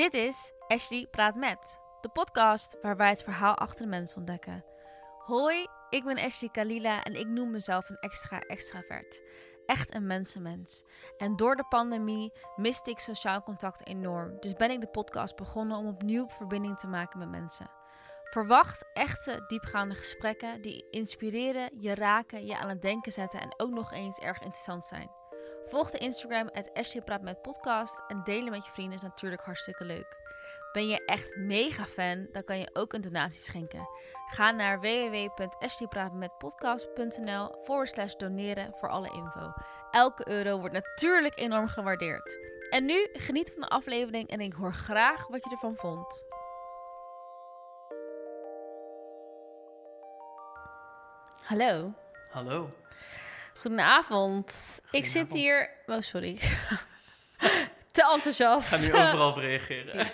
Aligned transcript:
Dit 0.00 0.14
is 0.14 0.52
Ashley 0.68 1.06
Praat 1.10 1.34
Met, 1.34 1.80
de 2.00 2.08
podcast 2.08 2.76
waar 2.82 2.96
wij 2.96 3.08
het 3.08 3.22
verhaal 3.22 3.54
achter 3.54 3.84
de 3.84 3.90
mens 3.90 4.16
ontdekken. 4.16 4.64
Hoi, 5.18 5.66
ik 5.90 6.04
ben 6.04 6.18
Ashley 6.18 6.50
Kalila 6.50 7.02
en 7.02 7.14
ik 7.14 7.26
noem 7.26 7.50
mezelf 7.50 7.88
een 7.88 7.98
extra 7.98 8.38
extravert. 8.38 9.22
Echt 9.66 9.94
een 9.94 10.06
mensenmens. 10.06 10.84
En 11.16 11.36
door 11.36 11.56
de 11.56 11.64
pandemie 11.68 12.32
miste 12.56 12.90
ik 12.90 12.98
sociaal 12.98 13.42
contact 13.42 13.86
enorm. 13.86 14.36
Dus 14.40 14.52
ben 14.52 14.70
ik 14.70 14.80
de 14.80 14.88
podcast 14.88 15.36
begonnen 15.36 15.76
om 15.76 15.86
opnieuw 15.86 16.28
verbinding 16.28 16.78
te 16.78 16.86
maken 16.86 17.18
met 17.18 17.30
mensen. 17.30 17.70
Verwacht 18.24 18.90
echte, 18.92 19.44
diepgaande 19.46 19.94
gesprekken 19.94 20.62
die 20.62 20.86
inspireren, 20.90 21.70
je 21.80 21.94
raken, 21.94 22.46
je 22.46 22.56
aan 22.56 22.68
het 22.68 22.82
denken 22.82 23.12
zetten 23.12 23.40
en 23.40 23.54
ook 23.56 23.70
nog 23.70 23.92
eens 23.92 24.18
erg 24.18 24.40
interessant 24.40 24.84
zijn. 24.84 25.19
Volg 25.62 25.90
de 25.90 25.98
Instagram 25.98 26.48
at 26.48 26.70
Praat 27.04 27.22
met 27.22 27.42
podcast 27.42 28.02
en 28.08 28.20
delen 28.24 28.50
met 28.50 28.64
je 28.64 28.70
vrienden 28.70 28.96
is 28.96 29.02
natuurlijk 29.02 29.42
hartstikke 29.42 29.84
leuk. 29.84 30.18
Ben 30.72 30.88
je 30.88 31.04
echt 31.04 31.36
mega 31.36 31.84
fan, 31.84 32.28
dan 32.32 32.44
kan 32.44 32.58
je 32.58 32.70
ook 32.72 32.92
een 32.92 33.00
donatie 33.00 33.42
schenken. 33.42 33.88
Ga 34.26 34.50
naar 34.50 34.80
www.ashleypraatmetpodcast.nl 34.80 37.58
forward 37.62 37.88
slash 37.88 38.14
doneren 38.14 38.74
voor 38.74 38.88
alle 38.88 39.08
info. 39.08 39.52
Elke 39.90 40.28
euro 40.28 40.58
wordt 40.58 40.74
natuurlijk 40.74 41.38
enorm 41.38 41.68
gewaardeerd. 41.68 42.38
En 42.70 42.84
nu 42.84 43.08
geniet 43.12 43.52
van 43.52 43.60
de 43.60 43.68
aflevering 43.68 44.28
en 44.28 44.40
ik 44.40 44.52
hoor 44.52 44.74
graag 44.74 45.28
wat 45.28 45.44
je 45.44 45.50
ervan 45.50 45.76
vond. 45.76 46.24
Hallo. 51.42 51.92
Hallo. 52.30 52.70
Goedenavond. 53.60 54.80
Ik 54.90 55.06
zit 55.06 55.32
hier. 55.32 55.70
Oh, 55.86 56.00
sorry. 56.00 56.38
Te 57.92 58.10
enthousiast. 58.12 58.72
Ik 58.72 58.92
ga 58.92 59.02
nu 59.02 59.08
overal 59.08 59.30
op 59.30 59.36
reageren. 59.36 59.98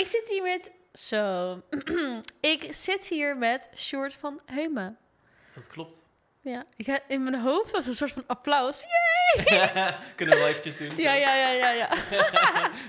ik 0.00 0.06
zit 0.06 0.24
hier 0.28 0.42
met. 0.42 0.70
Zo. 0.92 1.62
ik 2.54 2.68
zit 2.70 3.06
hier 3.06 3.36
met 3.36 3.68
Short 3.74 4.14
van 4.14 4.40
Heumen. 4.46 4.98
Dat 5.54 5.66
klopt. 5.66 6.06
Ja, 6.40 6.64
ik 6.76 6.86
heb, 6.86 7.04
in 7.08 7.22
mijn 7.22 7.40
hoofd 7.40 7.70
was 7.70 7.86
een 7.86 7.94
soort 7.94 8.12
van 8.12 8.24
applaus. 8.26 8.84
Yay! 8.84 9.44
Kunnen 10.16 10.34
we 10.34 10.40
wel 10.40 10.50
eventjes 10.50 10.76
doen? 10.76 10.96
Ja, 10.96 11.12
ja, 11.12 11.34
ja, 11.34 11.50
ja, 11.50 11.70
ja. 11.70 11.88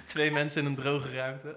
Twee 0.06 0.32
mensen 0.32 0.62
in 0.62 0.68
een 0.68 0.76
droge 0.76 1.16
ruimte. 1.16 1.56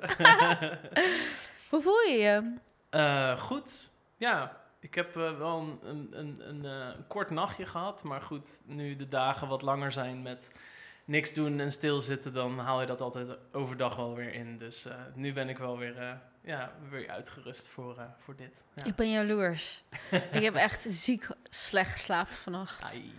Hoe 1.70 1.83
voel 1.83 2.01
je 2.01 2.19
je? 2.19 2.55
Uh, 2.91 3.39
goed. 3.39 3.91
Ja, 4.17 4.59
ik 4.81 4.95
heb 4.95 5.17
uh, 5.17 5.39
wel 5.39 5.59
een, 5.59 5.78
een, 5.89 6.09
een, 6.19 6.48
een, 6.48 6.64
uh, 6.64 6.89
kort 7.09 7.31
nachtje 7.31 7.67
gehad. 7.67 8.05
Maar 8.05 8.23
goed, 8.23 8.61
nu 8.64 8.97
de 8.97 9.09
dagen 9.09 9.48
wat 9.48 9.62
langer 9.62 9.92
zijn 9.92 10.23
met 10.23 10.59
niks 11.05 11.34
doen 11.34 11.61
en 11.61 11.73
stilzitten, 11.73 12.33
dan 12.33 12.59
haal 12.59 12.81
je 12.81 12.86
dat 12.86 13.01
altijd 13.01 13.39
overdag 13.53 13.97
wel 13.97 14.14
weer 14.14 14.34
in. 14.34 14.58
Dus 14.58 14.86
uh, 14.86 14.92
nu 15.14 15.33
ben 15.33 15.48
ik 15.48 15.58
wel 15.58 15.78
weer, 15.78 16.20
ja, 16.42 16.73
weer 16.91 17.11
uitgerust 17.11 17.69
voor, 17.69 18.06
voor 18.19 18.36
dit. 18.36 18.62
Ja. 18.75 18.84
Ik 18.84 18.95
ben 18.95 19.11
jaloers. 19.11 19.84
ik 20.33 20.42
heb 20.42 20.55
echt 20.55 20.84
ziek 20.89 21.28
slecht 21.48 21.92
geslapen 21.92 22.34
vannacht. 22.34 22.83
Ai. 22.83 23.14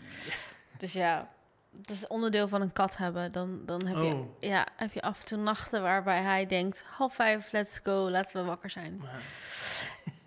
Dus 0.77 0.93
ja, 0.93 1.29
dat 1.71 1.95
is 1.95 2.07
onderdeel 2.07 2.47
van 2.47 2.61
een 2.61 2.73
kat 2.73 2.97
hebben. 2.97 3.31
Dan, 3.31 3.65
dan 3.65 3.85
heb, 3.85 3.97
je, 3.97 4.13
Oh. 4.13 4.27
ja, 4.39 4.67
heb 4.75 4.93
je 4.93 5.01
af 5.01 5.19
en 5.19 5.25
toe 5.25 5.37
nachten 5.37 5.81
waarbij 5.81 6.21
hij 6.21 6.45
denkt... 6.45 6.83
half 6.87 7.15
vijf, 7.15 7.51
let's 7.51 7.79
go, 7.83 8.09
laten 8.09 8.41
we 8.41 8.47
wakker 8.47 8.69
zijn. 8.69 9.01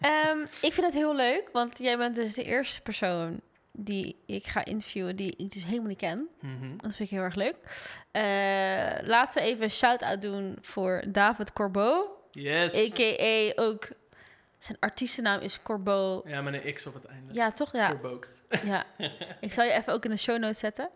Ehm, 0.05 0.41
ik 0.41 0.72
vind 0.72 0.86
het 0.86 0.94
heel 0.94 1.14
leuk, 1.14 1.48
want 1.52 1.78
jij 1.78 1.97
bent 1.97 2.14
dus 2.14 2.34
de 2.34 2.44
eerste 2.44 2.80
persoon 2.80 3.41
die 3.72 4.22
ik 4.27 4.46
ga 4.46 4.64
interviewen 4.64 5.16
die 5.16 5.36
ik 5.36 5.52
dus 5.52 5.64
helemaal 5.64 5.88
niet 5.88 5.98
ken. 5.98 6.28
Mhm. 6.41 6.77
Dat 6.77 6.96
vind 6.96 7.11
ik 7.11 7.16
heel 7.16 7.24
erg 7.24 7.34
leuk. 7.34 7.56
Eh, 8.11 9.06
laten 9.06 9.42
we 9.42 9.48
even 9.48 9.62
een 9.62 9.70
shout-out 9.70 10.23
doen 10.23 10.58
voor 10.61 11.05
David 11.08 11.52
Corbeau. 11.52 12.08
Yes. 12.30 12.74
A.k.a. 12.74 13.62
ook... 13.62 13.89
Zijn 14.58 14.77
artiestennaam 14.80 15.40
is 15.40 15.62
Corbeau. 15.62 16.28
Ja, 16.28 16.42
met 16.42 16.64
een 16.64 16.74
X 16.74 16.86
op 16.86 16.95
het 16.95 17.05
einde. 17.05 17.34
Ja, 17.34 17.51
toch? 17.51 17.73
Ja. 17.73 17.95
Books. 17.95 18.42
ja. 18.64 18.84
Ik 19.40 19.52
zal 19.52 19.64
je 19.64 19.73
even 19.73 19.92
ook 19.92 20.05
in 20.05 20.11
de 20.11 20.17
show 20.17 20.39
notes 20.39 20.58
zetten. 20.58 20.90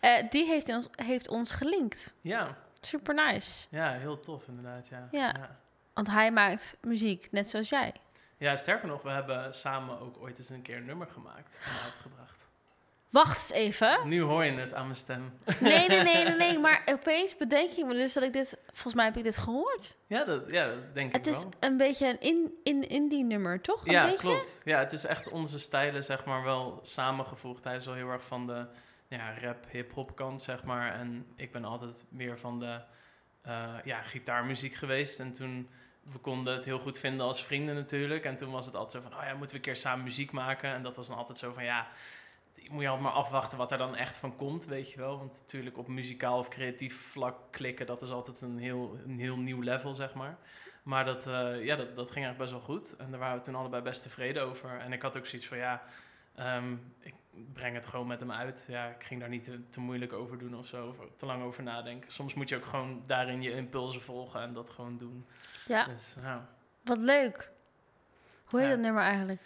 Eh, 0.00 0.30
die 0.30 0.46
heeft 0.46 0.68
ons, 0.68 0.88
heeft 0.94 1.28
ons 1.28 1.52
gelinkt. 1.52 2.14
Ja. 2.20 2.56
Super 2.80 3.14
nice. 3.14 3.66
ja, 3.70 3.92
heel 3.92 4.20
tof 4.20 4.48
inderdaad. 4.48 4.88
Ja. 4.88 5.08
Ja. 5.10 5.34
ja. 5.38 5.58
Want 5.94 6.10
hij 6.10 6.32
maakt 6.32 6.76
muziek, 6.80 7.28
net 7.30 7.50
zoals 7.50 7.68
jij. 7.68 7.92
Ja, 8.40 8.56
sterker 8.56 8.88
nog, 8.88 9.02
we 9.02 9.10
hebben 9.10 9.54
samen 9.54 10.00
ook 10.00 10.16
ooit 10.20 10.38
eens 10.38 10.48
een 10.48 10.62
keer 10.62 10.76
een 10.76 10.84
nummer 10.84 11.06
gemaakt 11.06 11.58
en 11.64 11.84
uitgebracht. 11.84 12.48
Wacht 13.10 13.36
eens 13.36 13.50
even. 13.52 14.08
Nu 14.08 14.20
hoor 14.20 14.44
je 14.44 14.52
het 14.52 14.74
aan 14.74 14.82
mijn 14.84 14.96
stem. 14.96 15.32
Nee, 15.60 15.88
nee, 15.88 16.02
nee, 16.02 16.24
nee, 16.24 16.36
nee. 16.36 16.58
Maar 16.66 16.82
opeens 16.86 17.36
bedenk 17.36 17.70
ik 17.70 17.84
me 17.86 17.92
dus 17.94 18.12
dat 18.12 18.22
ik 18.22 18.32
dit... 18.32 18.56
Volgens 18.66 18.94
mij 18.94 19.04
heb 19.04 19.16
ik 19.16 19.22
dit 19.24 19.38
gehoord. 19.38 19.96
Ja, 20.06 20.24
dat, 20.24 20.50
ja, 20.50 20.66
dat 20.66 20.94
denk 20.94 21.12
Het 21.12 21.26
ik 21.26 21.32
is 21.32 21.42
wel. 21.42 21.50
een 21.60 21.76
beetje 21.76 22.08
een 22.08 22.20
in, 22.20 22.52
in, 22.62 22.88
indie 22.88 23.24
nummer, 23.24 23.60
toch? 23.60 23.86
Een 23.86 23.92
Ja, 23.92 24.02
beetje? 24.04 24.18
klopt. 24.18 24.60
Ja, 24.64 24.78
het 24.78 24.92
is 24.92 25.04
echt 25.04 25.28
onze 25.28 25.58
stijlen, 25.58 26.02
zeg 26.04 26.24
maar, 26.24 26.42
wel 26.42 26.78
samengevoegd. 26.82 27.64
Hij 27.64 27.76
is 27.76 27.84
wel 27.86 27.94
heel 27.94 28.10
erg 28.10 28.24
van 28.24 28.46
de 28.46 28.66
ja, 29.08 29.38
rap, 29.38 29.64
hip-hop 29.70 30.16
kant, 30.16 30.42
zeg 30.42 30.64
maar. 30.64 30.94
En 30.94 31.26
ik 31.36 31.52
ben 31.52 31.64
altijd 31.64 32.04
meer 32.08 32.38
van 32.38 32.58
de 32.58 32.80
eh, 33.42 33.74
ja, 33.84 34.02
gitaarmuziek 34.02 34.74
geweest. 34.74 35.20
En 35.20 35.32
toen, 35.32 35.70
we 36.12 36.18
konden 36.18 36.54
het 36.54 36.64
heel 36.64 36.78
goed 36.78 36.98
vinden 36.98 37.26
als 37.26 37.42
vrienden 37.42 37.74
natuurlijk. 37.74 38.24
En 38.24 38.36
toen 38.36 38.50
was 38.50 38.66
het 38.66 38.74
altijd 38.74 39.04
zo 39.04 39.10
van, 39.10 39.20
oh 39.20 39.24
ja, 39.24 39.30
moeten 39.30 39.48
we 39.48 39.54
een 39.54 39.60
keer 39.60 39.76
samen 39.76 40.04
muziek 40.04 40.32
maken? 40.32 40.72
En 40.72 40.82
dat 40.82 40.96
was 40.96 41.08
dan 41.08 41.16
altijd 41.16 41.38
zo 41.38 41.52
van, 41.52 41.64
ja, 41.64 41.88
moet 42.70 42.82
je 42.82 42.88
altijd 42.88 43.06
maar 43.06 43.22
afwachten 43.22 43.58
wat 43.58 43.72
er 43.72 43.78
dan 43.78 43.96
echt 43.96 44.16
van 44.16 44.36
komt, 44.36 44.66
weet 44.66 44.92
je 44.92 44.98
wel. 44.98 45.18
Want 45.18 45.40
natuurlijk 45.40 45.78
op 45.78 45.88
muzikaal 45.88 46.38
of 46.38 46.48
creatief 46.48 47.10
vlak 47.10 47.36
klikken, 47.50 47.86
dat 47.86 48.02
is 48.02 48.10
altijd 48.10 48.40
een 48.40 48.58
heel, 48.58 48.98
een 49.06 49.18
heel 49.18 49.36
nieuw 49.36 49.60
level, 49.60 49.94
zeg 49.94 50.14
maar. 50.14 50.38
Maar 50.82 51.04
dat, 51.04 51.26
eh, 51.26 51.64
ja, 51.64 51.76
dat, 51.76 51.96
dat 51.96 52.10
ging 52.10 52.24
eigenlijk 52.24 52.38
best 52.38 52.50
wel 52.50 52.60
goed. 52.60 52.96
En 52.96 53.10
daar 53.10 53.20
waren 53.20 53.38
we 53.38 53.44
toen 53.44 53.54
allebei 53.54 53.82
best 53.82 54.02
tevreden 54.02 54.42
over. 54.42 54.78
En 54.78 54.92
ik 54.92 55.02
had 55.02 55.16
ook 55.16 55.26
zoiets 55.26 55.48
van, 55.48 55.58
ja, 55.58 55.82
ehm, 56.34 56.72
ik 57.00 57.14
breng 57.52 57.74
het 57.74 57.86
gewoon 57.86 58.06
met 58.06 58.20
hem 58.20 58.32
uit. 58.32 58.64
Ja, 58.68 58.86
ik 58.88 59.04
ging 59.04 59.20
daar 59.20 59.28
niet 59.28 59.44
te, 59.44 59.68
te 59.68 59.80
moeilijk 59.80 60.12
over 60.12 60.38
doen 60.38 60.54
of 60.54 60.66
zo, 60.66 60.86
of 60.86 60.96
te 61.16 61.26
lang 61.26 61.42
over 61.42 61.62
nadenken. 61.62 62.12
Soms 62.12 62.34
moet 62.34 62.48
je 62.48 62.56
ook 62.56 62.64
gewoon 62.64 63.02
daarin 63.06 63.42
je 63.42 63.50
impulsen 63.52 64.00
volgen 64.00 64.40
en 64.40 64.52
dat 64.52 64.70
gewoon 64.70 64.98
doen. 64.98 65.26
Ja, 65.66 65.84
Dus, 65.84 66.14
ja. 66.22 66.48
wat 66.84 66.98
leuk. 66.98 67.50
Hoe 68.44 68.60
heet 68.60 68.68
Ja. 68.68 68.74
dat 68.74 68.84
nummer 68.84 69.02
eigenlijk? 69.02 69.40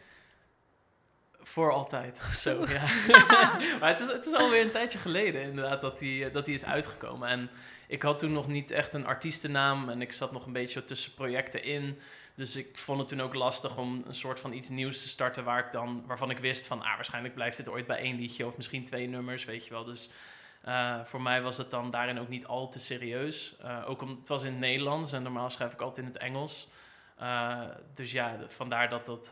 Voor 1.41 1.73
altijd. 1.73 2.19
Zo, 2.33 2.65
ja. 2.69 2.87
maar 3.81 3.89
het 3.89 4.01
is, 4.01 4.07
het 4.07 4.27
is 4.27 4.33
alweer 4.33 4.65
een 4.65 4.71
tijdje 4.71 4.99
geleden 4.99 5.43
inderdaad 5.43 5.81
dat 5.81 6.01
hij, 6.01 6.31
dat 6.33 6.45
hij 6.47 6.55
is 6.55 6.65
uitgekomen. 6.65 7.29
En 7.29 7.51
ik 7.89 8.03
had 8.03 8.19
toen 8.19 8.33
nog 8.33 8.49
niet 8.49 8.71
echt 8.71 8.95
een 8.95 9.07
artiestennaam 9.07 9.89
en 9.89 10.01
ik 10.03 10.13
zat 10.13 10.33
nog 10.33 10.47
een 10.47 10.53
beetje 10.53 10.85
tussen 10.85 11.15
projecten 11.15 11.63
in. 11.65 11.99
Dus 12.35 12.57
ik 12.57 12.79
vond 12.79 12.99
het 12.99 13.09
toen 13.09 13.21
ook 13.21 13.35
lastig 13.35 13.77
om 13.77 14.03
een 14.07 14.15
soort 14.15 14.41
van 14.41 14.53
iets 14.53 14.69
nieuws 14.69 15.03
te 15.03 15.09
starten 15.09 15.45
waar 15.45 15.67
ik 15.67 15.73
dan, 15.73 16.05
waarvan 16.07 16.31
ik 16.31 16.39
wist 16.39 16.67
van 16.67 16.83
ah, 16.83 16.95
waarschijnlijk 16.95 17.35
blijft 17.35 17.57
dit 17.57 17.69
ooit 17.69 17.87
bij 17.87 17.99
één 17.99 18.17
liedje 18.17 18.47
of 18.47 18.57
misschien 18.57 18.85
twee 18.85 19.07
nummers, 19.07 19.45
weet 19.45 19.65
je 19.65 19.71
wel. 19.71 19.85
Dus 19.85 20.11
eh, 20.63 21.05
voor 21.05 21.23
mij 21.23 21.43
was 21.43 21.57
het 21.57 21.71
dan 21.71 21.91
daarin 21.91 22.19
ook 22.19 22.29
niet 22.29 22.47
al 22.47 22.69
te 22.69 22.79
serieus. 22.79 23.57
Eh, 23.63 23.85
ook 23.87 24.03
om, 24.03 24.09
het 24.09 24.29
was 24.29 24.43
in 24.43 24.51
het 24.51 24.61
Nederlands 24.61 25.13
en 25.13 25.23
normaal 25.23 25.51
schrijf 25.51 25.73
ik 25.73 25.81
altijd 25.81 26.07
in 26.07 26.13
het 26.13 26.23
Engels. 26.23 26.69
Uh, 27.21 27.61
dus 27.95 28.13
ja, 28.13 28.37
vandaar 28.49 28.89
dat 28.89 29.07
dat, 29.07 29.29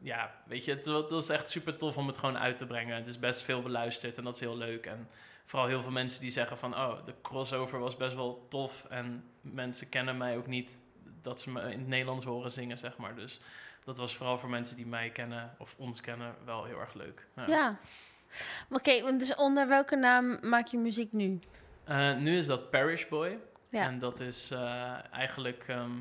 ja, 0.00 0.34
weet 0.46 0.64
je, 0.64 0.74
het, 0.74 0.86
het 0.86 1.10
was 1.10 1.28
echt 1.28 1.50
super 1.50 1.76
tof 1.76 1.96
om 1.96 2.06
het 2.06 2.18
gewoon 2.18 2.38
uit 2.38 2.56
te 2.56 2.66
brengen. 2.66 2.96
Het 2.96 3.06
is 3.06 3.18
best 3.18 3.42
veel 3.42 3.62
beluisterd 3.62 4.18
en 4.18 4.24
dat 4.24 4.34
is 4.34 4.40
heel 4.40 4.56
leuk. 4.56 4.86
En 4.86 5.08
vooral 5.44 5.68
heel 5.68 5.82
veel 5.82 5.90
mensen 5.90 6.20
die 6.20 6.30
zeggen 6.30 6.58
van, 6.58 6.74
oh, 6.74 7.06
de 7.06 7.14
crossover 7.22 7.78
was 7.78 7.96
best 7.96 8.14
wel 8.14 8.46
tof. 8.48 8.84
En 8.88 9.24
mensen 9.40 9.88
kennen 9.88 10.16
mij 10.16 10.36
ook 10.36 10.46
niet 10.46 10.78
dat 11.22 11.40
ze 11.40 11.50
me 11.50 11.60
in 11.60 11.78
het 11.78 11.88
Nederlands 11.88 12.24
horen 12.24 12.50
zingen, 12.50 12.78
zeg 12.78 12.96
maar. 12.96 13.14
Dus 13.14 13.40
dat 13.84 13.96
was 13.96 14.16
vooral 14.16 14.38
voor 14.38 14.50
mensen 14.50 14.76
die 14.76 14.86
mij 14.86 15.10
kennen 15.10 15.54
of 15.58 15.74
ons 15.78 16.00
kennen 16.00 16.34
wel 16.44 16.64
heel 16.64 16.80
erg 16.80 16.94
leuk. 16.94 17.26
Ja. 17.36 17.46
Ja. 17.46 17.78
Oké, 18.70 19.16
dus 19.16 19.34
onder 19.34 19.68
welke 19.68 19.96
naam 19.96 20.38
maak 20.42 20.66
je 20.66 20.78
muziek 20.78 21.12
nu? 21.12 21.38
Uh, 21.88 22.16
nu 22.16 22.36
is 22.36 22.46
dat 22.46 22.70
Parish 22.70 23.06
Boy. 23.06 23.38
Ja. 23.70 23.82
En 23.86 23.98
dat 23.98 24.20
is 24.20 24.50
uh, 24.52 25.12
eigenlijk 25.12 25.64
ehm, 25.68 25.92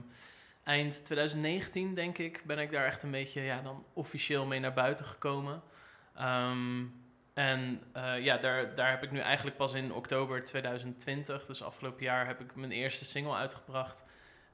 eind 0.63 1.05
2019, 1.05 1.93
denk 1.93 2.17
ik, 2.17 2.43
ben 2.45 2.59
ik 2.59 2.71
daar 2.71 2.85
echt 2.85 3.03
een 3.03 3.11
beetje 3.11 3.41
ja, 3.41 3.61
dan 3.61 3.85
officieel 3.93 4.45
mee 4.45 4.59
naar 4.59 4.73
buiten 4.73 5.05
gekomen. 5.05 5.61
Ehm, 6.15 6.85
en 7.33 7.81
uh, 7.95 8.23
ja, 8.23 8.37
daar, 8.37 8.75
daar 8.75 8.89
heb 8.89 9.03
ik 9.03 9.11
nu 9.11 9.19
eigenlijk 9.19 9.57
pas 9.57 9.73
in 9.73 9.93
oktober 9.93 10.43
2020, 10.43 11.45
dus 11.45 11.63
afgelopen 11.63 12.03
jaar, 12.03 12.27
heb 12.27 12.39
ik 12.39 12.55
mijn 12.55 12.71
eerste 12.71 13.05
single 13.05 13.35
uitgebracht. 13.35 14.05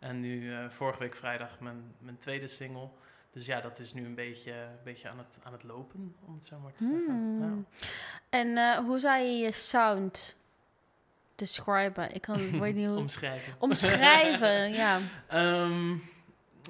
En 0.05 0.19
nu 0.19 0.41
uh, 0.41 0.69
vorige 0.69 0.99
week 0.99 1.15
vrijdag 1.15 1.59
mijn, 1.59 1.95
mijn 1.99 2.17
tweede 2.17 2.47
single. 2.47 2.89
Dus 3.31 3.45
ja, 3.45 3.61
dat 3.61 3.79
is 3.79 3.93
nu 3.93 4.05
een 4.05 4.15
beetje, 4.15 4.51
een 4.51 4.83
beetje 4.83 5.09
aan, 5.09 5.17
het, 5.17 5.37
aan 5.43 5.51
het 5.51 5.63
lopen, 5.63 6.15
om 6.25 6.33
het 6.33 6.45
zo 6.45 6.59
maar 6.59 6.73
te 6.73 6.83
zeggen. 6.83 7.07
Hmm. 7.07 7.67
Ja. 7.77 7.87
En 8.29 8.47
uh, 8.47 8.77
hoe 8.77 8.99
zou 8.99 9.21
je 9.21 9.37
je 9.37 9.51
sound 9.51 10.35
describen? 11.35 12.13
Ik 12.13 12.21
kan 12.21 12.59
weet 12.59 12.75
niet 12.75 12.87
hoe... 12.89 12.97
Omschrijven. 12.97 13.53
Omschrijven, 13.59 14.73
ja. 14.83 14.99
Um, 15.33 16.03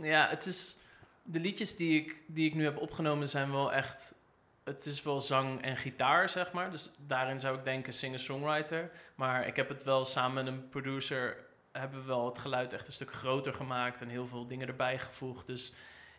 ja, 0.01 0.27
het 0.27 0.45
is... 0.45 0.77
De 1.23 1.39
liedjes 1.39 1.75
die 1.75 2.01
ik, 2.01 2.23
die 2.27 2.47
ik 2.47 2.55
nu 2.55 2.63
heb 2.63 2.77
opgenomen 2.77 3.27
zijn 3.27 3.51
wel 3.51 3.73
echt... 3.73 4.15
Het 4.63 4.85
is 4.85 5.03
wel 5.03 5.21
zang 5.21 5.61
en 5.61 5.77
gitaar, 5.77 6.29
zeg 6.29 6.51
maar. 6.51 6.71
Dus 6.71 6.91
daarin 7.07 7.39
zou 7.39 7.57
ik 7.57 7.63
denken 7.63 7.93
singer-songwriter. 7.93 8.91
Maar 9.15 9.47
ik 9.47 9.55
heb 9.55 9.69
het 9.69 9.83
wel 9.83 10.05
samen 10.05 10.43
met 10.43 10.53
een 10.53 10.69
producer 10.69 11.45
hebben 11.79 11.99
we 11.99 12.05
wel 12.05 12.25
het 12.25 12.37
geluid 12.37 12.73
echt 12.73 12.87
een 12.87 12.93
stuk 12.93 13.13
groter 13.13 13.53
gemaakt 13.53 14.01
en 14.01 14.07
heel 14.09 14.27
veel 14.27 14.47
dingen 14.47 14.67
erbij 14.67 14.99
gevoegd. 14.99 15.47
Dus 15.47 15.73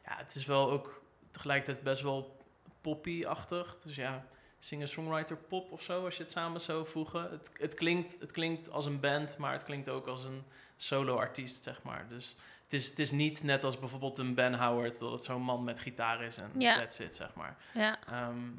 ja, 0.05 0.17
het 0.17 0.35
is 0.35 0.45
wel 0.45 0.71
ook 0.71 1.03
tegelijkertijd 1.31 1.85
best 1.85 2.03
wel 2.03 2.37
poppy-achtig. 2.81 3.79
Dus 3.79 3.97
ja, 3.97 4.27
singer-songwriter 4.59 5.37
pop 5.37 5.73
of 5.73 5.83
zo, 5.83 6.05
als 6.05 6.17
je 6.17 6.23
het 6.23 6.33
samen 6.33 6.61
zou 6.61 6.87
voegen. 6.87 7.31
Het, 7.31 7.51
het, 7.59 7.75
klinkt, 7.75 8.21
het 8.21 8.33
klinkt 8.33 8.71
als 8.71 8.85
een 8.85 9.01
band, 9.01 9.39
maar 9.39 9.53
het 9.53 9.65
klinkt 9.65 9.89
ook 9.89 10.07
als 10.07 10.25
een 10.25 10.45
solo-artiest, 10.77 11.63
zeg 11.63 11.83
maar. 11.83 12.07
Dus 12.09 12.37
het 12.65 12.73
is, 12.73 12.89
het 12.89 12.99
is 12.99 13.11
niet 13.11 13.43
net 13.43 13.65
als 13.65 13.79
bijvoorbeeld 13.79 14.19
een 14.19 14.35
Ben 14.35 14.55
Howard, 14.55 14.99
dat 14.99 15.13
het 15.13 15.25
zo'n 15.25 15.43
man 15.43 15.65
met 15.65 15.81
gitaar 15.81 16.23
is 16.23 16.37
en 16.37 16.51
Ja. 16.59 16.79
that's 16.79 16.99
it, 16.99 17.17
zeg 17.17 17.35
maar. 17.35 17.57
Ja. 17.75 17.99
Ehm, 18.07 18.51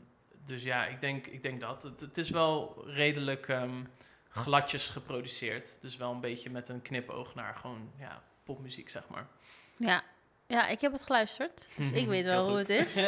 dus 0.46 0.64
ja, 0.64 0.86
ik 0.86 1.02
denk, 1.02 1.28
ik 1.28 1.44
denk 1.44 1.62
dat. 1.62 1.84
Het, 1.84 2.00
het 2.00 2.18
is 2.18 2.30
wel 2.30 2.84
redelijk 2.86 3.48
ehm, 3.48 3.84
gladjes 4.30 4.88
geproduceerd. 4.88 5.82
Dus 5.82 5.98
wel 5.98 6.12
een 6.12 6.20
beetje 6.20 6.50
met 6.50 6.70
een 6.70 6.82
knipoog 6.82 7.36
naar 7.36 7.56
gewoon 7.56 7.92
ja, 8.00 8.24
popmuziek, 8.44 8.90
zeg 8.90 9.04
maar. 9.08 9.28
Ja. 9.78 10.04
ja, 10.48 10.68
ik 10.68 10.82
heb 10.82 10.92
het 10.92 11.04
geluisterd. 11.04 11.70
Dus 11.76 11.92
ik 11.92 12.08
weet 12.14 12.26
wel 12.26 12.48
hoe 12.50 12.58
het 12.58 12.70
is. 12.70 12.96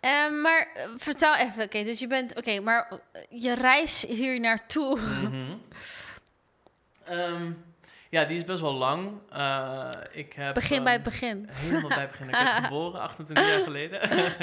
Ehm, 0.00 0.40
maar 0.40 0.68
eh, 0.74 0.88
vertel 0.96 1.36
even, 1.36 1.64
oké, 1.64 1.84
dus 1.84 1.98
je 1.98 2.06
bent, 2.06 2.36
oké, 2.36 2.60
maar 2.60 3.00
eh, 3.12 3.22
je 3.28 3.54
reis 3.54 4.04
hier 4.08 4.40
naartoe. 4.40 4.98
Ehm, 7.04 7.52
ja, 8.08 8.24
die 8.24 8.36
is 8.36 8.44
best 8.44 8.60
wel 8.60 8.72
lang. 8.72 9.10
Eh, 9.30 9.90
ik 10.10 10.32
heb, 10.32 10.54
Begin 10.54 10.84
bij 10.84 10.94
ehm, 10.94 11.02
het 11.02 11.12
begin. 11.12 11.48
Helemaal 11.50 11.88
bij 11.88 12.00
het 12.00 12.10
begin. 12.10 12.28
Ik 12.28 12.34
werd 12.34 12.64
geboren, 12.64 13.00
28 13.00 13.48
jaar 13.48 13.62
geleden. 13.62 14.00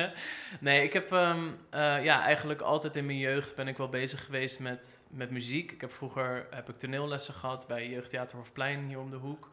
nee, 0.60 0.84
ik 0.84 0.94
heb 0.94 1.12
ehm, 1.12 1.48
eh, 1.70 2.04
ja, 2.04 2.22
eigenlijk 2.22 2.62
altijd 2.62 2.96
in 2.96 3.06
mijn 3.06 3.18
jeugd 3.18 3.56
ben 3.56 3.68
ik 3.68 3.78
wel 3.78 3.90
bezig 3.90 4.26
geweest 4.26 4.60
met, 4.60 5.06
met 5.10 5.30
muziek. 5.30 5.72
Ik 5.72 5.82
heb 5.82 5.92
vroeger 5.92 6.48
heb 6.50 6.70
ik 6.70 6.80
toneellessen 6.80 7.34
gehad 7.34 7.68
bij 7.68 7.90
Jeugdtheater 7.90 8.38
Hofplein 8.38 8.88
hier 8.88 9.00
om 9.00 9.10
de 9.10 9.16
hoek. 9.16 9.52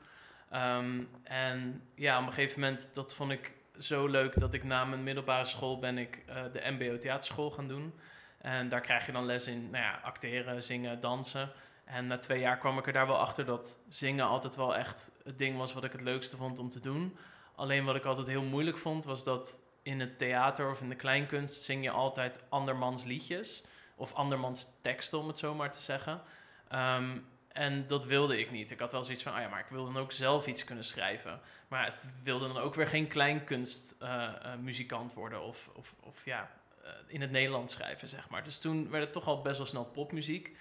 Ehm, 0.50 1.02
en 1.22 1.82
ja, 1.94 2.20
op 2.20 2.26
een 2.26 2.32
gegeven 2.32 2.60
moment, 2.60 2.90
dat 2.92 3.14
vond 3.14 3.30
ik 3.30 3.52
zo 3.78 4.06
leuk 4.06 4.38
dat 4.38 4.54
ik 4.54 4.64
na 4.64 4.84
mijn 4.84 5.02
middelbare 5.02 5.44
school 5.44 5.78
ben 5.78 5.98
ik 5.98 6.22
eh, 6.26 6.42
de 6.52 6.70
MBO 6.70 6.98
theaterschool 6.98 7.50
gaan 7.50 7.68
doen. 7.68 7.94
En 8.38 8.68
daar 8.68 8.80
krijg 8.80 9.06
je 9.06 9.12
dan 9.12 9.26
les 9.26 9.46
in 9.46 9.70
nou 9.70 9.84
ja, 9.84 10.00
acteren, 10.02 10.62
zingen, 10.62 11.00
dansen. 11.00 11.50
En 11.92 12.06
na 12.06 12.18
twee 12.18 12.40
jaar 12.40 12.58
kwam 12.58 12.78
ik 12.78 12.86
er 12.86 12.92
daar 12.92 13.06
wel 13.06 13.18
achter 13.18 13.44
dat 13.44 13.78
zingen 13.88 14.26
altijd 14.26 14.56
wel 14.56 14.76
echt 14.76 15.10
het 15.24 15.38
ding 15.38 15.56
was 15.56 15.72
wat 15.72 15.84
ik 15.84 15.92
het 15.92 16.00
leukste 16.00 16.36
vond 16.36 16.58
om 16.58 16.70
te 16.70 16.80
doen. 16.80 17.16
Alleen 17.54 17.84
wat 17.84 17.96
ik 17.96 18.04
altijd 18.04 18.26
heel 18.26 18.42
moeilijk 18.42 18.78
vond, 18.78 19.04
was 19.04 19.24
dat 19.24 19.58
in 19.82 20.00
het 20.00 20.18
theater 20.18 20.70
of 20.70 20.80
in 20.80 20.88
de 20.88 20.94
kleinkunst 20.94 21.62
zing 21.62 21.84
je 21.84 21.90
altijd 21.90 22.40
andermans 22.48 23.04
liedjes. 23.04 23.64
Of 23.96 24.12
andermans 24.12 24.66
teksten, 24.82 25.18
om 25.18 25.26
het 25.26 25.38
zo 25.38 25.54
maar 25.54 25.72
te 25.72 25.80
zeggen. 25.80 26.20
Ehm, 26.68 27.18
en 27.48 27.86
dat 27.86 28.04
wilde 28.04 28.38
ik 28.38 28.50
niet. 28.50 28.70
Ik 28.70 28.80
had 28.80 28.92
wel 28.92 29.02
zoiets 29.02 29.22
van, 29.22 29.32
ah 29.32 29.40
ja, 29.40 29.48
maar 29.48 29.60
ik 29.60 29.70
wil 29.70 29.84
dan 29.84 29.96
ook 29.96 30.12
zelf 30.12 30.46
iets 30.46 30.64
kunnen 30.64 30.84
schrijven. 30.84 31.40
Maar 31.68 31.84
het 31.84 32.08
wilde 32.22 32.46
dan 32.46 32.58
ook 32.58 32.74
weer 32.74 32.86
geen 32.86 33.08
kleinkunstmuzikant 33.08 35.14
worden 35.14 35.42
of, 35.42 35.70
of, 35.74 35.94
of 36.00 36.24
ja, 36.24 36.50
eh, 36.84 36.90
in 37.06 37.20
het 37.20 37.30
Nederlands 37.30 37.72
schrijven, 37.72 38.08
zeg 38.08 38.28
maar. 38.28 38.44
Dus 38.44 38.58
toen 38.58 38.90
werd 38.90 39.04
het 39.04 39.12
toch 39.12 39.26
al 39.26 39.42
best 39.42 39.56
wel 39.56 39.66
snel 39.66 39.84
popmuziek. 39.84 40.56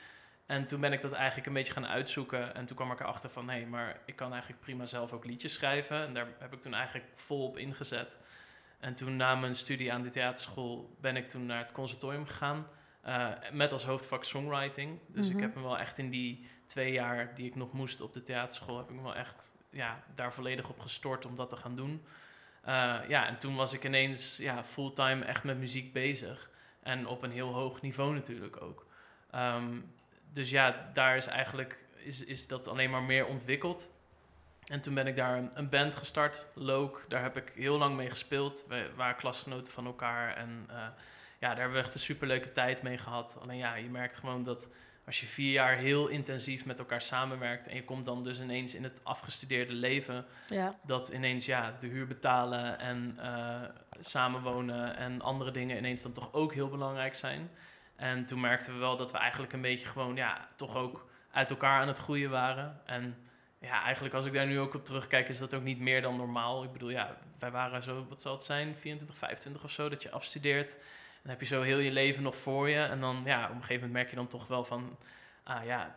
En 0.52 0.66
toen 0.66 0.80
ben 0.82 0.94
ik 0.94 1.02
dat 1.02 1.12
eigenlijk 1.12 1.48
een 1.48 1.54
beetje 1.54 1.74
gaan 1.74 1.88
uitzoeken. 1.88 2.56
En 2.56 2.66
toen 2.66 2.76
kwam 2.76 2.92
ik 2.92 3.00
erachter 3.00 3.30
van, 3.30 3.50
hé, 3.50 3.66
maar 3.66 4.00
ik 4.06 4.16
kan 4.16 4.32
eigenlijk 4.32 4.62
prima 4.62 4.86
zelf 4.86 5.12
ook 5.14 5.26
liedjes 5.26 5.54
schrijven. 5.54 6.06
En 6.06 6.14
daar 6.14 6.28
heb 6.40 6.54
ik 6.54 6.62
toen 6.62 6.74
eigenlijk 6.74 7.06
vol 7.16 7.46
op 7.48 7.58
ingezet. 7.58 8.20
En 8.80 8.96
toen 8.96 9.16
na 9.16 9.36
mijn 9.36 9.56
studie 9.56 9.94
aan 9.94 10.02
de 10.02 10.10
theaterschool 10.10 10.96
ben 11.02 11.16
ik 11.16 11.30
toen 11.30 11.46
naar 11.46 11.58
het 11.58 11.72
conservatorium 11.72 12.26
gegaan. 12.26 12.68
eh, 13.02 13.30
met 13.52 13.72
als 13.72 13.84
hoofdvak 13.84 14.24
songwriting. 14.24 15.00
Dus 15.08 15.28
Mhm. 15.28 15.36
ik 15.36 15.42
heb 15.42 15.56
me 15.56 15.62
wel 15.62 15.78
echt 15.80 15.98
in 15.98 16.10
die 16.10 16.48
twee 16.66 16.92
jaar 16.92 17.36
die 17.36 17.46
ik 17.48 17.56
nog 17.56 17.74
moest 17.74 18.02
op 18.02 18.14
de 18.14 18.24
theaterschool... 18.24 18.78
heb 18.78 18.90
ik 18.90 18.96
me 18.96 19.02
wel 19.02 19.16
echt 19.16 19.54
ja, 19.70 20.04
daar 20.16 20.34
volledig 20.34 20.70
op 20.70 20.80
gestort 20.80 21.26
om 21.26 21.36
dat 21.36 21.50
te 21.50 21.56
gaan 21.56 21.76
doen. 21.76 22.06
Eh, 22.64 23.00
ja, 23.08 23.28
en 23.28 23.38
toen 23.38 23.56
was 23.56 23.74
ik 23.74 23.84
ineens 23.84 24.38
ja, 24.38 24.64
fulltime 24.64 25.26
echt 25.26 25.44
met 25.44 25.58
muziek 25.58 25.94
bezig. 25.94 26.50
En 26.84 27.08
op 27.08 27.24
een 27.24 27.32
heel 27.32 27.54
hoog 27.54 27.82
niveau 27.82 28.14
natuurlijk 28.14 28.62
ook. 28.62 28.86
Ehm, 29.32 29.80
dus 30.34 30.50
ja, 30.50 30.90
daar 30.94 31.18
is 31.18 31.26
eigenlijk 31.26 31.78
is, 31.96 32.26
is 32.26 32.48
dat 32.48 32.68
alleen 32.68 32.90
maar 32.90 33.04
meer 33.04 33.26
ontwikkeld. 33.26 33.90
En 34.66 34.82
toen 34.82 34.94
ben 34.94 35.08
ik 35.08 35.16
daar 35.16 35.38
een, 35.38 35.50
een 35.54 35.70
band 35.70 35.96
gestart, 35.96 36.48
Loke. 36.54 37.00
Daar 37.08 37.22
heb 37.22 37.38
ik 37.38 37.52
heel 37.56 37.78
lang 37.78 37.96
mee 37.96 38.10
gespeeld. 38.10 38.66
We 38.68 38.90
waren 38.96 39.16
klasgenoten 39.16 39.74
van 39.74 39.86
elkaar. 39.86 40.36
En 40.36 40.66
eh, 40.70 40.76
ja, 41.40 41.48
daar 41.50 41.58
hebben 41.58 41.74
we 41.78 41.84
echt 41.84 41.94
een 41.94 42.00
superleuke 42.00 42.52
tijd 42.52 42.84
mee 42.84 42.98
gehad. 42.98 43.38
Alleen 43.42 43.58
ja, 43.58 43.76
je 43.76 43.90
merkt 43.90 44.18
gewoon 44.18 44.44
dat 44.44 44.70
als 45.06 45.20
je 45.20 45.26
vier 45.26 45.52
jaar 45.52 45.76
heel 45.76 46.08
intensief 46.08 46.66
met 46.66 46.80
elkaar 46.80 47.02
samenwerkt... 47.02 47.68
en 47.68 47.76
je 47.76 47.84
komt 47.84 48.06
dan 48.06 48.24
dus 48.24 48.42
ineens 48.42 48.76
in 48.76 48.84
het 48.84 49.00
afgestudeerde 49.04 49.74
leven 49.74 50.26
Ja. 50.50 50.76
dat 50.84 51.10
ineens 51.10 51.46
ja, 51.46 51.78
de 51.80 51.88
huur 51.88 52.08
betalen 52.08 52.80
en 52.80 53.18
eh, 53.20 53.62
samenwonen 54.00 54.96
en 54.96 55.22
andere 55.22 55.52
dingen 55.52 55.78
ineens 55.78 56.02
dan 56.02 56.12
toch 56.12 56.34
ook 56.34 56.54
heel 56.54 56.70
belangrijk 56.70 57.16
zijn. 57.16 57.50
En 58.02 58.26
toen 58.26 58.40
merkten 58.40 58.74
we 58.74 58.80
wel 58.80 58.98
dat 58.98 59.12
we 59.12 59.18
eigenlijk 59.18 59.54
een 59.54 59.62
beetje 59.62 59.88
gewoon 59.88 60.16
ja, 60.16 60.48
toch 60.56 60.76
ook 60.76 61.10
uit 61.32 61.50
elkaar 61.50 61.82
aan 61.82 61.88
het 61.88 61.98
groeien 61.98 62.30
waren. 62.30 62.82
En 62.86 63.18
ja, 63.60 63.84
eigenlijk 63.84 64.14
als 64.14 64.26
ik 64.26 64.34
daar 64.34 64.48
nu 64.48 64.60
ook 64.60 64.74
op 64.74 64.86
terugkijk, 64.86 65.30
is 65.30 65.38
dat 65.38 65.54
ook 65.54 65.64
niet 65.64 65.80
meer 65.80 66.02
dan 66.02 66.16
normaal. 66.16 66.64
Ik 66.64 66.72
bedoel, 66.72 66.90
ja, 66.90 67.18
wij 67.40 67.52
waren 67.52 67.82
zo, 67.82 68.06
wat 68.10 68.22
zal 68.22 68.34
het 68.34 68.44
zijn, 68.44 68.76
24, 68.76 69.18
25 69.18 69.64
of 69.64 69.72
zo, 69.72 69.90
dat 69.90 70.02
je 70.04 70.12
afstudeert. 70.12 70.72
Dan 71.22 71.32
heb 71.32 71.40
je 71.40 71.46
zo 71.46 71.62
heel 71.62 71.78
je 71.78 71.92
leven 71.92 72.24
nog 72.24 72.38
voor 72.38 72.70
je. 72.70 72.84
En 72.84 73.00
dan, 73.00 73.22
ja, 73.26 73.44
op 73.44 73.50
een 73.50 73.56
gegeven 73.56 73.74
moment 73.76 73.94
merk 73.94 74.10
je 74.10 74.16
dan 74.16 74.28
toch 74.28 74.48
wel 74.48 74.64
van, 74.64 74.98
ah 75.44 75.66
ja, 75.66 75.96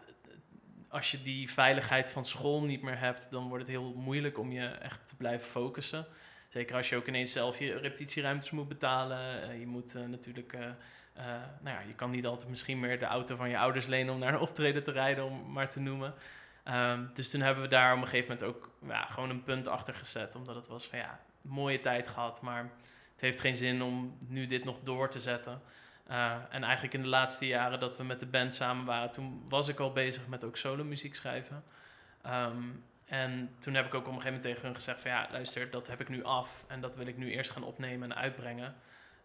als 0.88 1.10
je 1.10 1.22
die 1.22 1.50
veiligheid 1.50 2.08
van 2.08 2.24
school 2.24 2.62
niet 2.62 2.82
meer 2.82 2.98
hebt, 2.98 3.28
dan 3.30 3.48
wordt 3.48 3.62
het 3.62 3.72
heel 3.72 3.94
moeilijk 3.96 4.38
om 4.38 4.52
je 4.52 4.66
echt 4.66 5.08
te 5.08 5.16
blijven 5.16 5.48
focussen. 5.48 6.06
Zeker 6.48 6.76
als 6.76 6.88
je 6.88 6.96
ook 6.96 7.06
ineens 7.06 7.32
zelf 7.32 7.58
je 7.58 7.78
repetitieruimtes 7.78 8.50
moet 8.50 8.68
betalen. 8.68 9.42
Eh, 9.42 9.58
je 9.58 9.66
moet 9.66 9.94
eh, 9.94 10.02
natuurlijk, 10.02 10.52
eh, 10.52 10.70
eh, 11.14 11.24
nou 11.60 11.76
ja, 11.76 11.80
je 11.86 11.94
kan 11.94 12.10
niet 12.10 12.26
altijd 12.26 12.50
misschien 12.50 12.80
meer 12.80 12.98
de 12.98 13.04
auto 13.04 13.36
van 13.36 13.48
je 13.48 13.58
ouders 13.58 13.86
lenen 13.86 14.14
om 14.14 14.18
naar 14.18 14.34
een 14.34 14.40
optreden 14.40 14.82
te 14.82 14.92
rijden, 14.92 15.24
om 15.24 15.52
maar 15.52 15.68
te 15.68 15.80
noemen. 15.80 16.14
Ehm, 16.64 17.04
dus 17.14 17.30
toen 17.30 17.40
hebben 17.40 17.62
we 17.62 17.68
daar 17.68 17.94
op 17.94 18.00
een 18.00 18.08
gegeven 18.08 18.34
moment 18.34 18.56
ook 18.56 18.70
ja, 18.88 19.06
gewoon 19.06 19.30
een 19.30 19.42
punt 19.42 19.68
achter 19.68 19.94
gezet. 19.94 20.34
Omdat 20.34 20.54
het 20.54 20.68
was 20.68 20.86
van 20.86 20.98
ja, 20.98 21.20
mooie 21.40 21.80
tijd 21.80 22.08
gehad, 22.08 22.40
maar 22.40 22.70
het 23.12 23.20
heeft 23.20 23.40
geen 23.40 23.56
zin 23.56 23.82
om 23.82 24.16
nu 24.28 24.46
dit 24.46 24.64
nog 24.64 24.80
door 24.80 25.10
te 25.10 25.18
zetten. 25.18 25.62
Uh, 26.10 26.34
en 26.50 26.62
eigenlijk 26.62 26.94
in 26.94 27.02
de 27.02 27.08
laatste 27.08 27.46
jaren 27.46 27.80
dat 27.80 27.96
we 27.96 28.04
met 28.04 28.20
de 28.20 28.26
band 28.26 28.54
samen 28.54 28.84
waren, 28.84 29.10
toen 29.10 29.42
was 29.48 29.68
ik 29.68 29.78
al 29.78 29.92
bezig 29.92 30.26
met 30.28 30.44
ook 30.44 30.56
solo 30.56 30.84
muziek 30.84 31.14
schrijven. 31.14 31.64
Um, 32.26 32.84
en 33.04 33.54
toen 33.58 33.74
heb 33.74 33.86
ik 33.86 33.94
ook 33.94 34.06
op 34.06 34.06
een 34.06 34.12
gegeven 34.12 34.32
moment 34.32 34.42
tegen 34.42 34.66
hun 34.66 34.74
gezegd 34.74 35.00
van 35.00 35.10
ja, 35.10 35.28
luister, 35.30 35.70
dat 35.70 35.86
heb 35.86 36.00
ik 36.00 36.08
nu 36.08 36.24
af 36.24 36.64
en 36.68 36.80
dat 36.80 36.96
wil 36.96 37.06
ik 37.06 37.16
nu 37.16 37.30
eerst 37.30 37.50
gaan 37.50 37.64
opnemen 37.64 38.10
en 38.10 38.16
uitbrengen. 38.16 38.74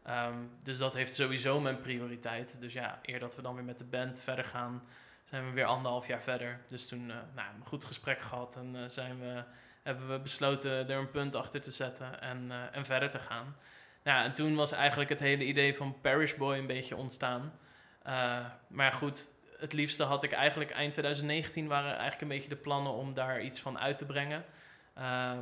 Um, 0.09 0.49
dus 0.63 0.77
dat 0.77 0.93
heeft 0.93 1.15
sowieso 1.15 1.59
mijn 1.59 1.79
prioriteit. 1.79 2.61
Dus 2.61 2.73
ja, 2.73 2.99
eer 3.01 3.19
dat 3.19 3.35
we 3.35 3.41
dan 3.41 3.55
weer 3.55 3.63
met 3.63 3.77
de 3.77 3.83
band 3.83 4.21
verder 4.21 4.45
gaan, 4.45 4.83
zijn 5.23 5.45
we 5.45 5.51
weer 5.51 5.65
anderhalf 5.65 6.07
jaar 6.07 6.21
verder. 6.21 6.59
Dus 6.67 6.87
toen 6.87 7.09
uh, 7.09 7.15
nou, 7.35 7.47
een 7.55 7.65
goed 7.65 7.83
gesprek 7.83 8.21
gehad 8.21 8.55
en 8.55 8.75
uh, 8.75 8.81
zijn 8.87 9.19
we, 9.19 9.43
hebben 9.83 10.09
we 10.09 10.19
besloten 10.19 10.71
er 10.71 10.97
een 10.97 11.11
punt 11.11 11.35
achter 11.35 11.61
te 11.61 11.71
zetten 11.71 12.21
en, 12.21 12.45
uh, 12.47 12.55
en 12.71 12.85
verder 12.85 13.09
te 13.09 13.19
gaan. 13.19 13.55
Ja, 14.03 14.23
en 14.23 14.33
toen 14.33 14.55
was 14.55 14.71
eigenlijk 14.71 15.09
het 15.09 15.19
hele 15.19 15.45
idee 15.45 15.75
van 15.75 16.01
Parish 16.01 16.33
Boy 16.33 16.57
een 16.57 16.67
beetje 16.67 16.95
ontstaan. 16.95 17.53
Maar 18.67 18.91
goed, 18.91 19.27
het 19.57 19.73
liefste 19.73 20.03
had 20.03 20.23
ik 20.23 20.31
eigenlijk 20.31 20.71
eind 20.71 20.91
2019 20.91 21.67
waren 21.67 21.91
eigenlijk 21.91 22.21
een 22.21 22.27
beetje 22.27 22.49
de 22.49 22.55
plannen 22.55 22.91
om 22.91 23.13
daar 23.13 23.41
iets 23.41 23.59
van 23.59 23.79
uit 23.79 23.97
te 23.97 24.05
brengen. 24.05 24.45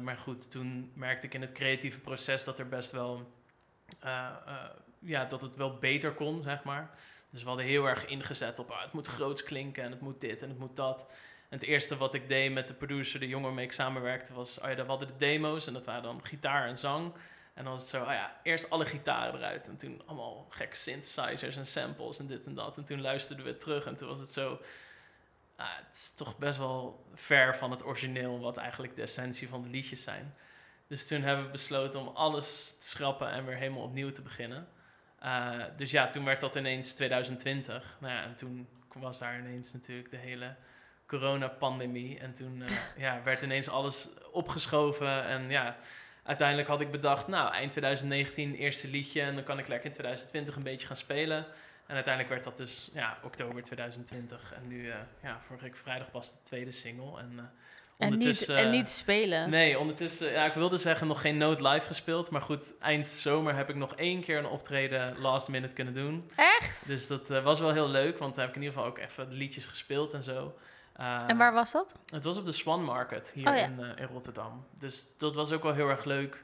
Maar 0.01 0.17
goed, 0.17 0.51
toen 0.51 0.91
merkte 0.95 1.27
ik 1.27 1.33
in 1.33 1.41
het 1.41 1.51
creatieve 1.51 1.99
proces 1.99 2.43
dat 2.43 2.59
er 2.59 2.67
best 2.67 2.91
wel, 2.91 3.31
ja, 4.99 5.25
dat 5.25 5.41
het 5.41 5.55
wel 5.55 5.77
beter 5.77 6.11
kon, 6.11 6.41
zeg 6.41 6.63
maar. 6.63 6.89
Dus 7.29 7.41
we 7.41 7.47
hadden 7.47 7.65
heel 7.65 7.87
erg 7.87 8.05
ingezet 8.05 8.59
op, 8.59 8.69
ah, 8.71 8.81
het 8.81 8.93
moet 8.93 9.07
groots 9.07 9.43
klinken 9.43 9.83
en 9.83 9.91
het 9.91 10.01
moet 10.01 10.21
dit 10.21 10.41
en 10.41 10.49
het 10.49 10.59
moet 10.59 10.75
dat. 10.75 11.05
En 11.49 11.57
het 11.57 11.67
eerste 11.67 11.97
wat 11.97 12.13
ik 12.13 12.27
deed 12.27 12.51
met 12.51 12.67
de 12.67 12.73
producer, 12.73 13.19
de 13.19 13.27
jongen 13.27 13.45
waarmee 13.45 13.65
ik 13.65 13.71
samenwerkte, 13.71 14.33
was, 14.33 14.59
oh 14.59 14.69
ja, 14.69 14.75
we 14.75 14.81
hadden 14.81 15.07
de 15.07 15.17
demo's 15.17 15.67
en 15.67 15.73
dat 15.73 15.85
waren 15.85 16.03
dan 16.03 16.25
gitaar 16.25 16.67
en 16.67 16.77
zang. 16.77 17.13
En 17.53 17.63
dan 17.63 17.71
was 17.71 17.81
het 17.81 17.89
zo, 17.89 18.01
oh 18.01 18.11
ja, 18.11 18.39
eerst 18.43 18.69
alle 18.69 18.85
gitaren 18.85 19.35
eruit. 19.35 19.67
En 19.67 19.77
toen 19.77 20.01
allemaal 20.05 20.47
gek 20.49 20.75
synthesizers 20.75 21.55
en 21.55 21.65
samples 21.65 22.19
en 22.19 22.27
dit 22.27 22.45
en 22.45 22.53
dat. 22.53 22.77
En 22.77 22.85
toen 22.85 23.01
luisterden 23.01 23.45
we 23.45 23.57
terug 23.57 23.85
en 23.85 23.95
toen 23.95 24.07
was 24.07 24.19
het 24.19 24.33
zo... 24.33 24.61
Ah, 25.55 25.67
het 25.85 25.95
is 25.95 26.13
toch 26.15 26.37
best 26.37 26.57
wel 26.57 27.05
ver 27.13 27.55
van 27.55 27.71
het 27.71 27.85
origineel, 27.85 28.39
wat 28.39 28.57
eigenlijk 28.57 28.95
de 28.95 29.01
essentie 29.01 29.47
van 29.47 29.61
de 29.61 29.69
liedjes 29.69 30.03
zijn. 30.03 30.35
Dus 30.87 31.07
toen 31.07 31.21
hebben 31.21 31.45
we 31.45 31.51
besloten 31.51 31.99
om 31.99 32.07
alles 32.07 32.75
te 32.79 32.87
schrappen 32.87 33.29
en 33.29 33.45
weer 33.45 33.55
helemaal 33.55 33.83
opnieuw 33.83 34.11
te 34.11 34.21
beginnen. 34.21 34.67
Uh, 35.23 35.63
dus 35.77 35.91
ja, 35.91 36.09
toen 36.09 36.25
werd 36.25 36.39
dat 36.39 36.55
ineens 36.55 36.93
2020. 36.93 37.97
Nou 37.99 38.13
ja, 38.13 38.23
en 38.23 38.35
toen 38.35 38.67
was 38.93 39.19
daar 39.19 39.39
ineens 39.39 39.73
natuurlijk 39.73 40.11
de 40.11 40.17
hele 40.17 40.55
coronapandemie. 41.07 42.19
En 42.19 42.33
toen 42.33 42.61
uh, 42.61 42.69
ja, 43.05 43.23
werd 43.23 43.41
ineens 43.41 43.69
alles 43.69 44.09
opgeschoven 44.31 45.23
en 45.23 45.49
ja 45.49 45.77
uiteindelijk 46.23 46.67
had 46.67 46.81
ik 46.81 46.91
bedacht, 46.91 47.27
nou, 47.27 47.53
eind 47.53 47.71
2019 47.71 48.55
eerste 48.55 48.87
liedje 48.87 49.21
en 49.21 49.35
dan 49.35 49.43
kan 49.43 49.59
ik 49.59 49.67
lekker 49.67 49.87
in 49.87 49.93
2020 49.93 50.55
een 50.55 50.63
beetje 50.63 50.87
gaan 50.87 50.95
spelen. 50.95 51.45
En 51.85 51.95
uiteindelijk 51.95 52.33
werd 52.33 52.43
dat 52.43 52.57
dus 52.57 52.89
ja, 52.93 53.17
oktober 53.23 53.63
2020. 53.63 54.53
En 54.53 54.67
nu, 54.67 54.85
uh, 54.85 54.95
ja, 55.23 55.39
vorige 55.39 55.65
week 55.65 55.75
vrijdag 55.75 56.11
pas 56.11 56.31
de 56.31 56.41
tweede 56.43 56.71
single. 56.71 57.19
En, 57.19 57.51
en, 57.97 58.17
niet, 58.17 58.47
en 58.49 58.69
niet 58.69 58.91
spelen. 58.91 59.49
Nee, 59.49 59.79
ondertussen, 59.79 60.31
ja, 60.31 60.45
ik 60.45 60.53
wilde 60.53 60.77
zeggen 60.77 61.07
nog 61.07 61.21
geen 61.21 61.37
Note 61.37 61.67
live 61.67 61.85
gespeeld. 61.87 62.29
Maar 62.29 62.41
goed, 62.41 62.77
eind 62.79 63.07
zomer 63.07 63.55
heb 63.55 63.69
ik 63.69 63.75
nog 63.75 63.95
één 63.95 64.21
keer 64.21 64.37
een 64.37 64.45
optreden 64.47 65.19
last 65.19 65.47
minute 65.47 65.73
kunnen 65.73 65.93
doen. 65.93 66.31
Echt? 66.35 66.87
Dus 66.87 67.07
dat 67.07 67.31
uh, 67.31 67.43
was 67.43 67.59
wel 67.59 67.71
heel 67.71 67.89
leuk, 67.89 68.17
want 68.17 68.35
daar 68.35 68.45
heb 68.45 68.55
ik 68.55 68.61
in 68.61 68.67
ieder 68.67 68.77
geval 68.77 68.91
ook 68.93 68.99
even 68.99 69.29
de 69.29 69.35
liedjes 69.35 69.65
gespeeld 69.65 70.13
en 70.13 70.21
zo. 70.21 70.57
en 71.27 71.37
waar 71.37 71.53
was 71.53 71.71
dat? 71.71 71.95
Het 72.05 72.23
was 72.23 72.37
op 72.37 72.45
de 72.45 72.51
Swan 72.51 72.83
Market 72.83 73.31
hier 73.33 73.47
Oh, 73.47 73.55
ja. 73.55 73.65
in, 73.65 73.79
in 73.79 74.07
Rotterdam. 74.07 74.65
Dus 74.79 75.05
dat 75.17 75.35
was 75.35 75.51
ook 75.51 75.63
wel 75.63 75.73
heel 75.73 75.89
erg 75.89 76.03
leuk. 76.05 76.43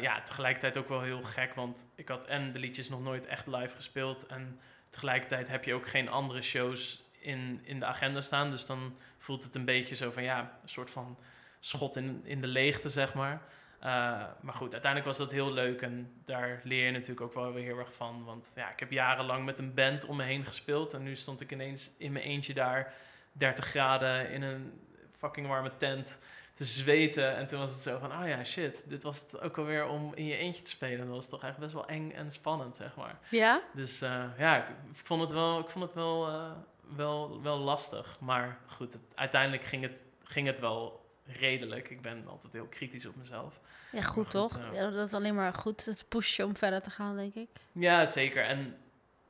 Ja, 0.00 0.22
tegelijkertijd 0.22 0.76
ook 0.76 0.88
wel 0.88 1.00
heel 1.00 1.22
gek, 1.22 1.54
want 1.54 1.86
ik 1.94 2.08
had 2.08 2.26
en 2.26 2.52
de 2.52 2.58
liedjes 2.58 2.88
nog 2.88 3.02
nooit 3.02 3.26
echt 3.26 3.46
live 3.46 3.74
gespeeld. 3.74 4.26
En 4.26 4.60
tegelijkertijd 4.90 5.48
heb 5.48 5.64
je 5.64 5.74
ook 5.74 5.88
geen 5.88 6.08
andere 6.08 6.42
shows 6.42 7.02
in, 7.20 7.60
in 7.64 7.78
de 7.78 7.86
agenda 7.86 8.20
staan. 8.20 8.50
Dus 8.50 8.66
dan 8.66 8.96
voelt 9.18 9.42
het 9.42 9.54
een 9.54 9.64
beetje 9.64 9.94
zo 9.94 10.10
van 10.10 10.22
ja, 10.22 10.58
een 10.62 10.68
soort 10.68 10.90
van 10.90 11.18
schot 11.60 11.96
in, 11.96 12.20
in 12.24 12.40
de 12.40 12.46
leegte, 12.46 12.88
zeg 12.88 13.14
maar. 13.14 13.42
Uh, 13.80 13.86
maar 14.40 14.54
goed, 14.54 14.72
uiteindelijk 14.72 15.04
was 15.04 15.16
dat 15.16 15.30
heel 15.30 15.52
leuk 15.52 15.82
en 15.82 16.12
daar 16.24 16.60
leer 16.64 16.84
je 16.84 16.90
natuurlijk 16.90 17.20
ook 17.20 17.34
wel 17.34 17.52
weer 17.52 17.64
heel 17.64 17.78
erg 17.78 17.94
van. 17.94 18.24
Want 18.24 18.52
ja, 18.54 18.70
ik 18.70 18.80
heb 18.80 18.90
jarenlang 18.90 19.44
met 19.44 19.58
een 19.58 19.74
band 19.74 20.04
om 20.04 20.16
me 20.16 20.22
heen 20.22 20.44
gespeeld 20.44 20.94
en 20.94 21.02
nu 21.02 21.16
stond 21.16 21.40
ik 21.40 21.52
ineens 21.52 21.94
in 21.98 22.12
mijn 22.12 22.24
eentje 22.24 22.54
daar, 22.54 22.94
30 23.32 23.64
graden 23.64 24.30
in 24.30 24.42
een 24.42 24.80
fucking 25.18 25.46
warme 25.46 25.76
tent 25.76 26.18
te 26.54 26.64
zweten. 26.64 27.36
En 27.36 27.46
toen 27.46 27.58
was 27.58 27.70
het 27.70 27.82
zo 27.82 27.98
van, 27.98 28.12
oh 28.12 28.26
ja, 28.26 28.44
shit, 28.44 28.84
dit 28.86 29.02
was 29.02 29.20
het 29.20 29.40
ook 29.40 29.58
alweer 29.58 29.86
om 29.86 30.12
in 30.14 30.24
je 30.24 30.36
eentje 30.36 30.62
te 30.62 30.70
spelen. 30.70 30.98
Dat 30.98 31.14
was 31.14 31.28
toch 31.28 31.42
echt 31.42 31.58
best 31.58 31.72
wel 31.72 31.86
eng 31.86 32.10
en 32.10 32.30
spannend, 32.30 32.76
zeg 32.76 32.96
maar. 32.96 33.18
Ja? 33.30 33.62
Dus 33.74 34.02
uh, 34.02 34.24
ja, 34.38 34.56
ik, 34.56 34.68
ik, 34.68 35.06
vond 35.06 35.20
het 35.20 35.30
wel, 35.30 35.58
ik 35.58 35.68
vond 35.68 35.84
het 35.84 35.94
wel, 35.94 36.28
uh, 36.28 36.50
wel, 36.96 37.42
wel 37.42 37.58
lastig. 37.58 38.16
Maar 38.20 38.58
goed, 38.66 38.92
het, 38.92 39.02
uiteindelijk 39.14 39.64
ging 39.64 39.82
het, 39.82 40.02
ging 40.24 40.46
het 40.46 40.58
wel 40.58 41.00
redelijk. 41.24 41.90
Ik 41.90 42.00
ben 42.00 42.26
altijd 42.26 42.52
heel 42.52 42.66
kritisch 42.66 43.06
op 43.06 43.16
mezelf. 43.16 43.60
Ja, 43.92 44.02
goed, 44.02 44.12
goed 44.12 44.30
toch? 44.30 44.58
Uh, 44.58 44.74
ja, 44.74 44.90
dat 44.90 45.06
is 45.06 45.14
alleen 45.14 45.34
maar 45.34 45.54
goed. 45.54 45.84
Het 45.84 46.04
pusht 46.08 46.34
je 46.34 46.44
om 46.44 46.56
verder 46.56 46.82
te 46.82 46.90
gaan, 46.90 47.16
denk 47.16 47.34
ik. 47.34 47.48
Ja, 47.72 48.04
zeker. 48.04 48.44
En 48.44 48.76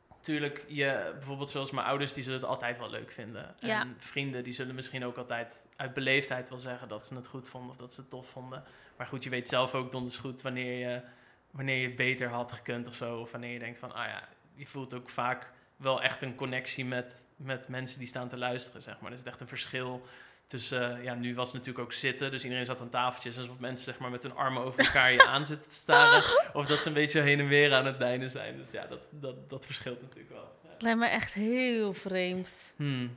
natuurlijk, 0.09 0.65
je, 0.69 1.11
bijvoorbeeld 1.13 1.51
zoals 1.51 1.71
mijn 1.71 1.87
ouders, 1.87 2.13
die 2.13 2.23
zullen 2.23 2.41
het 2.41 2.49
altijd 2.49 2.79
wel 2.79 2.91
leuk 2.91 3.11
vinden. 3.11 3.55
Ja. 3.59 3.81
En 3.81 3.95
vrienden, 3.99 4.45
die 4.45 4.53
zullen 4.53 4.75
misschien 4.75 5.05
ook 5.05 5.17
altijd 5.17 5.67
uit 5.77 5.95
beleefdheid 5.95 6.49
wel 6.49 6.59
zeggen 6.59 6.89
dat 6.89 7.07
ze 7.07 7.15
het 7.15 7.27
goed 7.27 7.49
vonden 7.49 7.71
of 7.71 7.77
dat 7.77 7.95
ze 7.95 8.01
het 8.01 8.11
tof 8.11 8.29
vonden. 8.29 8.65
Maar 8.97 9.07
goed, 9.07 9.25
je 9.25 9.31
weet 9.31 9.49
zelf 9.49 9.75
ook 9.75 9.91
donders 9.91 10.17
goed 10.17 10.43
wanneer 10.43 10.89
je, 10.89 11.03
wanneer 11.51 11.77
je 11.77 11.87
het 11.87 11.97
beter 11.97 12.29
had 12.29 12.53
gekund 12.53 12.87
of 12.87 12.95
zo. 12.95 13.19
Of 13.19 13.31
wanneer 13.31 13.53
je 13.53 13.59
denkt 13.59 13.79
van, 13.79 13.93
ah 13.93 14.07
ja, 14.07 14.29
je 14.55 14.67
voelt 14.67 14.95
ook 14.95 15.09
vaak 15.09 15.53
wel 15.81 16.03
echt 16.03 16.23
een 16.23 16.35
connectie 16.35 16.85
met, 16.85 17.25
met 17.37 17.69
mensen 17.69 17.99
die 17.99 18.09
staan 18.09 18.29
te 18.29 18.37
luisteren, 18.37 18.83
zeg 18.83 19.01
maar. 19.01 19.11
Er 19.11 19.19
is 19.19 19.25
echt 19.25 19.41
een 19.41 19.49
verschil 19.49 20.07
tussen, 20.47 20.99
uh, 20.99 21.05
ja, 21.05 21.15
nu 21.15 21.35
was 21.35 21.47
het 21.47 21.57
natuurlijk 21.57 21.85
ook 21.85 21.93
zitten, 21.93 22.31
dus 22.31 22.43
iedereen 22.43 22.65
zat 22.65 22.81
aan 22.81 22.89
tafeltjes. 22.89 23.39
Alsof 23.39 23.59
mensen 23.59 23.85
zeg 23.85 23.99
maar 24.01 24.11
met 24.11 24.23
hun 24.23 24.35
armen 24.35 24.63
over 24.63 24.81
elkaar 24.81 25.13
je 25.13 25.27
aan 25.27 25.47
zitten 25.47 25.69
te 25.69 25.75
staren. 25.75 26.23
Of 26.59 26.67
dat 26.67 26.83
ze 26.83 26.89
een 26.89 26.95
beetje 26.95 27.21
heen 27.21 27.41
en 27.41 27.49
weer 27.49 27.75
aan 27.75 27.87
het 27.87 27.99
dijnen 27.99 28.29
zijn. 28.29 28.57
Dus 28.57 28.71
ja, 28.71 28.87
dat, 28.87 29.01
dat, 29.11 29.51
dat 29.51 29.67
verschilt 29.67 30.03
natuurlijk 30.03 30.31
wel. 30.31 30.59
Ja. 30.65 30.71
Het 30.71 30.83
lijkt 30.83 30.99
me 30.99 31.07
echt 31.07 31.33
heel 31.33 31.93
vreemd. 31.93 32.49
Hmm. 32.77 33.17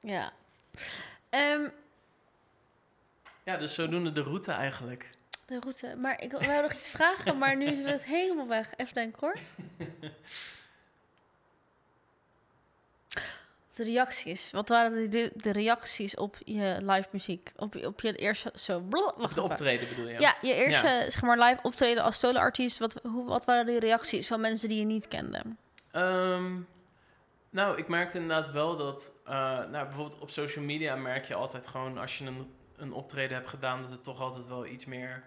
Ja. 0.00 0.32
Um, 1.30 1.72
ja, 3.44 3.56
dus 3.56 3.74
zodoende 3.74 4.12
de 4.12 4.22
route 4.22 4.52
eigenlijk. 4.52 5.10
De 5.46 5.60
route. 5.60 5.96
Maar 5.96 6.22
ik 6.22 6.32
wou 6.32 6.62
nog 6.62 6.72
iets 6.72 6.90
vragen, 6.90 7.38
maar 7.38 7.56
nu 7.56 7.66
is 7.66 7.90
het 7.90 8.04
helemaal 8.04 8.48
weg. 8.48 8.72
Even 8.76 8.94
denken 8.94 9.20
hoor. 9.20 9.38
De 13.78 13.84
reacties. 13.84 14.50
Wat 14.50 14.68
waren 14.68 15.10
de, 15.10 15.30
de 15.34 15.52
reacties 15.52 16.14
op 16.14 16.36
je 16.44 16.78
live 16.80 17.08
muziek? 17.12 17.52
Op, 17.56 17.74
op 17.74 18.00
je 18.00 18.16
eerste... 18.16 18.52
Zo, 18.54 18.80
blub, 18.80 19.14
op 19.18 19.34
de 19.34 19.42
optreden 19.42 19.88
bedoel 19.88 20.08
je? 20.08 20.20
Ja, 20.20 20.36
je 20.40 20.52
eerste 20.54 20.86
ja. 20.86 21.10
zeg 21.10 21.22
maar, 21.22 21.38
live 21.38 21.58
optreden 21.62 22.02
als 22.02 22.18
solo-artiest. 22.18 22.78
Wat, 22.78 23.00
hoe, 23.02 23.26
wat 23.26 23.44
waren 23.44 23.66
de 23.66 23.78
reacties 23.78 24.26
van 24.26 24.40
mensen 24.40 24.68
die 24.68 24.78
je 24.78 24.84
niet 24.84 25.08
kende? 25.08 25.42
Um, 25.92 26.68
nou, 27.50 27.78
ik 27.78 27.88
merkte 27.88 28.18
inderdaad 28.18 28.50
wel 28.50 28.76
dat... 28.76 29.12
Uh, 29.24 29.32
nou, 29.58 29.70
bijvoorbeeld 29.70 30.18
op 30.18 30.30
social 30.30 30.64
media 30.64 30.96
merk 30.96 31.24
je 31.24 31.34
altijd 31.34 31.66
gewoon... 31.66 31.98
als 31.98 32.18
je 32.18 32.24
een, 32.24 32.54
een 32.76 32.92
optreden 32.92 33.36
hebt 33.36 33.48
gedaan... 33.48 33.82
dat 33.82 33.90
er 33.90 34.00
toch 34.00 34.20
altijd 34.20 34.46
wel 34.46 34.66
iets 34.66 34.84
meer 34.84 35.22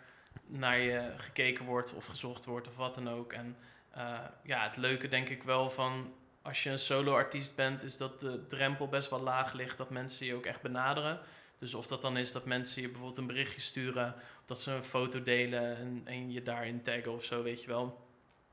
naar 0.45 0.79
je 0.79 1.11
gekeken 1.15 1.65
wordt... 1.65 1.93
of 1.93 2.05
gezocht 2.05 2.45
wordt 2.45 2.67
of 2.67 2.77
wat 2.77 2.93
dan 2.93 3.09
ook. 3.09 3.33
En 3.33 3.57
uh, 3.97 4.19
ja, 4.43 4.63
het 4.63 4.77
leuke 4.77 5.07
denk 5.07 5.29
ik 5.29 5.43
wel 5.43 5.69
van 5.69 6.13
als 6.41 6.63
je 6.63 6.69
een 6.69 6.79
solo-artiest 6.79 7.55
bent, 7.55 7.83
is 7.83 7.97
dat 7.97 8.19
de 8.19 8.47
drempel 8.47 8.87
best 8.87 9.09
wel 9.09 9.21
laag 9.21 9.53
ligt 9.53 9.77
dat 9.77 9.89
mensen 9.89 10.25
je 10.25 10.35
ook 10.35 10.45
echt 10.45 10.61
benaderen. 10.61 11.19
Dus 11.59 11.73
of 11.73 11.87
dat 11.87 12.01
dan 12.01 12.17
is 12.17 12.31
dat 12.31 12.45
mensen 12.45 12.81
je 12.81 12.87
bijvoorbeeld 12.87 13.17
een 13.17 13.27
berichtje 13.27 13.61
sturen, 13.61 14.13
of 14.15 14.45
dat 14.45 14.61
ze 14.61 14.71
een 14.71 14.83
foto 14.83 15.23
delen 15.23 15.77
en, 15.77 16.01
en 16.05 16.31
je 16.31 16.43
daarin 16.43 16.81
taggen 16.81 17.11
of 17.11 17.23
zo, 17.23 17.43
weet 17.43 17.61
je 17.61 17.67
wel. 17.67 18.07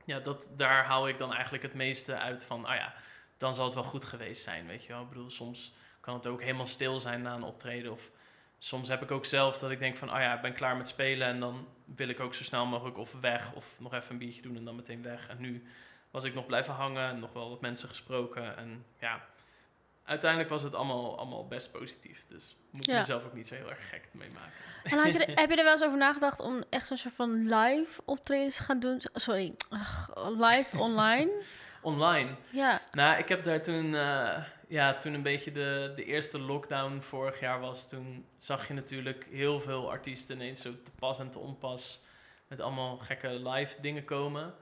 Ja, 0.04 0.20
dat, 0.20 0.50
daar 0.56 0.84
haal 0.84 1.08
ik 1.08 1.18
dan 1.18 1.32
eigenlijk 1.32 1.62
het 1.62 1.74
meeste 1.74 2.18
uit 2.18 2.44
van, 2.44 2.64
ah 2.64 2.74
ja, 2.74 2.94
dan 3.36 3.54
zal 3.54 3.64
het 3.64 3.74
wel 3.74 3.84
goed 3.84 4.04
geweest 4.04 4.42
zijn, 4.42 4.66
weet 4.66 4.84
je 4.84 4.92
wel. 4.92 5.02
Ik 5.02 5.08
bedoel, 5.08 5.30
soms 5.30 5.72
kan 6.00 6.14
het 6.14 6.26
ook 6.26 6.42
helemaal 6.42 6.66
stil 6.66 7.00
zijn 7.00 7.22
na 7.22 7.34
een 7.34 7.42
optreden. 7.42 7.92
Of 7.92 8.10
soms 8.58 8.88
heb 8.88 9.02
ik 9.02 9.10
ook 9.10 9.24
zelf 9.24 9.58
dat 9.58 9.70
ik 9.70 9.78
denk 9.78 9.96
van, 9.96 10.08
ah 10.08 10.20
ja, 10.20 10.34
ik 10.34 10.42
ben 10.42 10.54
klaar 10.54 10.76
met 10.76 10.88
spelen 10.88 11.28
en 11.28 11.40
dan 11.40 11.68
wil 11.84 12.08
ik 12.08 12.20
ook 12.20 12.34
zo 12.34 12.42
snel 12.42 12.66
mogelijk 12.66 12.98
of 12.98 13.12
weg 13.20 13.52
of 13.52 13.76
nog 13.78 13.94
even 13.94 14.12
een 14.12 14.18
biertje 14.18 14.42
doen 14.42 14.56
en 14.56 14.64
dan 14.64 14.76
meteen 14.76 15.02
weg. 15.02 15.28
En 15.28 15.40
nu 15.40 15.64
was 16.20 16.26
ik 16.28 16.34
nog 16.34 16.46
blijven 16.46 16.74
hangen, 16.74 17.18
nog 17.18 17.32
wel 17.32 17.48
wat 17.50 17.60
mensen 17.60 17.88
gesproken. 17.88 18.56
En 18.56 18.84
ja, 19.00 19.24
uiteindelijk 20.04 20.50
was 20.50 20.62
het 20.62 20.74
allemaal, 20.74 21.18
allemaal 21.18 21.46
best 21.46 21.72
positief. 21.72 22.24
Dus 22.28 22.56
moet 22.70 22.82
ik 22.84 22.90
Ja. 22.90 22.98
mezelf 22.98 23.24
ook 23.24 23.32
niet 23.34 23.48
zo 23.48 23.54
heel 23.54 23.70
erg 23.70 23.88
gek 23.88 24.08
mee 24.12 24.30
maken. 24.30 24.52
En 24.84 24.98
had 24.98 25.12
je 25.12 25.24
er- 25.24 25.38
heb 25.40 25.50
je 25.50 25.56
er 25.56 25.62
wel 25.64 25.72
eens 25.72 25.82
over 25.84 25.98
nagedacht 25.98 26.40
om 26.40 26.62
echt 26.70 26.86
zo'n 26.86 26.96
soort 26.96 27.14
van 27.14 27.48
live 27.54 28.00
optredens 28.04 28.56
te 28.56 28.62
gaan 28.62 28.80
doen? 28.80 29.00
Sorry, 29.14 29.54
live 30.38 30.78
online? 30.88 31.30
Online. 31.82 32.34
Ja, 32.50 32.80
Nou, 32.92 33.18
ik 33.18 33.28
heb 33.28 33.44
daar 33.44 33.62
toen, 33.62 33.94
eh, 33.94 34.42
ja, 34.68 34.98
toen 34.98 35.14
een 35.14 35.22
beetje 35.22 35.52
de, 35.52 35.92
de 35.96 36.04
eerste 36.04 36.38
lockdown 36.40 37.00
vorig 37.00 37.40
jaar 37.40 37.60
was, 37.60 37.88
toen 37.88 38.26
zag 38.38 38.68
je 38.68 38.74
natuurlijk 38.74 39.26
heel 39.30 39.60
veel 39.60 39.90
artiesten 39.90 40.34
ineens 40.36 40.60
zo 40.60 40.70
te 40.84 40.90
pas 40.98 41.18
en 41.18 41.30
te 41.30 41.38
onpas 41.38 42.02
met 42.48 42.60
allemaal 42.60 42.96
gekke 42.98 43.28
live 43.28 43.80
dingen 43.80 44.04
komen. 44.04 44.54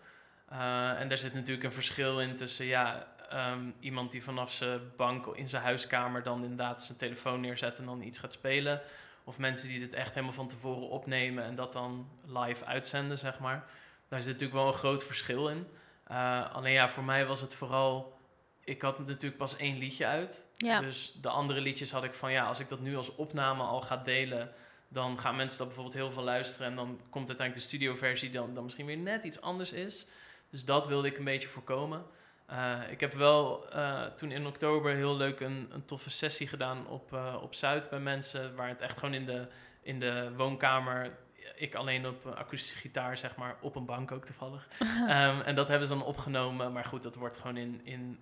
Eh, 0.48 1.00
en 1.00 1.08
daar 1.08 1.18
zit 1.18 1.34
natuurlijk 1.34 1.64
een 1.64 1.72
verschil 1.72 2.20
in 2.20 2.36
tussen, 2.36 2.66
ja, 2.66 3.06
ehm, 3.30 3.70
iemand 3.80 4.10
die 4.10 4.22
vanaf 4.24 4.52
zijn 4.52 4.80
bank 4.96 5.26
in 5.26 5.48
zijn 5.48 5.62
huiskamer 5.62 6.22
dan 6.22 6.42
inderdaad 6.42 6.84
zijn 6.84 6.98
telefoon 6.98 7.40
neerzet 7.40 7.78
en 7.78 7.84
dan 7.84 8.02
iets 8.02 8.18
gaat 8.18 8.32
spelen. 8.32 8.80
Of 9.24 9.38
mensen 9.38 9.68
die 9.68 9.78
dit 9.78 9.94
echt 9.94 10.14
helemaal 10.14 10.34
van 10.34 10.48
tevoren 10.48 10.88
opnemen 10.88 11.44
en 11.44 11.54
dat 11.54 11.72
dan 11.72 12.08
live 12.26 12.64
uitzenden, 12.64 13.18
zeg 13.18 13.38
maar. 13.38 13.64
Daar 14.08 14.20
zit 14.20 14.32
natuurlijk 14.32 14.58
wel 14.58 14.66
een 14.66 14.78
groot 14.78 15.04
verschil 15.04 15.48
in. 15.48 15.66
Eh, 16.06 16.54
alleen 16.54 16.72
ja, 16.72 16.88
voor 16.88 17.04
mij 17.04 17.26
was 17.26 17.40
het 17.40 17.54
vooral. 17.54 18.18
Ik 18.64 18.82
had 18.82 18.98
natuurlijk 18.98 19.36
pas 19.36 19.56
één 19.56 19.78
liedje 19.78 20.06
uit. 20.06 20.48
ja. 20.56 20.80
Dus 20.80 21.16
de 21.20 21.28
andere 21.28 21.60
liedjes 21.60 21.90
had 21.90 22.04
ik 22.04 22.14
van 22.14 22.32
ja, 22.32 22.44
als 22.46 22.58
ik 22.60 22.68
dat 22.68 22.80
nu 22.80 22.96
als 22.96 23.14
opname 23.14 23.62
al 23.62 23.80
ga 23.80 23.96
delen, 23.96 24.52
dan 24.88 25.18
gaan 25.18 25.36
mensen 25.36 25.58
dat 25.58 25.66
bijvoorbeeld 25.66 25.96
heel 25.96 26.12
veel 26.12 26.22
luisteren. 26.22 26.66
En 26.66 26.76
dan 26.76 27.00
komt 27.10 27.28
uiteindelijk 27.28 27.54
de 27.54 27.74
studioversie 27.74 28.30
dan, 28.30 28.54
dan 28.54 28.64
misschien 28.64 28.86
weer 28.86 28.96
net 28.96 29.24
iets 29.24 29.40
anders 29.40 29.72
is. 29.72 30.06
Dus 30.50 30.64
dat 30.64 30.86
wilde 30.86 31.08
ik 31.08 31.18
een 31.18 31.24
beetje 31.24 31.48
voorkomen. 31.48 32.06
Eh, 32.46 32.80
ik 32.90 33.00
heb 33.00 33.12
wel 33.12 33.70
eh, 33.70 34.04
toen 34.04 34.30
in 34.30 34.46
oktober 34.46 34.94
heel 34.94 35.16
leuk 35.16 35.40
een, 35.40 35.68
een 35.72 35.84
toffe 35.84 36.10
sessie 36.10 36.48
gedaan 36.48 36.88
op, 36.88 37.12
eh, 37.12 37.36
op 37.42 37.54
Zuid 37.54 37.90
bij 37.90 38.00
mensen. 38.00 38.54
Waar 38.54 38.68
het 38.68 38.80
echt 38.80 38.98
gewoon 38.98 39.14
in 39.14 39.26
de, 39.26 39.46
in 39.82 40.00
de 40.00 40.32
woonkamer. 40.36 41.16
Ik 41.56 41.74
alleen 41.74 42.06
op 42.06 42.24
een 42.24 42.34
akoestische 42.34 42.76
gitaar, 42.76 43.18
zeg 43.18 43.36
maar, 43.36 43.56
op 43.60 43.76
een 43.76 43.84
bank 43.84 44.12
ook 44.12 44.24
toevallig. 44.24 44.68
Ehm, 45.08 45.40
en 45.40 45.54
dat 45.54 45.68
hebben 45.68 45.88
ze 45.88 45.94
dan 45.94 46.04
opgenomen. 46.04 46.72
Maar 46.72 46.84
goed, 46.84 47.02
dat 47.02 47.14
wordt 47.14 47.38
gewoon 47.38 47.56
in, 47.56 47.80
in 47.84 48.18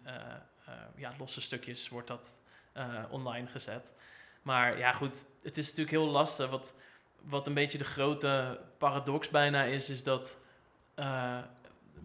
ja, 0.97 1.13
losse 1.19 1.41
stukjes 1.41 1.89
wordt 1.89 2.09
dat, 2.09 2.41
online 3.11 3.47
gezet. 3.47 3.93
Maar 4.43 4.79
ja, 4.79 4.93
goed, 4.93 5.25
het 5.43 5.57
is 5.57 5.65
natuurlijk 5.65 5.97
heel 5.97 6.09
lastig. 6.09 6.51
Wat, 6.51 6.75
wat 7.21 7.47
een 7.47 7.55
beetje 7.55 7.79
de 7.79 7.85
grote 7.85 8.61
paradox 8.79 9.29
bijna 9.29 9.63
is, 9.63 9.91
is 9.91 10.03
dat 10.03 10.39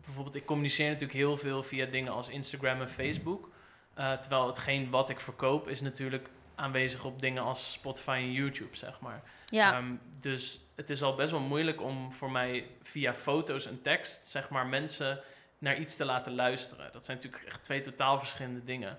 bijvoorbeeld 0.05 0.35
ik 0.35 0.45
communiceer 0.45 0.87
natuurlijk 0.87 1.19
heel 1.19 1.37
veel 1.37 1.63
via 1.63 1.85
dingen 1.85 2.11
als 2.13 2.29
Instagram 2.29 2.81
en 2.81 2.89
Facebook. 2.89 3.49
Eh, 3.93 4.13
terwijl 4.13 4.47
hetgeen 4.47 4.89
wat 4.89 5.09
ik 5.09 5.19
verkoop 5.19 5.67
is 5.67 5.81
natuurlijk 5.81 6.29
aanwezig 6.55 7.03
op 7.05 7.21
dingen 7.21 7.43
als 7.43 7.71
Spotify 7.71 8.11
en 8.21 8.31
YouTube, 8.31 8.75
zeg 8.75 8.99
maar. 8.99 9.21
ja. 9.45 9.73
Ehm, 9.73 9.95
dus 10.19 10.59
het 10.75 10.89
is 10.89 11.01
al 11.03 11.15
best 11.15 11.31
wel 11.31 11.39
moeilijk 11.39 11.81
om 11.81 12.13
voor 12.13 12.31
mij 12.31 12.67
via 12.83 13.13
foto's 13.13 13.65
en 13.65 13.81
tekst, 13.81 14.27
zeg 14.27 14.49
maar, 14.49 14.67
mensen 14.67 15.19
naar 15.57 15.77
iets 15.79 15.95
te 15.95 16.05
laten 16.05 16.35
luisteren. 16.35 16.89
Dat 16.91 17.05
zijn 17.05 17.17
natuurlijk 17.17 17.43
echt 17.45 17.63
twee 17.63 17.79
totaal 17.79 18.19
verschillende 18.19 18.63
dingen. 18.63 18.97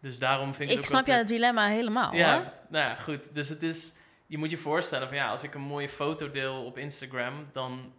Dus 0.00 0.18
daarom 0.18 0.54
vind 0.54 0.68
ik, 0.68 0.74
ik 0.74 0.76
het 0.80 0.86
snap 0.86 1.00
altijd- 1.00 1.28
dilemma 1.28 1.66
helemaal 1.68 2.14
ja, 2.14 2.34
hoor. 2.34 2.52
nou 2.68 2.84
ja, 2.88 2.94
goed. 2.94 3.34
Dus 3.34 3.48
het 3.48 3.62
is, 3.62 3.92
je 4.26 4.38
moet 4.38 4.50
je 4.50 4.58
voorstellen 4.58 5.08
van 5.08 5.16
ja, 5.16 5.30
als 5.30 5.42
ik 5.42 5.54
een 5.54 5.60
mooie 5.60 5.88
foto 5.88 6.30
deel 6.30 6.64
op 6.64 6.78
Instagram, 6.78 7.48
dan 7.52 7.92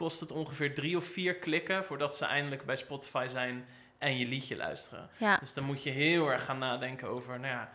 kost 0.00 0.20
het 0.20 0.32
ongeveer 0.32 0.74
drie 0.74 0.96
of 0.96 1.04
vier 1.04 1.34
klikken 1.34 1.84
voordat 1.84 2.16
ze 2.16 2.24
eindelijk 2.24 2.64
bij 2.64 2.76
Spotify 2.76 3.26
zijn 3.28 3.66
en 3.98 4.18
je 4.18 4.26
liedje 4.26 4.56
luisteren. 4.56 5.08
Ja. 5.16 5.36
Dus 5.36 5.54
dan 5.54 5.64
moet 5.64 5.82
je 5.82 5.90
heel 5.90 6.30
erg 6.30 6.44
gaan 6.44 6.58
nadenken 6.58 7.08
over, 7.08 7.40
nou 7.40 7.52
ja, 7.52 7.72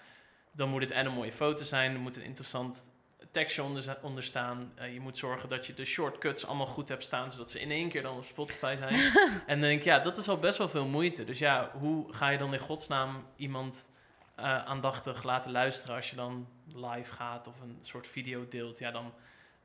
dan 0.52 0.70
moet 0.70 0.82
het 0.82 0.92
en 0.92 1.06
een 1.06 1.14
mooie 1.14 1.32
foto 1.32 1.64
zijn, 1.64 1.94
er 1.94 2.00
moet 2.00 2.16
een 2.16 2.24
interessant 2.24 2.90
tekstje 3.32 3.64
onder, 3.64 3.98
onder 4.02 4.24
staan. 4.24 4.72
Eh, 4.76 4.94
je 4.94 5.00
moet 5.00 5.18
zorgen 5.18 5.50
dat 5.50 5.66
je 5.66 5.74
de 5.74 5.86
shortcuts 5.86 6.46
allemaal 6.46 6.66
goed 6.66 6.90
hebt 6.90 7.04
staan, 7.04 7.32
zodat 7.32 7.52
ze 7.52 7.60
in 7.60 7.72
één 7.72 7.90
keer 7.90 8.02
dan 8.02 8.16
op 8.16 8.26
Spotify 8.26 8.76
zijn. 8.78 8.94
en 9.52 9.60
dan 9.60 9.60
denk 9.60 9.80
ik, 9.80 9.86
ja, 9.86 10.00
dat 10.00 10.18
is 10.18 10.28
al 10.28 10.40
best 10.40 10.58
wel 10.58 10.70
veel 10.70 10.88
moeite. 10.88 11.24
Dus 11.24 11.40
ja, 11.40 11.72
hoe 11.80 12.14
ga 12.14 12.30
je 12.30 12.38
dan 12.38 12.54
in 12.54 12.60
godsnaam 12.60 13.26
iemand 13.36 13.90
eh, 14.36 14.66
aandachtig 14.66 15.24
laten 15.24 15.52
luisteren 15.52 15.96
als 15.96 16.10
je 16.10 16.16
dan 16.16 16.48
live 16.74 17.14
gaat 17.14 17.48
of 17.48 17.62
een 17.62 17.78
soort 17.82 18.08
video 18.08 18.48
deelt? 18.48 18.80
Ja, 18.80 18.92
dan 18.92 19.14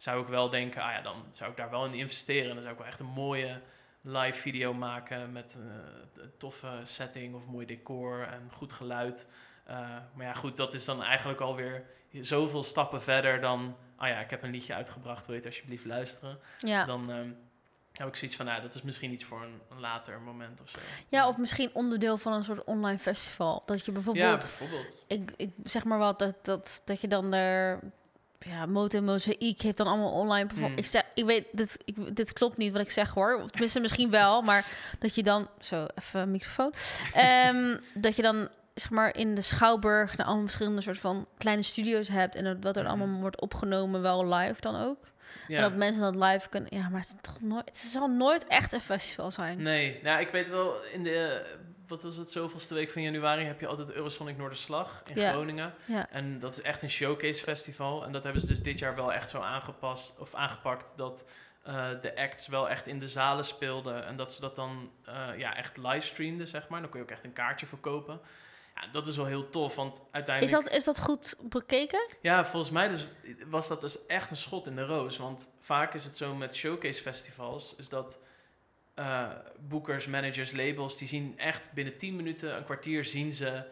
zou 0.01 0.23
ik 0.23 0.29
wel 0.29 0.51
denken, 0.51 0.83
ah 0.83 0.93
ja, 0.93 1.01
dan 1.01 1.25
zou 1.31 1.51
ik 1.51 1.57
daar 1.57 1.71
wel 1.71 1.85
in 1.85 1.95
investeren. 1.95 2.49
En 2.49 2.55
dan 2.55 2.63
zou 2.63 2.73
ik 2.73 2.79
wel 2.79 2.89
echt 2.89 3.01
een 3.01 3.07
mooie 3.07 3.61
live 4.01 4.41
video 4.41 4.75
maken 4.75 5.33
met 5.33 5.57
uh, 5.59 5.65
een 6.15 6.33
toffe 6.39 6.81
setting 6.85 7.35
of 7.35 7.47
mooi 7.47 7.67
decor 7.67 8.23
en 8.23 8.51
goed 8.53 8.73
geluid. 8.73 9.29
Uh, 9.69 9.77
maar 10.15 10.27
ja, 10.27 10.33
goed, 10.33 10.57
dat 10.57 10.75
is 10.75 10.85
dan 10.85 11.03
eigenlijk 11.03 11.41
alweer 11.41 11.85
zoveel 12.13 12.63
stappen 12.63 13.03
verder 13.03 13.41
dan... 13.41 13.77
Ah 13.97 14.09
ja, 14.09 14.21
ik 14.21 14.31
heb 14.31 14.43
een 14.43 14.51
liedje 14.51 14.75
uitgebracht, 14.75 15.27
wil 15.27 15.35
je 15.35 15.41
het 15.41 15.51
alsjeblieft 15.51 15.85
luisteren? 15.85 16.39
Ja. 16.59 16.85
Dan 16.85 17.11
um, 17.11 17.37
heb 17.93 18.09
ik 18.09 18.17
zoiets 18.17 18.37
van, 18.37 18.47
nou, 18.47 18.63
dat 18.63 18.75
is 18.75 18.83
misschien 18.83 19.13
iets 19.13 19.25
voor 19.25 19.43
een, 19.43 19.61
een, 19.71 19.81
later 19.81 20.21
moment 20.21 20.61
of 20.61 20.69
zo. 20.69 20.79
Ja, 21.09 21.29
of 21.29 21.37
misschien 21.37 21.71
onderdeel 21.73 22.19
van 22.19 22.33
een 22.33 22.45
soort 22.45 22.65
online 22.65 22.99
festival. 22.99 23.63
Dat 23.67 23.85
je 23.85 23.93
bijvoorbeeld... 23.93 24.43
Ja, 24.43 24.49
bijvoorbeeld. 24.49 25.05
Ik, 25.09 25.33
ik 25.37 25.51
zeg 25.65 25.85
maar 25.85 25.99
wat, 25.99 26.19
dat, 26.19 26.45
dat, 26.45 26.83
dat 26.85 27.01
je 27.01 27.09
dan 27.09 27.33
er 27.33 27.81
ja, 28.49 28.67
Moto 28.67 29.01
Mozaïek 29.01 29.61
heeft 29.61 29.77
dan 29.77 29.87
allemaal 29.87 30.13
online 30.13 30.47
perform. 30.47 30.71
Mm. 30.71 30.79
Ik 30.79 30.87
zeg, 30.87 31.03
ik 31.15 31.25
weet, 31.25 31.47
dit, 31.53 31.77
ik, 31.85 32.17
dit 32.17 32.33
klopt 32.33 32.57
niet 32.57 32.73
wat 32.73 32.81
ik 32.81 32.91
zeg 32.91 33.11
hoor. 33.11 33.41
Of 33.43 33.51
tenminste, 33.51 33.81
misschien 33.81 34.11
wel, 34.11 34.43
maar 34.43 34.67
dat 34.99 35.15
je 35.15 35.23
dan, 35.23 35.49
zo 35.59 35.87
even 35.95 36.31
microfoon, 36.31 36.75
um, 37.49 37.81
dat 37.95 38.17
je 38.17 38.23
dan 38.23 38.49
zeg 38.75 38.91
maar 38.91 39.17
in 39.17 39.35
de 39.35 39.41
Schouwburg 39.41 40.17
naar 40.17 40.27
allemaal 40.27 40.45
verschillende 40.45 40.81
soort 40.81 40.99
van 40.99 41.27
kleine 41.39 41.63
studio's 41.63 42.09
hebt 42.09 42.35
en 42.35 42.61
dat, 42.61 42.77
er 42.77 42.87
allemaal 42.87 43.07
Mhm. 43.07 43.21
wordt 43.21 43.41
opgenomen, 43.41 44.03
wel 44.03 44.35
live 44.35 44.61
dan 44.61 44.77
ook. 44.77 44.99
Ja. 45.49 45.57
En 45.57 45.63
dat 45.63 45.75
mensen 45.75 46.03
dat 46.03 46.15
live 46.15 46.49
kunnen. 46.49 46.77
Ja, 46.77 46.89
maar 46.89 47.01
het, 47.01 47.09
is 47.09 47.15
toch 47.21 47.41
nooit, 47.41 47.67
het 47.67 47.77
zal 47.77 48.09
nooit 48.09 48.47
echt 48.47 48.73
een 48.73 48.81
festival 48.81 49.31
zijn. 49.31 49.63
Nee, 49.63 50.01
nou, 50.03 50.21
ik 50.21 50.29
weet 50.29 50.49
wel, 50.49 50.75
in 50.93 51.03
de, 51.03 51.43
wat 51.91 52.03
was 52.03 52.17
het, 52.17 52.31
zoveelste 52.31 52.75
week 52.75 52.91
van 52.91 53.03
januari 53.03 53.45
heb 53.45 53.61
je 53.61 53.67
altijd 53.67 53.93
Eurosonic 53.93 54.37
Noorderslag 54.37 55.03
in 55.07 55.21
Ja. 55.21 55.33
Groningen. 55.33 55.75
Ja. 55.85 56.11
En 56.11 56.39
dat 56.39 56.57
is 56.57 56.63
echt 56.63 56.83
een 56.83 56.91
showcase 56.91 57.43
festival. 57.43 58.05
En 58.05 58.13
dat 58.13 58.23
hebben 58.23 58.43
ze 58.43 58.49
dus 58.49 58.63
dit 58.63 58.79
jaar 58.79 58.95
wel 58.95 59.13
echt 59.13 59.31
zo 59.31 59.41
aangepast 59.41 60.19
of 60.19 60.35
aangepakt 60.35 60.93
dat 60.97 61.25
eh, 61.63 61.89
de 62.03 62.17
acts 62.17 62.47
wel 62.47 62.69
echt 62.69 62.87
in 62.87 62.99
de 62.99 63.09
zalen 63.09 63.45
speelden. 63.45 64.07
En 64.07 64.17
dat 64.17 64.33
ze 64.33 64.41
dat 64.41 64.57
dan 64.57 64.91
eh, 65.05 65.29
ja, 65.37 65.57
echt 65.57 65.77
livestreamden, 65.77 66.49
zeg 66.49 66.69
maar. 66.69 66.81
Dan 66.81 66.91
kun 66.91 66.99
je 66.99 67.05
ook 67.05 67.13
echt 67.13 67.25
een 67.25 67.33
kaartje 67.33 67.67
verkopen. 67.67 68.21
Ja, 68.75 68.87
dat 68.93 69.07
is 69.07 69.17
wel 69.17 69.27
heel 69.27 69.51
tof, 69.51 69.75
want 69.75 69.97
Is 69.97 70.03
uiteindelijk... 70.11 70.65
dat, 70.65 70.73
is 70.73 70.85
dat 70.85 71.01
goed 71.01 71.35
bekeken? 71.43 72.07
Ja, 72.21 72.45
volgens 72.45 72.73
mij 72.73 72.89
dus, 72.89 73.07
was 73.47 73.69
dat 73.69 73.81
dus 73.81 74.07
echt 74.07 74.31
een 74.31 74.37
schot 74.37 74.67
in 74.67 74.77
de 74.77 74.85
roos. 74.85 75.17
Want 75.17 75.51
vaak 75.61 75.95
is 75.95 76.05
het 76.05 76.17
zo 76.17 76.35
met 76.35 76.57
showcase 76.57 77.03
festivals, 77.03 77.75
is 77.77 77.89
dat 77.89 78.21
eh, 79.01 79.29
boekers, 79.69 80.07
managers, 80.07 80.53
labels, 80.53 80.99
die 80.99 81.09
zien 81.09 81.39
echt 81.39 81.73
binnen 81.73 81.97
10 81.97 82.17
minuten, 82.17 82.57
een 82.57 82.65
kwartier 82.65 83.05
zien 83.05 83.33
ze 83.33 83.65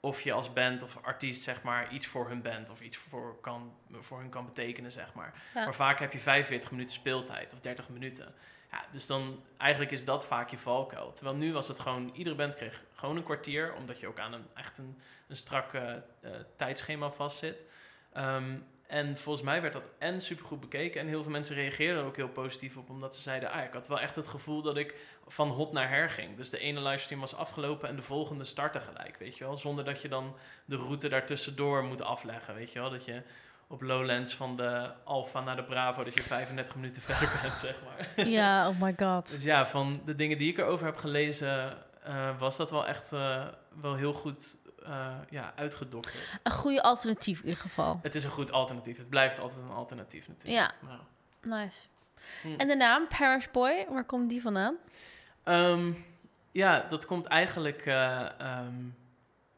of 0.00 0.20
je 0.20 0.32
als 0.32 0.52
band 0.52 0.82
of 0.82 0.98
artiest 1.02 1.42
zeg 1.42 1.62
maar 1.62 1.92
iets 1.92 2.06
voor 2.06 2.28
hun 2.28 2.42
band 2.42 2.70
of 2.70 2.80
iets 2.80 2.96
voor, 2.96 3.40
kan, 3.40 3.72
voor 3.90 4.18
hun 4.18 4.28
kan 4.28 4.44
betekenen 4.44 4.92
zeg 4.92 5.14
maar. 5.14 5.42
Ja. 5.54 5.64
Maar 5.64 5.74
vaak 5.74 5.98
heb 5.98 6.12
je 6.12 6.18
45 6.18 6.70
minuten 6.70 6.94
speeltijd 6.94 7.52
of 7.52 7.60
30 7.60 7.88
minuten. 7.88 8.34
Ja, 8.70 8.84
dus 8.90 9.06
dan 9.06 9.42
eigenlijk 9.56 9.90
is 9.90 10.04
dat 10.04 10.26
vaak 10.26 10.50
je 10.50 10.58
valkuil. 10.58 11.12
Terwijl 11.12 11.36
nu 11.36 11.52
was 11.52 11.68
het 11.68 11.78
gewoon, 11.78 12.10
iedere 12.14 12.36
band 12.36 12.54
kreeg 12.54 12.84
gewoon 12.92 13.16
een 13.16 13.24
kwartier, 13.24 13.74
omdat 13.74 14.00
je 14.00 14.06
ook 14.06 14.18
aan 14.18 14.32
een 14.32 14.46
echt 14.54 14.78
een, 14.78 14.98
een 15.28 15.36
strak 15.36 15.72
eh, 15.72 15.94
tijdschema 16.56 17.10
vastzit. 17.10 17.66
Ehm, 18.12 18.58
en 18.88 19.16
volgens 19.18 19.44
mij 19.44 19.60
werd 19.60 19.72
dat 19.72 19.90
en 19.98 20.20
supergoed 20.20 20.60
bekeken. 20.60 21.00
En 21.00 21.06
heel 21.06 21.22
veel 21.22 21.32
mensen 21.32 21.54
reageerden 21.54 22.00
er 22.02 22.08
ook 22.08 22.16
heel 22.16 22.28
positief 22.28 22.76
op. 22.76 22.90
Omdat 22.90 23.14
ze 23.14 23.20
zeiden, 23.20 23.50
ah, 23.50 23.64
ik 23.64 23.72
had 23.72 23.88
wel 23.88 24.00
echt 24.00 24.16
het 24.16 24.26
gevoel 24.26 24.62
dat 24.62 24.76
ik 24.76 24.94
van 25.26 25.48
hot 25.48 25.72
naar 25.72 25.88
her 25.88 26.10
ging. 26.10 26.36
Dus 26.36 26.50
de 26.50 26.58
ene 26.58 26.80
livestream 26.80 27.20
was 27.20 27.34
afgelopen 27.34 27.88
en 27.88 27.96
de 27.96 28.02
volgende 28.02 28.44
startte 28.44 28.80
gelijk, 28.80 29.16
weet 29.18 29.38
je 29.38 29.44
wel. 29.44 29.56
Zonder 29.56 29.84
dat 29.84 30.02
je 30.02 30.08
dan 30.08 30.34
de 30.64 30.76
route 30.76 31.08
daartussendoor 31.08 31.84
moet 31.84 32.02
afleggen, 32.02 32.54
weet 32.54 32.72
je 32.72 32.78
wel. 32.78 32.90
Dat 32.90 33.04
je 33.04 33.22
op 33.68 33.82
Lowlands 33.82 34.34
van 34.34 34.56
de 34.56 34.90
Alpha 35.04 35.40
naar 35.40 35.56
de 35.56 35.64
Bravo, 35.64 36.04
dat 36.04 36.14
je 36.14 36.22
35 36.22 36.74
minuten 36.74 37.02
verder 37.08 37.38
bent, 37.42 37.58
zeg 37.58 37.76
maar. 37.84 38.28
Ja, 38.28 38.68
oh 38.68 38.80
my 38.80 38.94
god. 38.96 39.30
Dus 39.30 39.42
ja, 39.42 39.66
van 39.66 40.02
de 40.04 40.14
dingen 40.14 40.38
die 40.38 40.50
ik 40.50 40.58
erover 40.58 40.86
heb 40.86 40.96
gelezen, 40.96 41.76
eh, 42.02 42.38
was 42.38 42.56
dat 42.56 42.70
wel 42.70 42.86
echt 42.86 43.12
eh, 43.12 43.46
wel 43.80 43.94
heel 43.94 44.12
goed 44.12 44.56
eh, 44.86 45.14
ja, 45.30 45.52
uitgedokterd. 45.56 46.40
Een 46.42 46.52
goede 46.52 46.82
alternatief 46.82 47.38
in 47.38 47.44
ieder 47.44 47.60
geval. 47.60 47.98
Het 48.02 48.14
is 48.14 48.24
een 48.24 48.30
goed 48.30 48.52
alternatief. 48.52 48.96
Het 48.96 49.08
blijft 49.08 49.38
altijd 49.38 49.60
een 49.62 49.70
alternatief 49.70 50.28
natuurlijk. 50.28 50.56
Ja. 50.58 50.88
Nou. 50.88 51.00
Nice. 51.62 51.86
Hm. 52.42 52.54
En 52.56 52.68
de 52.68 52.76
naam 52.76 53.08
Parish 53.08 53.46
Boy, 53.52 53.86
waar 53.90 54.04
komt 54.04 54.28
die 54.30 54.42
vandaan? 54.42 54.76
Ehm, 55.44 55.92
ja, 56.52 56.86
dat 56.88 57.06
komt 57.06 57.26
eigenlijk. 57.26 57.86
eh, 57.86 58.40
ehm, 58.40 58.74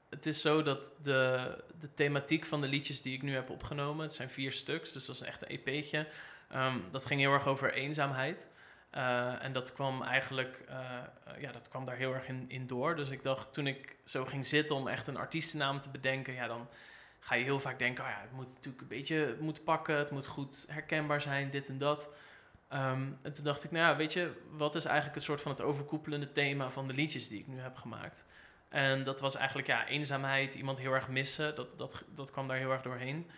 het 0.08 0.26
is 0.26 0.40
zo 0.40 0.62
dat 0.62 0.92
de, 1.02 1.54
de 1.80 1.88
thematiek 1.94 2.44
van 2.46 2.60
de 2.60 2.66
liedjes 2.66 3.02
die 3.02 3.14
ik 3.14 3.22
nu 3.22 3.34
heb 3.34 3.50
opgenomen, 3.50 4.04
het 4.04 4.14
zijn 4.14 4.30
vier 4.30 4.52
stuks, 4.52 4.92
dus 4.92 5.06
dat 5.06 5.14
is 5.14 5.22
echt 5.22 5.42
een 5.42 5.48
EP'tje. 5.64 6.06
ehm, 6.50 6.78
dat 6.92 7.06
ging 7.06 7.20
heel 7.20 7.32
erg 7.32 7.46
over 7.46 7.72
eenzaamheid. 7.72 8.48
Eh, 8.90 9.44
en 9.44 9.52
dat 9.52 9.72
kwam 9.72 10.02
eigenlijk, 10.02 10.64
eh, 10.68 10.96
eh, 11.24 11.40
ja, 11.40 11.52
dat 11.52 11.68
kwam 11.68 11.84
daar 11.84 11.96
heel 11.96 12.14
erg 12.14 12.28
in, 12.28 12.44
in 12.48 12.66
door. 12.66 12.96
Dus 12.96 13.10
ik 13.10 13.22
dacht, 13.22 13.52
toen 13.52 13.66
ik 13.66 13.96
zo 14.04 14.24
ging 14.24 14.46
zitten 14.46 14.76
om 14.76 14.88
echt 14.88 15.06
een 15.06 15.16
artiestennaam 15.16 15.80
te 15.80 15.88
bedenken, 15.88 16.32
ja, 16.32 16.46
dan 16.46 16.68
ga 17.20 17.34
je 17.34 17.44
heel 17.44 17.60
vaak 17.60 17.78
denken, 17.78 18.04
oh 18.04 18.10
ja, 18.10 18.20
het 18.20 18.32
moet 18.32 18.48
natuurlijk 18.48 18.82
een 18.82 18.88
beetje, 18.88 19.36
moet 19.40 19.64
pakken, 19.64 19.96
het 19.96 20.10
moet 20.10 20.26
goed 20.26 20.64
herkenbaar 20.68 21.20
zijn, 21.20 21.50
dit 21.50 21.68
en 21.68 21.78
dat. 21.78 22.10
Ehm, 22.68 23.12
en 23.22 23.32
toen 23.32 23.44
dacht 23.44 23.64
ik, 23.64 23.70
nou 23.70 23.84
ja, 23.90 23.96
weet 23.96 24.12
je, 24.12 24.42
wat 24.50 24.74
is 24.74 24.84
eigenlijk 24.84 25.14
het 25.14 25.24
soort 25.24 25.42
van 25.42 25.52
het 25.52 25.60
overkoepelende 25.60 26.32
thema 26.32 26.70
van 26.70 26.86
de 26.86 26.94
liedjes 26.94 27.28
die 27.28 27.40
ik 27.40 27.46
nu 27.46 27.58
heb 27.60 27.76
gemaakt? 27.76 28.26
En 28.68 29.04
dat 29.04 29.20
was 29.20 29.36
eigenlijk, 29.36 29.68
ja, 29.68 29.86
eenzaamheid, 29.86 30.54
iemand 30.54 30.78
heel 30.78 30.92
erg 30.92 31.08
missen, 31.08 31.54
dat, 31.54 31.78
dat, 31.78 32.02
dat 32.14 32.30
kwam 32.30 32.48
daar 32.48 32.56
heel 32.56 32.72
erg 32.72 32.82
doorheen. 32.82 33.30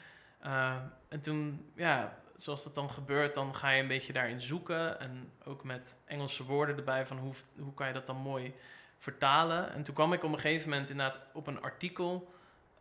Uh, 0.47 0.77
en 1.09 1.21
toen, 1.21 1.71
ja, 1.75 2.20
zoals 2.43 2.65
dat 2.65 2.75
dan 2.75 2.91
gebeurt, 2.91 3.35
dan 3.35 3.55
ga 3.55 3.71
je 3.71 3.83
een 3.83 3.89
beetje 3.89 4.13
daarin 4.13 4.41
zoeken. 4.41 5.01
En 5.01 5.33
ook 5.45 5.65
met 5.65 5.97
Engelse 6.05 6.45
woorden 6.45 6.77
erbij, 6.77 7.07
van 7.07 7.19
hoe, 7.19 7.33
hoe 7.59 7.75
kan 7.75 7.87
je 7.87 7.93
dat 7.93 8.07
dan 8.07 8.17
mooi 8.17 8.55
vertalen? 8.99 9.73
En 9.73 9.83
toen 9.83 9.95
kwam 9.95 10.13
ik 10.13 10.23
op 10.25 10.33
een 10.33 10.39
gegeven 10.39 10.71
moment 10.71 10.91
inderdaad 10.91 11.21
op 11.33 11.47
een 11.47 11.63
artikel. 11.63 12.33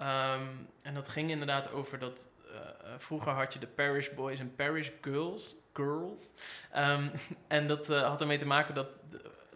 Um, 0.02 0.70
en 0.82 0.94
dat 0.94 1.08
ging 1.08 1.30
inderdaad 1.30 1.72
over 1.72 2.00
dat 2.00 2.30
uh, 2.46 2.52
uh, 2.54 2.94
vroeger 2.98 3.32
had 3.32 3.54
je 3.54 3.60
de 3.60 3.68
parish 3.68 4.10
boys 4.10 4.40
en 4.40 4.56
parish 4.56 4.90
girls. 5.02 5.56
girls. 5.74 6.32
Um, 6.76 7.12
en 7.48 7.68
dat 7.68 7.90
uh, 7.90 8.08
had 8.08 8.22
ermee 8.22 8.38
te 8.38 8.48
maken 8.48 8.76
dat 8.76 8.88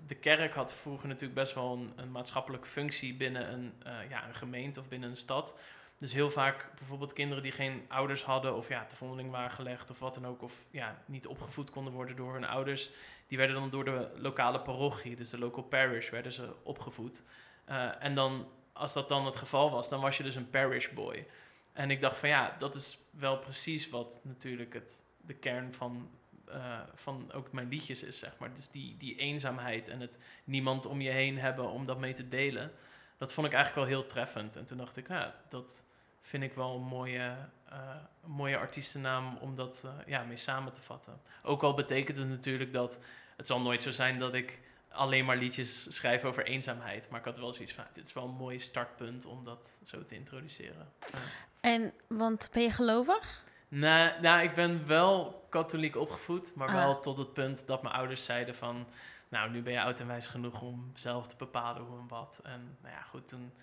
de, 0.07 0.15
kerk 0.15 0.53
had 0.53 0.73
vroeger 0.73 1.07
natuurlijk 1.07 1.39
best 1.39 1.53
wel 1.53 1.73
een, 1.73 1.93
een 1.95 2.11
maatschappelijke 2.11 2.67
functie 2.67 3.13
binnen 3.13 3.53
een, 3.53 3.73
ja, 4.09 4.27
een 4.27 4.35
gemeente 4.35 4.79
of 4.79 4.87
binnen 4.87 5.09
een 5.09 5.15
stad. 5.15 5.55
Dus 6.03 6.13
heel 6.13 6.31
vaak 6.31 6.69
bijvoorbeeld 6.75 7.13
kinderen 7.13 7.43
die 7.43 7.51
geen 7.51 7.85
ouders 7.87 8.23
hadden 8.23 8.55
of 8.55 8.67
ja, 8.67 8.85
te 8.85 8.95
vondeling 8.95 9.31
waren 9.31 9.51
gelegd 9.51 9.89
of 9.89 9.99
wat 9.99 10.13
dan 10.13 10.27
ook, 10.27 10.41
of 10.41 10.65
ja, 10.71 11.03
niet 11.05 11.27
opgevoed 11.27 11.69
konden 11.69 11.93
worden 11.93 12.15
door 12.15 12.33
hun 12.33 12.45
ouders, 12.45 12.89
die 13.27 13.37
werden 13.37 13.55
dan 13.55 13.69
door 13.69 13.85
de 13.85 14.09
lokale 14.15 14.61
parochie, 14.61 15.15
dus 15.15 15.29
de 15.29 15.37
local 15.37 15.63
parish, 15.63 16.09
werden 16.09 16.31
ze 16.31 16.53
opgevoed. 16.63 17.23
Uh, 17.69 18.03
en 18.03 18.15
dan, 18.15 18.47
als 18.73 18.93
dat 18.93 19.07
dan 19.07 19.25
het 19.25 19.35
geval 19.35 19.71
was, 19.71 19.89
dan 19.89 20.01
was 20.01 20.17
je 20.17 20.23
dus 20.23 20.35
een 20.35 20.49
parish 20.49 20.89
boy. 20.89 21.27
En 21.73 21.91
ik 21.91 22.01
dacht 22.01 22.17
van 22.17 22.29
ja, 22.29 22.55
dat 22.57 22.75
is 22.75 22.99
wel 23.09 23.37
precies 23.37 23.89
wat 23.89 24.19
natuurlijk 24.23 24.73
het, 24.73 25.03
de 25.21 25.33
kern 25.33 25.73
van, 25.73 26.09
uh, 26.49 26.79
van 26.93 27.31
ook 27.31 27.51
mijn 27.51 27.67
liedjes 27.67 28.03
is, 28.03 28.19
zeg 28.19 28.37
maar. 28.37 28.53
Dus 28.53 28.69
die, 28.69 28.97
die 28.97 29.15
eenzaamheid 29.15 29.87
en 29.87 29.99
het 29.99 30.19
niemand 30.43 30.85
om 30.85 31.01
je 31.01 31.11
heen 31.11 31.37
hebben 31.37 31.69
om 31.69 31.85
dat 31.85 31.99
mee 31.99 32.13
te 32.13 32.27
delen. 32.27 32.71
Dat 33.17 33.33
vond 33.33 33.47
ik 33.47 33.53
eigenlijk 33.53 33.87
wel 33.87 33.97
heel 33.97 34.07
treffend. 34.07 34.55
En 34.55 34.65
toen 34.65 34.77
dacht 34.77 34.97
ik, 34.97 35.07
ja, 35.07 35.35
dat 35.49 35.83
vind 36.23 36.43
ik 36.43 36.53
wel 36.53 36.75
een 36.75 36.81
mooie, 36.81 37.35
uh, 37.71 37.77
een 38.23 38.31
mooie 38.31 38.57
artiestennaam 38.57 39.37
om 39.37 39.55
dat 39.55 39.81
uh, 39.85 39.91
ja, 40.05 40.23
mee 40.23 40.37
samen 40.37 40.73
te 40.73 40.81
vatten. 40.81 41.21
Ook 41.43 41.63
al 41.63 41.73
betekent 41.73 42.17
het 42.17 42.27
natuurlijk 42.27 42.73
dat 42.73 42.99
het 43.37 43.47
zal 43.47 43.61
nooit 43.61 43.81
zo 43.81 43.91
zijn 43.91 44.19
dat 44.19 44.33
ik 44.33 44.61
alleen 44.89 45.25
maar 45.25 45.37
liedjes 45.37 45.95
schrijf 45.95 46.23
over 46.23 46.45
eenzaamheid. 46.45 47.09
Maar 47.09 47.19
ik 47.19 47.25
had 47.25 47.37
wel 47.37 47.53
zoiets 47.53 47.73
van, 47.73 47.83
dit 47.93 48.07
is 48.07 48.13
wel 48.13 48.23
een 48.23 48.35
mooi 48.35 48.59
startpunt 48.59 49.25
om 49.25 49.43
dat 49.43 49.79
zo 49.83 50.05
te 50.05 50.15
introduceren. 50.15 50.91
Ja. 50.99 51.19
En, 51.61 51.93
want 52.07 52.49
ben 52.51 52.63
je 52.63 52.71
gelovig? 52.71 53.43
Nou, 53.67 54.21
nou, 54.21 54.41
ik 54.41 54.53
ben 54.53 54.87
wel 54.87 55.45
katholiek 55.49 55.95
opgevoed, 55.95 56.55
maar 56.55 56.67
ah. 56.67 56.73
wel 56.73 56.99
tot 56.99 57.17
het 57.17 57.33
punt 57.33 57.67
dat 57.67 57.81
mijn 57.81 57.95
ouders 57.95 58.23
zeiden 58.23 58.55
van... 58.55 58.87
Nou, 59.29 59.51
nu 59.51 59.61
ben 59.61 59.73
je 59.73 59.81
oud 59.81 59.99
en 59.99 60.07
wijs 60.07 60.27
genoeg 60.27 60.61
om 60.61 60.91
zelf 60.95 61.27
te 61.27 61.35
bepalen 61.37 61.83
hoe 61.83 61.99
en 61.99 62.07
wat. 62.07 62.39
En 62.43 62.77
nou 62.81 62.93
ja, 62.93 63.01
goed, 63.01 63.27
toen 63.27 63.53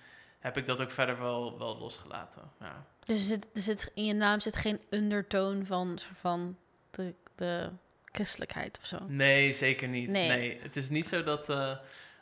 heb 0.41 0.57
ik 0.57 0.67
dat 0.67 0.81
ook 0.81 0.91
verder 0.91 1.19
wel, 1.19 1.59
wel 1.59 1.79
losgelaten. 1.79 2.43
Ja. 2.61 2.85
Dus 3.07 3.27
zit, 3.27 3.47
zit, 3.53 3.91
in 3.95 4.05
je 4.05 4.15
naam 4.15 4.41
zit 4.41 4.57
geen 4.57 4.81
undertoon 4.91 5.67
van, 5.67 5.99
van 6.21 6.57
de, 6.91 7.15
de 7.35 7.71
christelijkheid 8.13 8.79
of 8.81 8.87
zo. 8.87 8.99
Nee, 9.07 9.53
zeker 9.53 9.89
niet. 9.89 10.09
Nee. 10.09 10.29
Nee, 10.29 10.61
het 10.63 10.77
is 10.77 10.89
niet 10.89 11.09
zo 11.09 11.23
dat. 11.23 11.49
eh, 11.49 11.77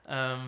ehm, 0.05 0.41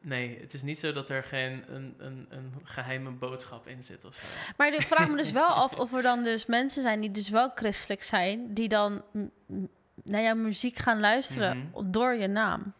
nee, 0.00 0.38
het 0.40 0.52
is 0.52 0.62
niet 0.62 0.78
zo 0.78 0.92
dat 0.92 1.10
er 1.10 1.22
geen 1.22 1.64
een, 1.74 1.94
een, 1.98 2.26
een 2.30 2.54
geheime 2.64 3.10
boodschap 3.10 3.66
in 3.66 3.82
zit 3.82 4.04
of 4.04 4.14
zo. 4.14 4.24
Maar 4.56 4.74
ik 4.74 4.82
vraag 4.82 5.08
me 5.10 5.16
dus 5.16 5.32
wel 5.32 5.48
af 5.48 5.74
of 5.80 5.92
er 5.92 6.02
dan 6.02 6.22
dus 6.24 6.46
mensen 6.46 6.82
zijn 6.82 7.00
die 7.00 7.10
dus 7.10 7.28
wel 7.28 7.50
christelijk 7.54 8.02
zijn, 8.02 8.54
die 8.54 8.68
dan 8.68 9.02
naar 10.04 10.22
jouw 10.22 10.34
muziek 10.34 10.76
gaan 10.78 11.00
luisteren 11.00 11.70
Mhm. 11.74 11.90
door 11.90 12.14
je 12.14 12.26
naam. 12.26 12.72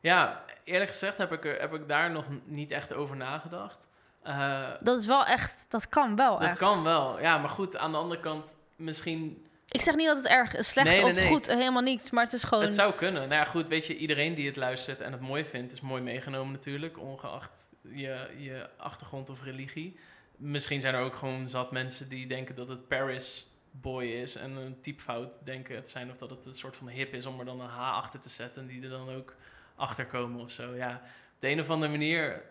Ja, 0.00 0.44
eerlijk 0.64 0.90
gezegd 0.90 1.18
heb 1.18 1.32
ik, 1.32 1.44
er, 1.44 1.60
heb 1.60 1.74
ik 1.74 1.88
daar 1.88 2.10
nog 2.10 2.24
niet 2.44 2.70
echt 2.70 2.92
over 2.92 3.16
nagedacht. 3.16 3.86
Eh, 4.22 4.70
Dat 4.80 4.98
is 4.98 5.06
wel 5.06 5.24
echt, 5.26 5.66
dat 5.68 5.88
kan 5.88 6.16
wel 6.16 6.38
dat 6.38 6.48
echt. 6.48 6.58
kan 6.58 6.82
wel. 6.82 7.20
Ja, 7.20 7.38
maar 7.38 7.50
goed, 7.50 7.76
aan 7.76 7.90
de 7.92 7.98
andere 7.98 8.20
kant, 8.20 8.54
misschien. 8.76 9.46
Ik 9.68 9.80
zeg 9.80 9.94
niet 9.94 10.06
dat 10.06 10.16
het 10.16 10.26
erg 10.26 10.56
is, 10.56 10.68
slecht 10.68 10.88
Nee, 10.88 11.12
nee, 11.12 11.24
of 11.24 11.28
goed, 11.28 11.46
helemaal 11.46 11.82
niets, 11.82 12.10
maar 12.10 12.24
het 12.24 12.32
is 12.32 12.42
gewoon... 12.44 12.64
Het 12.64 12.74
zou 12.74 12.94
kunnen. 12.94 13.28
Nou 13.28 13.34
ja, 13.34 13.44
goed, 13.44 13.68
weet 13.68 13.86
je, 13.86 13.96
iedereen 13.96 14.34
die 14.34 14.46
het 14.46 14.56
luistert 14.56 15.00
en 15.00 15.12
het 15.12 15.20
mooi 15.20 15.44
vindt, 15.44 15.72
is 15.72 15.80
mooi 15.80 16.02
meegenomen 16.02 16.52
natuurlijk, 16.52 17.00
ongeacht 17.00 17.68
je, 17.82 18.26
je 18.38 18.68
achtergrond 18.76 19.30
of 19.30 19.42
religie. 19.42 19.98
Misschien 20.36 20.80
zijn 20.80 20.94
er 20.94 21.00
ook 21.00 21.16
gewoon 21.16 21.48
zat 21.48 21.70
mensen 21.72 22.08
die 22.08 22.26
denken 22.26 22.54
dat 22.54 22.68
het 22.68 22.88
Paris 22.88 23.50
Boy 23.70 24.04
is 24.04 24.36
en 24.36 24.56
een 24.56 24.80
typfout 24.80 25.38
denken 25.44 25.76
het 25.76 25.90
zijn 25.90 26.10
of 26.10 26.16
dat 26.16 26.30
het 26.30 26.46
een 26.46 26.54
soort 26.54 26.76
van 26.76 26.88
hip 26.88 27.14
is 27.14 27.26
om 27.26 27.38
er 27.38 27.44
dan 27.44 27.60
een 27.60 27.68
H 27.68 27.78
achter 27.80 28.20
te 28.20 28.28
zetten 28.28 28.62
en 28.62 28.68
die 28.68 28.82
er 28.82 28.88
dan 28.88 29.10
ook 29.14 29.34
achter 29.76 30.06
komen 30.06 30.40
of 30.40 30.50
zo. 30.50 30.74
Ja, 30.74 30.94
op 31.34 31.40
de 31.40 31.48
een 31.48 31.60
of 31.60 31.70
andere 31.70 31.90
manier 31.90 32.42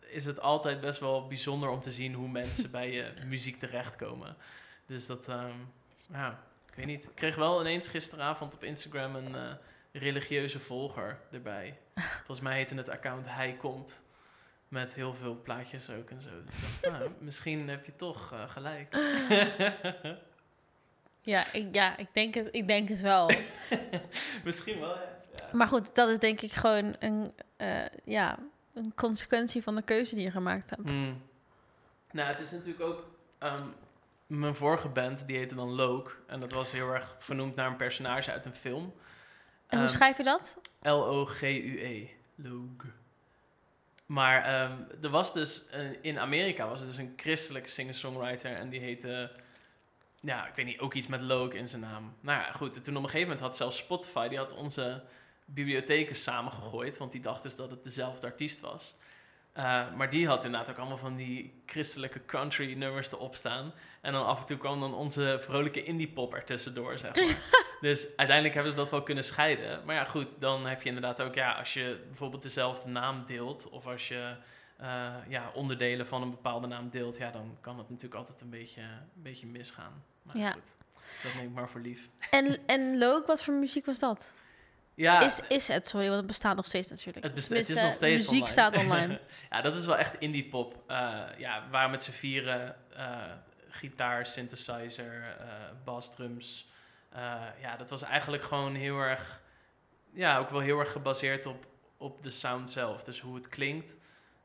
is 0.00 0.24
het 0.24 0.40
altijd 0.40 0.80
best 0.80 1.00
wel 1.00 1.26
bijzonder 1.26 1.68
om 1.68 1.80
te 1.80 1.90
zien 1.90 2.14
hoe 2.14 2.28
mensen 2.28 2.70
bij 2.70 2.90
je 2.90 3.12
muziek 3.26 3.58
terechtkomen. 3.58 4.36
Dus 4.86 5.06
dat, 5.06 5.28
ehm, 5.28 5.58
ja, 6.12 6.42
ik 6.68 6.74
weet 6.74 6.86
niet. 6.86 7.04
Ik 7.04 7.14
kreeg 7.14 7.36
wel 7.36 7.60
ineens 7.60 7.88
gisteravond 7.88 8.54
op 8.54 8.64
Instagram 8.64 9.16
een 9.16 9.34
eh, 9.34 9.52
religieuze 9.92 10.60
volger 10.60 11.18
erbij. 11.30 11.78
Volgens 11.94 12.40
mij 12.40 12.56
heette 12.56 12.74
het 12.74 12.88
account 12.88 13.26
Hij 13.28 13.52
Komt. 13.52 14.02
Met 14.68 14.94
heel 14.94 15.14
veel 15.14 15.40
plaatjes 15.42 15.90
ook 15.90 16.10
en 16.10 16.20
zo. 16.20 16.28
Dus 16.44 16.54
dacht, 16.60 16.98
nou, 16.98 17.10
misschien 17.20 17.68
heb 17.68 17.84
je 17.84 17.96
toch 17.96 18.32
eh, 18.32 18.50
gelijk. 18.50 18.96
Ja, 21.24 21.52
ik, 21.52 21.74
ja 21.74 21.96
ik, 21.96 22.08
denk 22.12 22.34
het, 22.34 22.48
ik 22.52 22.66
denk 22.66 22.88
het 22.88 23.00
wel. 23.00 23.30
misschien 24.44 24.80
wel, 24.80 24.94
ja. 24.94 25.23
Maar 25.54 25.66
goed, 25.66 25.94
dat 25.94 26.08
is 26.08 26.18
denk 26.18 26.40
ik 26.40 26.52
gewoon 26.52 26.96
een, 26.98 27.32
eh, 27.56 27.84
ja, 28.04 28.38
een 28.74 28.92
consequentie 28.94 29.62
van 29.62 29.74
de 29.74 29.82
keuze 29.82 30.14
die 30.14 30.24
je 30.24 30.30
gemaakt 30.30 30.70
hebt. 30.70 30.88
Hmm. 30.88 31.22
Nou, 32.12 32.28
het 32.28 32.40
is 32.40 32.50
natuurlijk 32.50 32.80
ook... 32.80 33.06
ehm, 33.38 33.66
mijn 34.26 34.54
vorige 34.54 34.88
band, 34.88 35.26
die 35.26 35.36
heette 35.36 35.54
dan 35.54 35.70
Loke. 35.74 36.10
En 36.26 36.40
dat 36.40 36.52
was 36.52 36.72
heel 36.72 36.90
erg 36.92 37.16
vernoemd 37.18 37.54
naar 37.54 37.66
een 37.66 37.76
personage 37.76 38.30
uit 38.32 38.46
een 38.46 38.54
film. 38.54 38.82
En 39.66 39.78
hoe 39.78 39.86
Ehm, 39.86 39.96
schrijf 39.96 40.16
je 40.16 40.22
dat? 40.22 40.56
L-O-G-U-E. 40.82 42.08
Logue. 42.34 42.90
Maar 44.06 44.42
ehm, 44.44 44.72
er 45.02 45.08
was 45.10 45.32
dus, 45.32 45.66
eh, 45.68 45.80
in 46.00 46.18
Amerika 46.18 46.68
was 46.68 46.80
er 46.80 46.86
dus 46.86 46.96
een 46.96 47.12
christelijke 47.16 47.68
singer-songwriter 47.68 48.56
en 48.56 48.68
die 48.68 48.80
heette, 48.80 49.30
ja, 50.20 50.46
ik 50.46 50.54
weet 50.54 50.66
niet, 50.66 50.78
ook 50.80 50.94
iets 50.94 51.06
met 51.06 51.20
Logue 51.20 51.58
in 51.58 51.68
zijn 51.68 51.80
naam. 51.80 52.14
Nou 52.20 52.40
ja, 52.40 52.52
goed, 52.52 52.76
en 52.76 52.82
toen 52.82 52.96
op 52.96 53.02
een 53.02 53.08
gegeven 53.08 53.28
moment 53.28 53.46
had 53.46 53.56
zelfs 53.56 53.78
Spotify, 53.78 54.28
die 54.28 54.38
had 54.38 54.52
onze 54.54 55.02
bibliotheken 55.44 56.16
samengegooid, 56.16 56.98
want 56.98 57.12
die 57.12 57.20
dacht 57.20 57.42
dus 57.42 57.56
dat 57.56 57.70
het 57.70 57.84
dezelfde 57.84 58.26
artiest 58.26 58.60
was. 58.60 58.96
Eh, 59.52 59.94
maar 59.94 60.10
die 60.10 60.26
had 60.26 60.44
inderdaad 60.44 60.70
ook 60.70 60.78
allemaal 60.78 60.96
van 60.96 61.16
die 61.16 61.62
christelijke 61.66 62.24
country 62.24 62.72
nummers 62.74 63.12
erop 63.12 63.34
staan. 63.34 63.72
En 64.00 64.12
dan 64.12 64.26
af 64.26 64.40
en 64.40 64.46
toe 64.46 64.56
kwam 64.56 64.80
dan 64.80 64.94
onze 64.94 65.38
vrolijke 65.40 65.82
indie 65.84 66.08
pop 66.08 66.34
er 66.34 66.44
tussendoor, 66.44 66.98
zeg 66.98 67.14
maar. 67.16 67.36
dus 67.80 68.06
uiteindelijk 68.16 68.54
hebben 68.54 68.72
ze 68.72 68.78
dat 68.78 68.90
wel 68.90 69.02
kunnen 69.02 69.24
scheiden. 69.24 69.84
Maar 69.84 69.94
ja, 69.94 70.04
goed, 70.04 70.28
dan 70.38 70.66
heb 70.66 70.82
je 70.82 70.88
inderdaad 70.88 71.22
ook, 71.22 71.34
ja, 71.34 71.52
als 71.52 71.74
je 71.74 72.00
bijvoorbeeld 72.06 72.42
dezelfde 72.42 72.88
naam 72.88 73.24
deelt, 73.26 73.68
of 73.68 73.86
als 73.86 74.08
je 74.08 74.36
eh, 74.76 75.14
ja, 75.28 75.50
onderdelen 75.54 76.06
van 76.06 76.22
een 76.22 76.30
bepaalde 76.30 76.66
naam 76.66 76.90
deelt, 76.90 77.16
ja, 77.16 77.30
dan 77.30 77.56
kan 77.60 77.78
het 77.78 77.88
natuurlijk 77.88 78.20
altijd 78.20 78.40
een 78.40 78.50
beetje, 78.50 78.80
een 78.80 79.22
beetje 79.22 79.46
misgaan. 79.46 80.04
Maar 80.22 80.36
Ja. 80.36 80.52
goed, 80.52 80.76
dat 81.22 81.34
neem 81.34 81.44
ik 81.44 81.54
maar 81.54 81.68
voor 81.68 81.80
lief. 81.80 82.08
En, 82.30 82.66
en 82.66 82.98
Loke, 82.98 83.26
wat 83.26 83.42
voor 83.42 83.54
muziek 83.54 83.86
was 83.86 83.98
dat? 83.98 84.34
Ja, 84.94 85.20
Is, 85.20 85.40
is 85.48 85.68
het, 85.68 85.88
sorry, 85.88 86.06
want 86.06 86.18
het 86.18 86.26
bestaat 86.26 86.56
nog 86.56 86.66
steeds 86.66 86.88
natuurlijk. 86.88 87.24
Het, 87.24 87.48
het 87.48 87.68
is 87.68 87.82
nog 87.82 87.92
steeds 87.92 88.26
Muziek 88.26 88.32
online. 88.32 88.46
staat 88.46 88.76
online. 88.76 89.20
ja, 89.50 89.60
dat 89.60 89.74
is 89.74 89.86
wel 89.86 89.96
echt 89.96 90.18
indie 90.18 90.48
pop. 90.48 90.82
Eh, 90.86 91.20
ja, 91.38 91.68
waar 91.70 91.90
met 91.90 92.02
z'n 92.02 92.10
vieren 92.10 92.76
eh, 92.96 93.32
gitaar, 93.68 94.26
synthesizer, 94.26 95.36
bassdrums. 95.84 96.68
Eh, 97.10 97.42
ja, 97.60 97.76
dat 97.76 97.90
was 97.90 98.02
eigenlijk 98.02 98.42
gewoon 98.42 98.74
heel 98.74 98.98
erg... 98.98 99.42
Ja, 100.12 100.38
ook 100.38 100.50
wel 100.50 100.60
heel 100.60 100.78
erg 100.78 100.92
gebaseerd 100.92 101.46
op, 101.46 101.66
op 101.96 102.22
de 102.22 102.30
sound 102.30 102.70
zelf. 102.70 103.04
Dus 103.04 103.20
hoe 103.20 103.34
het 103.34 103.48
klinkt. 103.48 103.96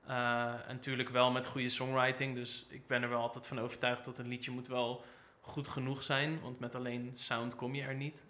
En 0.05 0.61
natuurlijk 0.67 1.09
wel 1.09 1.31
met 1.31 1.45
goede 1.45 1.69
songwriting. 1.69 2.35
Dus 2.35 2.65
ik 2.69 2.87
ben 2.87 3.03
er 3.03 3.09
wel 3.09 3.21
altijd 3.21 3.47
van 3.47 3.59
overtuigd 3.59 4.05
dat 4.05 4.17
een 4.17 4.27
liedje 4.27 4.51
moet 4.51 4.67
wel 4.67 5.05
goed 5.41 5.67
genoeg 5.67 6.03
zijn. 6.03 6.41
Want 6.41 6.59
met 6.59 6.75
alleen 6.75 7.11
sound 7.15 7.55
kom 7.55 7.75
je 7.75 7.81
er 7.81 7.95
niet. 7.95 8.25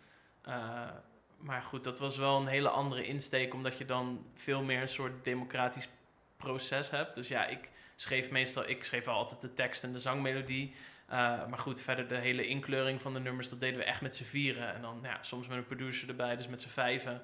Eh, 1.39 1.47
maar 1.47 1.61
goed, 1.61 1.83
dat 1.83 1.99
was 1.99 2.17
wel 2.17 2.39
een 2.39 2.47
hele 2.47 2.69
andere 2.69 3.05
insteek, 3.05 3.53
omdat 3.53 3.77
je 3.77 3.85
dan 3.85 4.25
veel 4.35 4.63
meer 4.63 4.81
een 4.81 4.87
soort 4.89 5.25
democratisch 5.25 5.89
proces 6.37 6.89
hebt. 6.89 7.15
Dus 7.15 7.27
ja, 7.27 7.45
ik 7.45 7.71
schreef 7.95 8.29
meestal, 8.29 8.69
ik 8.69 8.83
schreef 8.83 9.07
altijd 9.07 9.41
de 9.41 9.53
tekst 9.53 9.83
en 9.83 9.93
de 9.93 9.99
zangmelodie. 9.99 10.73
Uh, 11.09 11.15
maar 11.47 11.57
goed, 11.59 11.81
verder 11.81 12.07
de 12.07 12.15
hele 12.15 12.47
inkleuring 12.47 13.01
van 13.01 13.13
de 13.13 13.19
nummers, 13.19 13.49
dat 13.49 13.59
deden 13.59 13.79
we 13.79 13.85
echt 13.85 14.01
met 14.01 14.15
z'n 14.15 14.23
vieren. 14.23 14.73
En 14.73 14.81
dan 14.81 14.99
ja, 15.03 15.17
soms 15.21 15.47
met 15.47 15.57
een 15.57 15.65
producer 15.65 16.09
erbij, 16.09 16.35
dus 16.35 16.47
met 16.47 16.61
z'n 16.61 16.69
vijven. 16.69 17.21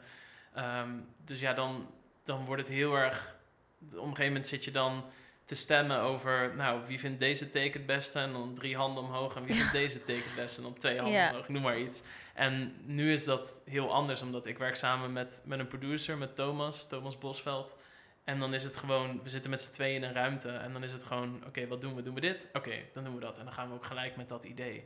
Um, 0.57 1.07
dus 1.25 1.39
ja, 1.39 1.53
dan, 1.53 1.91
dan 2.23 2.45
wordt 2.45 2.61
het 2.61 2.71
heel 2.71 2.95
erg. 2.95 3.35
Op 3.79 3.91
een 3.91 3.99
gegeven 3.99 4.25
moment 4.25 4.47
zit 4.47 4.63
je 4.63 4.71
dan 4.71 5.05
te 5.45 5.55
stemmen 5.55 5.99
over, 5.99 6.55
nou, 6.55 6.81
wie 6.87 6.99
vindt 6.99 7.19
deze 7.19 7.49
take 7.49 7.71
het 7.71 7.85
beste? 7.85 8.19
En 8.19 8.31
dan 8.31 8.53
drie 8.53 8.75
handen 8.75 9.03
omhoog. 9.03 9.35
En 9.35 9.45
wie 9.45 9.55
vindt 9.61 9.71
deze 9.71 9.99
take 9.99 10.23
het 10.23 10.35
beste? 10.35 10.57
En 10.57 10.63
dan 10.63 10.77
twee 10.77 10.99
handen 10.99 11.29
omhoog, 11.29 11.49
noem 11.49 11.61
maar 11.61 11.79
iets. 11.79 12.01
En 12.33 12.73
nu 12.85 13.11
is 13.11 13.25
dat 13.25 13.61
heel 13.65 13.93
anders, 13.93 14.21
omdat 14.21 14.45
ik 14.45 14.57
werk 14.57 14.75
samen 14.75 15.13
met, 15.13 15.41
met 15.45 15.59
een 15.59 15.67
producer, 15.67 16.17
met 16.17 16.35
Thomas, 16.35 16.87
Thomas 16.87 17.17
Bosveld. 17.17 17.77
En 18.23 18.39
dan 18.39 18.53
is 18.53 18.63
het 18.63 18.75
gewoon, 18.75 19.23
we 19.23 19.29
zitten 19.29 19.49
met 19.51 19.61
z'n 19.61 19.71
tweeën 19.71 19.95
in 19.95 20.03
een 20.03 20.13
ruimte. 20.13 20.49
En 20.49 20.73
dan 20.73 20.83
is 20.83 20.91
het 20.91 21.03
gewoon, 21.03 21.43
oké, 21.47 21.67
wat 21.67 21.81
doen 21.81 21.95
we? 21.95 22.01
Doen 22.01 22.13
we 22.13 22.21
dit? 22.21 22.49
Oké, 22.53 22.75
dan 22.93 23.03
doen 23.03 23.13
we 23.15 23.19
dat. 23.19 23.37
En 23.37 23.43
dan 23.43 23.53
gaan 23.53 23.67
we 23.69 23.75
ook 23.75 23.85
gelijk 23.85 24.15
met 24.15 24.29
dat 24.29 24.43
idee. 24.43 24.83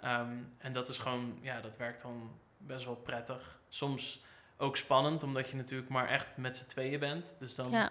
Ehm, 0.00 0.36
en 0.58 0.72
dat 0.72 0.88
is 0.88 0.98
gewoon, 0.98 1.38
ja, 1.42 1.60
dat 1.60 1.76
werkt 1.76 2.02
dan 2.02 2.38
best 2.58 2.84
wel 2.84 2.96
prettig. 2.96 3.60
Soms 3.68 4.24
ook 4.56 4.76
spannend, 4.76 5.22
omdat 5.22 5.50
je 5.50 5.56
natuurlijk 5.56 5.90
maar 5.90 6.08
echt 6.08 6.36
met 6.36 6.56
z'n 6.56 6.66
tweeën 6.66 6.98
bent. 6.98 7.36
Dus 7.38 7.54
dan 7.54 7.70
Ja. 7.70 7.90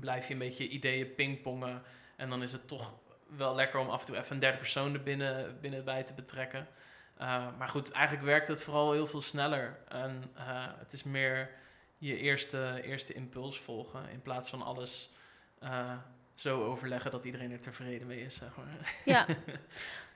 Blijf 0.00 0.26
je 0.26 0.32
een 0.32 0.38
beetje 0.38 0.68
ideeën 0.68 1.14
pingpongen. 1.14 1.82
En 2.16 2.28
dan 2.28 2.42
is 2.42 2.52
het 2.52 2.68
toch 2.68 2.94
wel 3.36 3.54
lekker 3.54 3.80
om 3.80 3.88
af 3.88 4.00
en 4.00 4.06
toe 4.06 4.16
even 4.16 4.34
een 4.34 4.40
derde 4.40 4.58
persoon 4.58 4.94
er 4.94 5.02
binnen, 5.02 5.60
binnen 5.60 5.84
bij 5.84 6.02
te 6.02 6.14
betrekken. 6.14 6.68
Uh, 7.20 7.46
maar 7.58 7.68
goed, 7.68 7.90
eigenlijk 7.90 8.26
werkt 8.26 8.48
het 8.48 8.62
vooral 8.62 8.92
heel 8.92 9.06
veel 9.06 9.20
sneller. 9.20 9.78
En 9.88 10.24
uh, 10.36 10.66
het 10.78 10.92
is 10.92 11.02
meer 11.02 11.50
je 11.98 12.16
eerste, 12.16 12.80
eerste 12.82 13.12
impuls 13.12 13.60
volgen. 13.60 14.08
In 14.08 14.22
plaats 14.22 14.50
van 14.50 14.62
alles 14.62 15.12
uh, 15.62 15.92
zo 16.34 16.64
overleggen 16.64 17.10
dat 17.10 17.24
iedereen 17.24 17.52
er 17.52 17.62
tevreden 17.62 18.06
mee 18.06 18.20
is, 18.20 18.34
zeg 18.34 18.56
maar. 18.56 18.94
Ja. 19.04 19.26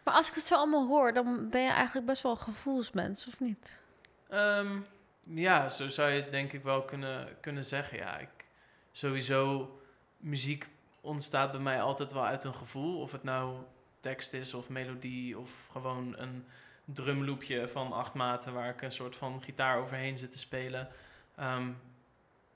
Maar 0.04 0.14
als 0.14 0.28
ik 0.28 0.34
het 0.34 0.44
zo 0.44 0.54
allemaal 0.54 0.86
hoor, 0.86 1.12
dan 1.12 1.50
ben 1.50 1.62
je 1.62 1.70
eigenlijk 1.70 2.06
best 2.06 2.22
wel 2.22 2.32
een 2.32 2.38
gevoelsmens, 2.38 3.26
of 3.26 3.40
niet? 3.40 3.82
Um, 4.30 4.86
ja, 5.34 5.68
zo 5.68 5.88
zou 5.88 6.10
je 6.10 6.22
het 6.22 6.30
denk 6.30 6.52
ik 6.52 6.62
wel 6.62 6.82
kunnen, 6.82 7.40
kunnen 7.40 7.64
zeggen. 7.64 7.98
Ja, 7.98 8.18
ik, 8.18 8.28
sowieso, 8.92 9.70
muziek 10.16 10.68
ontstaat 11.00 11.50
bij 11.50 11.60
mij 11.60 11.82
altijd 11.82 12.12
wel 12.12 12.24
uit 12.24 12.44
een 12.44 12.54
gevoel. 12.54 13.00
Of 13.00 13.12
het 13.12 13.22
nou 13.22 13.56
tekst 14.00 14.32
is 14.32 14.54
of 14.54 14.68
melodie 14.68 15.38
of 15.38 15.68
gewoon 15.72 16.14
een 16.18 16.46
drumloopje 16.84 17.68
van 17.68 17.92
acht 17.92 18.14
maten 18.14 18.52
waar 18.52 18.68
ik 18.68 18.82
een 18.82 18.90
soort 18.92 19.16
van 19.16 19.42
gitaar 19.42 19.78
overheen 19.78 20.18
zit 20.18 20.32
te 20.32 20.38
spelen. 20.38 20.88
Um, 21.40 21.78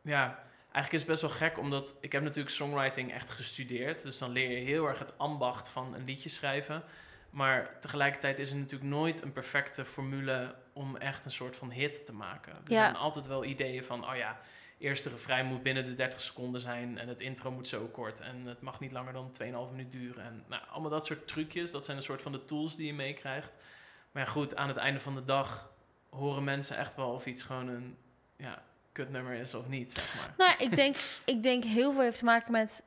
ja, 0.02 0.38
eigenlijk 0.62 0.92
is 0.92 1.00
het 1.00 1.08
best 1.08 1.20
wel 1.20 1.30
gek, 1.30 1.58
omdat 1.58 1.94
ik 2.00 2.12
heb 2.12 2.22
natuurlijk 2.22 2.54
songwriting 2.54 3.12
echt 3.12 3.30
gestudeerd. 3.30 4.02
Dus 4.02 4.18
dan 4.18 4.30
leer 4.30 4.50
je 4.50 4.64
heel 4.64 4.86
erg 4.86 4.98
het 4.98 5.18
ambacht 5.18 5.68
van 5.68 5.94
een 5.94 6.04
liedje 6.04 6.28
schrijven. 6.28 6.82
Maar 7.30 7.80
tegelijkertijd 7.80 8.38
is 8.38 8.50
er 8.50 8.56
natuurlijk 8.56 8.90
nooit 8.90 9.22
een 9.22 9.32
perfecte 9.32 9.84
formule 9.84 10.54
om 10.72 10.96
echt 10.96 11.24
een 11.24 11.30
soort 11.30 11.56
van 11.56 11.70
hit 11.70 12.06
te 12.06 12.12
maken. 12.12 12.52
Er 12.52 12.72
Ja. 12.72 12.82
zijn 12.82 12.96
altijd 12.96 13.26
wel 13.26 13.44
ideeën 13.44 13.84
van, 13.84 14.08
oh 14.10 14.16
ja, 14.16 14.38
eerste 14.84 15.08
refrein 15.08 15.46
moet 15.46 15.62
binnen 15.62 15.84
de 15.86 15.94
30 15.94 16.20
seconden 16.20 16.60
zijn 16.60 16.98
en 16.98 17.08
het 17.08 17.20
intro 17.20 17.50
moet 17.50 17.68
zo 17.68 17.86
kort 17.92 18.20
en 18.20 18.46
het 18.46 18.60
mag 18.60 18.80
niet 18.80 18.92
langer 18.92 19.12
dan 19.12 19.32
2,5 19.42 19.46
minuut 19.70 19.92
duren. 19.92 20.24
En 20.24 20.44
nou, 20.48 20.62
allemaal 20.70 20.90
dat 20.90 21.06
soort 21.06 21.28
trucjes, 21.28 21.70
dat 21.70 21.84
zijn 21.84 21.96
een 21.96 22.02
soort 22.02 22.22
van 22.22 22.32
de 22.32 22.44
tools 22.44 22.76
die 22.76 22.86
je 22.86 22.94
meekrijgt. 22.94 23.52
Maar 24.12 24.24
ja, 24.24 24.30
goed, 24.30 24.56
aan 24.56 24.68
het 24.68 24.76
einde 24.76 25.00
van 25.00 25.14
de 25.14 25.24
dag 25.24 25.70
horen 26.08 26.44
mensen 26.44 26.76
echt 26.76 26.94
wel 26.94 27.10
of 27.10 27.26
iets 27.26 27.42
gewoon 27.42 27.68
een 27.68 27.96
ja, 28.36 28.62
kutnummer 28.92 29.34
is 29.34 29.54
of 29.54 29.66
niet, 29.68 29.92
zeg 29.92 30.14
maar. 30.16 30.34
Nou, 30.48 30.64
ik 30.70 30.76
denk, 30.76 30.96
ik 31.24 31.42
denk 31.42 31.64
heel 31.64 31.92
veel 31.92 32.02
heeft 32.02 32.18
te 32.18 32.24
maken 32.24 32.52
met... 32.52 32.82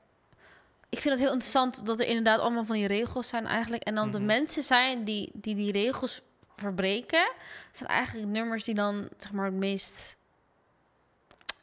Ik 0.90 1.00
vind 1.00 1.14
het 1.14 1.24
heel 1.24 1.34
interessant 1.34 1.86
dat 1.86 2.00
er 2.00 2.08
inderdaad 2.08 2.40
allemaal 2.40 2.66
van 2.66 2.76
die 2.76 2.88
regels 2.88 3.28
zijn 3.28 3.46
eigenlijk. 3.46 3.84
En 3.84 3.96
dan 3.96 4.12
de 4.12 4.18
Mhm. 4.18 4.28
mensen 4.28 4.64
zijn 4.64 5.04
die, 5.04 5.30
die 5.34 5.56
die 5.56 5.72
regels 5.72 6.22
verbreken, 6.56 7.32
zijn 7.72 7.90
eigenlijk 7.90 8.28
nummers 8.28 8.64
die 8.64 8.74
dan 8.76 9.10
zeg 9.18 9.32
maar 9.32 9.46
het 9.46 9.54
meest. 9.54 10.18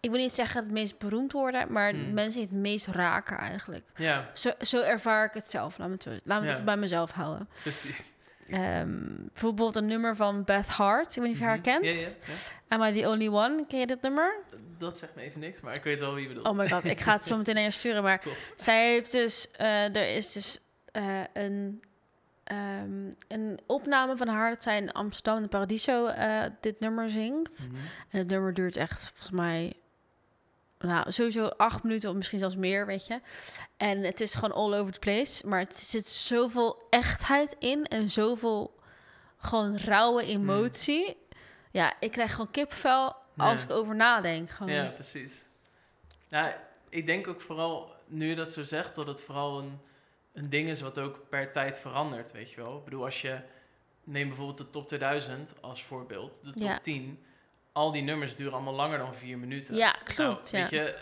Ik 0.04 0.10
wil 0.10 0.20
niet 0.20 0.34
zeggen 0.34 0.62
het 0.62 0.70
meest 0.70 0.98
beroemd 0.98 1.32
worden, 1.32 1.72
maar 1.72 1.90
Hmm. 1.90 2.12
mensen 2.12 2.40
die 2.40 2.48
het 2.50 2.60
meest 2.60 2.86
raken 2.86 3.38
eigenlijk. 3.38 3.84
Ja, 3.96 4.30
Zo, 4.34 4.50
zo 4.60 4.80
ervaar 4.82 5.24
ik 5.24 5.32
het 5.34 5.50
zelf. 5.50 5.78
Laat 5.78 5.88
me 5.88 5.94
het, 5.94 6.02
zo- 6.02 6.10
laat 6.24 6.40
me 6.40 6.44
het 6.46 6.52
even 6.54 6.64
bij 6.64 6.76
mezelf 6.76 7.10
houden. 7.10 7.48
precies. 7.62 8.12
Ehm, 8.48 8.98
bijvoorbeeld 9.32 9.76
een 9.76 9.86
nummer 9.86 10.16
van 10.16 10.44
Beth 10.44 10.66
Hart. 10.66 11.16
Ik 11.16 11.22
weet 11.22 11.24
niet 11.24 11.32
of 11.32 11.38
je 11.38 11.44
haar 11.44 11.54
Mhm. 11.58 11.64
kent. 11.80 12.16
Am 12.68 12.82
I 12.82 13.00
the 13.00 13.08
Only 13.08 13.28
One? 13.28 13.64
Ken 13.68 13.78
je 13.80 13.86
dit 13.86 14.02
nummer? 14.02 14.34
Dat 14.78 14.98
zegt 14.98 15.14
me 15.14 15.22
even 15.22 15.40
niks, 15.40 15.60
maar 15.60 15.76
ik 15.76 15.82
weet 15.82 16.00
wel 16.00 16.12
wie 16.14 16.22
je 16.22 16.28
bedoelt. 16.28 16.46
Oh 16.48 16.56
my 16.56 16.68
god, 16.68 16.84
ik 16.84 17.00
ga 17.00 17.12
het 17.12 17.24
zo 17.26 17.36
meteen 17.36 17.54
naar 17.54 17.64
je 17.64 17.70
sturen. 17.70 18.02
Maar 18.02 18.20
Top. 18.20 18.36
zij 18.56 18.90
heeft 18.90 19.12
dus, 19.12 19.50
eh, 19.50 19.96
er 19.96 20.14
is 20.16 20.32
dus 20.32 20.60
eh, 20.92 21.20
een, 21.32 21.82
ehm, 22.44 23.10
een 23.28 23.58
opname 23.66 24.16
van 24.16 24.28
haar 24.28 24.52
dat 24.52 24.62
zij 24.62 24.76
in 24.76 24.92
Amsterdam 24.92 25.36
in 25.36 25.42
de 25.42 25.48
Paradiso 25.48 26.06
eh, 26.06 26.42
dit 26.60 26.80
nummer 26.80 27.10
zingt. 27.10 27.68
Mhm. 27.70 27.80
En 28.10 28.18
het 28.18 28.28
nummer 28.28 28.54
duurt 28.54 28.76
echt 28.76 29.08
volgens 29.14 29.30
mij, 29.30 29.72
nou 30.86 31.12
sowieso 31.12 31.44
acht 31.46 31.82
minuten 31.82 32.10
of 32.10 32.16
misschien 32.16 32.38
zelfs 32.38 32.56
meer, 32.56 32.86
weet 32.86 33.06
je. 33.06 33.20
En 33.76 34.02
het 34.02 34.20
is 34.20 34.34
gewoon 34.34 34.52
all 34.52 34.74
over 34.74 34.92
the 34.92 34.98
place, 34.98 35.46
maar 35.48 35.58
het 35.58 35.76
zit 35.76 36.08
zoveel 36.08 36.82
echtheid 36.90 37.56
in 37.58 37.84
en 37.84 38.10
zoveel 38.10 38.78
gewoon 39.36 39.76
rauwe 39.78 40.24
emotie. 40.24 41.16
Ja, 41.70 41.92
ik 42.00 42.10
krijg 42.10 42.30
gewoon 42.30 42.50
kipvel 42.50 43.16
als 43.36 43.60
Ja. 43.60 43.66
ik 43.68 43.72
over 43.74 43.94
nadenk. 43.96 44.50
Gewoon. 44.50 44.72
Ja, 44.72 44.88
precies. 44.88 45.44
Nou, 46.28 46.52
ik 46.88 47.06
denk 47.06 47.28
ook 47.28 47.40
vooral, 47.40 47.94
nu 48.06 48.28
je 48.28 48.34
dat 48.34 48.52
zo 48.52 48.62
zegt, 48.62 48.94
dat 48.94 49.06
het 49.06 49.22
vooral 49.22 49.58
een, 49.58 49.80
een 50.32 50.48
ding 50.50 50.68
is 50.68 50.80
wat 50.80 50.98
ook 50.98 51.28
per 51.28 51.52
tijd 51.52 51.78
verandert, 51.78 52.32
weet 52.32 52.50
je 52.50 52.56
wel. 52.62 52.78
Ik 52.78 52.84
bedoel, 52.84 53.04
als 53.04 53.20
je, 53.20 53.40
neem 54.04 54.28
bijvoorbeeld 54.28 54.58
de 54.58 54.70
top 54.70 54.88
2000 54.88 55.54
als 55.60 55.82
voorbeeld, 55.82 56.40
de 56.44 56.52
top 56.52 56.62
Ja. 56.62 56.78
10. 56.78 57.24
Al 57.76 57.92
die 57.92 58.02
nummers 58.02 58.36
duren 58.36 58.52
allemaal 58.52 58.74
langer 58.74 58.98
dan 58.98 59.14
vier 59.14 59.38
minuten. 59.38 59.76
Ja, 59.76 59.94
klopt. 60.04 60.52
Nou, 60.52 60.64
ja. 60.64 60.70
weet 60.70 60.70
je, 60.70 60.94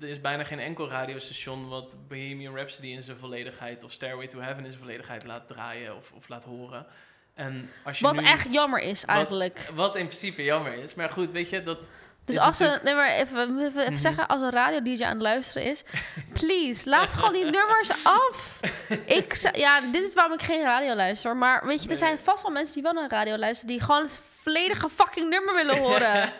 er 0.00 0.08
is 0.08 0.20
bijna 0.20 0.44
geen 0.44 0.58
enkel 0.60 0.88
radiostation 0.90 1.68
wat 1.68 1.96
Bohemian 2.08 2.54
Rhapsody 2.56 2.86
in 2.86 3.02
zijn 3.02 3.16
volledigheid 3.16 3.82
of 3.84 3.92
Stairway 3.92 4.26
to 4.26 4.40
Heaven 4.40 4.64
in 4.64 4.70
zijn 4.70 4.82
volledigheid 4.84 5.24
laat 5.24 5.48
draaien 5.48 5.96
of, 5.96 6.12
of 6.12 6.28
laat 6.28 6.44
horen. 6.44 6.86
En 7.34 7.70
als 7.84 7.98
je 7.98 8.04
Wat 8.04 8.16
nu, 8.20 8.26
echt 8.26 8.52
jammer 8.52 8.80
is 8.80 9.04
eigenlijk. 9.04 9.70
wat 9.74 9.96
in 9.96 10.06
principe 10.06 10.42
jammer 10.44 10.74
is. 10.74 10.94
Maar 10.94 11.10
goed, 11.10 11.32
weet 11.32 11.48
je, 11.50 11.62
dat 11.62 11.88
Dus 12.24 12.38
als 12.38 12.58
een, 12.60 12.78
nee, 12.82 12.94
maar 12.94 13.10
even, 13.10 13.40
even, 13.42 13.66
even 13.66 13.82
Mhm. 13.92 13.96
zeggen, 13.96 14.26
als 14.28 14.40
een 14.42 14.50
radio 14.50 14.82
DJ 14.82 15.04
aan 15.04 15.12
het 15.12 15.22
luisteren 15.22 15.70
is, 15.70 15.84
please, 16.40 16.88
laat 16.88 17.12
gewoon 17.12 17.32
die 17.32 17.44
nummers 17.44 17.90
af. 18.04 18.60
Ik, 19.06 19.48
ja, 19.64 19.80
dit 19.80 20.04
is 20.04 20.14
waarom 20.14 20.32
ik 20.38 20.42
geen 20.42 20.62
radio 20.62 20.94
luister, 20.94 21.36
maar 21.36 21.66
weet 21.66 21.76
je, 21.76 21.82
er 21.82 21.88
Nee. 21.88 21.96
zijn 21.96 22.18
vast 22.18 22.42
wel 22.42 22.52
mensen 22.52 22.74
die 22.74 22.82
wel 22.82 22.92
naar 22.92 23.10
radio 23.10 23.36
luisteren, 23.36 23.70
die 23.74 23.80
gewoon 23.84 24.02
het 24.02 24.20
volledige 24.44 24.88
fucking 24.88 25.30
nummer 25.30 25.54
willen 25.54 25.78
horen. 25.78 26.32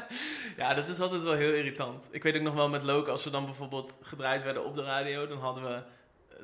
ja, 0.60 0.74
dat 0.74 0.88
is 0.88 1.00
altijd 1.00 1.22
wel 1.22 1.32
heel 1.32 1.52
irritant. 1.52 2.08
Ik 2.10 2.22
weet 2.22 2.36
ook 2.36 2.42
nog 2.42 2.54
wel 2.54 2.68
met 2.68 2.82
Loke, 2.82 3.10
als 3.10 3.24
we 3.24 3.30
dan 3.30 3.44
bijvoorbeeld 3.44 3.98
gedraaid 4.02 4.42
werden 4.42 4.64
op 4.64 4.74
de 4.74 4.82
radio, 4.82 5.26
dan 5.26 5.38
hadden 5.38 5.64
we. 5.64 5.82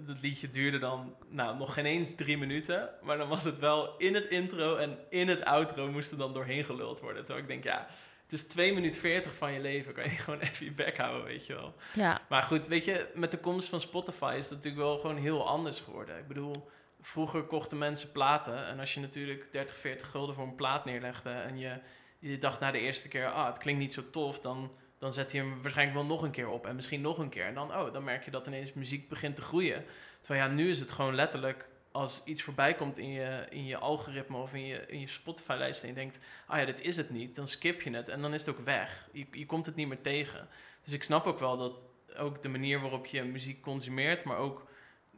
Het 0.06 0.20
liedje 0.20 0.50
duurde 0.50 0.78
dan 0.78 1.14
nou, 1.28 1.56
nog 1.56 1.74
geen 1.74 1.86
eens 1.86 2.14
drie 2.14 2.38
minuten. 2.38 2.90
Maar 3.02 3.16
dan 3.16 3.28
was 3.28 3.44
het 3.44 3.58
wel 3.58 3.96
in 3.96 4.14
het 4.14 4.24
intro 4.24 4.76
en 4.76 4.98
in 5.10 5.28
het 5.28 5.44
outro 5.44 5.90
moest 5.90 6.10
er 6.10 6.18
dan 6.18 6.32
doorheen 6.32 6.64
geluld 6.64 7.00
worden. 7.00 7.24
Terwijl 7.24 7.44
ik 7.44 7.50
denk, 7.50 7.64
ja, 7.64 7.86
het 8.22 8.32
is 8.32 8.46
2 8.46 8.74
minuten 8.74 9.00
40 9.00 9.34
van 9.34 9.52
je 9.52 9.60
leven. 9.60 9.92
Kan 9.94 10.04
je 10.04 10.10
gewoon 10.24 10.40
even 10.40 10.64
je 10.64 10.72
bek 10.72 10.96
houden, 10.96 11.24
weet 11.24 11.46
je 11.46 11.54
wel. 11.54 11.74
ja, 11.94 12.20
Maar 12.28 12.42
goed, 12.42 12.66
weet 12.66 12.84
je, 12.84 13.06
met 13.14 13.30
de 13.30 13.38
komst 13.38 13.68
van 13.68 13.80
Spotify 13.80 14.34
is 14.36 14.44
het 14.44 14.54
natuurlijk 14.54 14.82
wel 14.82 14.98
gewoon 14.98 15.16
heel 15.16 15.48
anders 15.48 15.80
geworden. 15.80 16.18
Ik 16.18 16.28
bedoel, 16.28 16.68
vroeger 17.00 17.42
kochten 17.42 17.78
mensen 17.78 18.12
platen. 18.12 18.66
En 18.66 18.78
als 18.78 18.94
je 18.94 19.00
natuurlijk 19.00 19.52
30, 19.52 19.76
40 19.76 20.10
gulden 20.10 20.34
voor 20.34 20.44
een 20.44 20.54
plaat 20.54 20.84
neerlegde 20.84 21.30
en 21.30 21.58
je, 21.58 21.80
je 22.18 22.38
dacht 22.38 22.60
na 22.60 22.70
de 22.70 22.78
eerste 22.78 23.08
keer, 23.08 23.26
ah, 23.26 23.46
het 23.46 23.58
klinkt 23.58 23.80
niet 23.80 23.92
zo 23.92 24.10
tof, 24.10 24.40
dan, 24.40 24.70
dan 24.98 25.12
zet 25.12 25.32
je 25.32 25.38
hem 25.38 25.62
waarschijnlijk 25.62 25.98
wel 25.98 26.06
nog 26.06 26.22
een 26.22 26.30
keer 26.30 26.48
op 26.48 26.66
en 26.66 26.74
misschien 26.74 27.00
nog 27.00 27.18
een 27.18 27.28
keer. 27.28 27.44
En 27.44 27.54
dan, 27.54 27.74
oh, 27.74 27.92
dan 27.92 28.04
merk 28.04 28.24
je 28.24 28.30
dat 28.30 28.46
ineens 28.46 28.72
muziek 28.72 29.08
begint 29.08 29.36
te 29.36 29.42
groeien. 29.42 29.84
Terwijl 30.20 30.48
ja, 30.48 30.54
nu 30.54 30.68
is 30.68 30.80
het 30.80 30.90
gewoon 30.90 31.14
letterlijk, 31.14 31.68
als 31.92 32.24
iets 32.24 32.42
voorbij 32.42 32.74
komt 32.74 32.98
in 32.98 33.10
je, 33.10 33.46
in 33.50 33.64
je 33.64 33.76
algoritme 33.76 34.36
of 34.36 34.54
in 34.54 34.66
je, 34.66 34.86
in 34.86 35.00
je 35.00 35.08
Spotify-lijst 35.08 35.82
en 35.82 35.88
je 35.88 35.94
denkt, 35.94 36.18
ah 36.46 36.58
ja, 36.58 36.64
dit 36.64 36.80
is 36.80 36.96
het 36.96 37.10
niet, 37.10 37.34
dan 37.34 37.46
skip 37.46 37.82
je 37.82 37.90
het 37.90 38.08
en 38.08 38.22
dan 38.22 38.34
is 38.34 38.46
het 38.46 38.56
ook 38.56 38.64
weg. 38.64 39.08
Je, 39.12 39.26
je 39.30 39.46
komt 39.46 39.66
het 39.66 39.74
niet 39.76 39.88
meer 39.88 40.00
tegen. 40.00 40.48
Dus 40.82 40.92
ik 40.92 41.02
snap 41.02 41.26
ook 41.26 41.38
wel 41.38 41.56
dat 41.56 41.82
ook 42.16 42.42
de 42.42 42.48
manier 42.48 42.80
waarop 42.80 43.06
je 43.06 43.22
muziek 43.22 43.62
consumeert, 43.62 44.24
maar 44.24 44.36
ook 44.36 44.67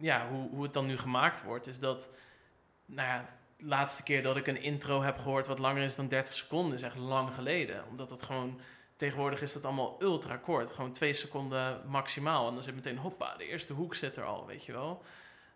ja, 0.00 0.28
hoe, 0.28 0.48
hoe 0.48 0.62
het 0.62 0.72
dan 0.72 0.86
nu 0.86 0.98
gemaakt 0.98 1.42
wordt, 1.42 1.66
is 1.66 1.78
dat, 1.78 2.08
nou 2.86 3.08
ja, 3.08 3.28
de 3.56 3.66
laatste 3.66 4.02
keer 4.02 4.22
dat 4.22 4.36
ik 4.36 4.46
een 4.46 4.62
intro 4.62 5.02
heb 5.02 5.18
gehoord 5.18 5.46
wat 5.46 5.58
langer 5.58 5.82
is 5.82 5.96
dan 5.96 6.08
30 6.08 6.34
seconden, 6.34 6.74
is 6.74 6.82
echt 6.82 6.96
lang 6.96 7.34
geleden. 7.34 7.84
Omdat 7.88 8.10
het 8.10 8.22
gewoon, 8.22 8.60
tegenwoordig 8.96 9.42
is 9.42 9.52
dat 9.52 9.64
allemaal 9.64 9.96
ultra 10.02 10.36
kort, 10.36 10.72
gewoon 10.72 10.92
twee 10.92 11.12
seconden 11.12 11.82
maximaal. 11.86 12.48
En 12.48 12.54
dan 12.54 12.62
zit 12.62 12.74
meteen, 12.74 12.96
hoppa, 12.96 13.36
de 13.36 13.46
eerste 13.46 13.72
hoek 13.72 13.94
zit 13.94 14.16
er 14.16 14.24
al, 14.24 14.46
weet 14.46 14.64
je 14.64 14.72
wel. 14.72 15.02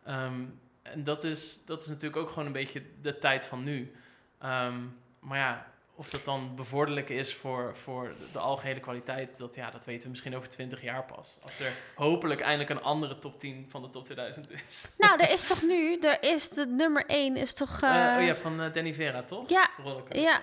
Ehm, 0.04 0.44
en 0.82 1.04
dat 1.04 1.24
is, 1.24 1.64
dat 1.64 1.82
is 1.82 1.86
natuurlijk 1.86 2.16
ook 2.16 2.28
gewoon 2.28 2.46
een 2.46 2.52
beetje 2.52 2.82
de 3.00 3.18
tijd 3.18 3.46
van 3.46 3.62
nu. 3.62 3.94
Ehm, 4.38 4.78
maar 5.20 5.38
ja, 5.38 5.73
of 5.96 6.10
dat 6.10 6.24
dan 6.24 6.54
bevorderlijk 6.54 7.08
is 7.08 7.34
voor, 7.34 7.76
voor 7.76 8.12
de, 8.32 8.38
algehele 8.38 8.80
kwaliteit, 8.80 9.38
dat, 9.38 9.54
ja, 9.54 9.70
dat 9.70 9.84
weten 9.84 10.02
we 10.02 10.08
misschien 10.08 10.36
over 10.36 10.48
20 10.48 10.82
jaar 10.82 11.04
pas. 11.04 11.38
Als 11.42 11.60
er 11.60 11.72
hopelijk 11.94 12.40
eindelijk 12.40 12.70
een 12.70 12.82
andere 12.82 13.18
top 13.18 13.38
10 13.40 13.66
van 13.68 13.82
de 13.82 13.90
top 13.90 14.04
2000 14.04 14.50
is. 14.66 14.88
nou, 14.98 15.20
er 15.20 15.30
is 15.30 15.46
toch 15.46 15.62
nu, 15.62 15.98
er 15.98 16.22
is 16.22 16.48
de 16.48 16.66
nummer 16.66 17.06
1 17.06 17.36
is 17.36 17.54
toch... 17.54 17.82
Eh, 17.82 18.12
eh, 18.12 18.18
oh 18.18 18.26
ja, 18.26 18.36
van 18.36 18.60
eh, 18.60 18.72
Danny 18.72 18.94
Vera, 18.94 19.22
toch? 19.22 19.48
ja, 19.48 19.70
ja. 20.08 20.20
ja. 20.20 20.40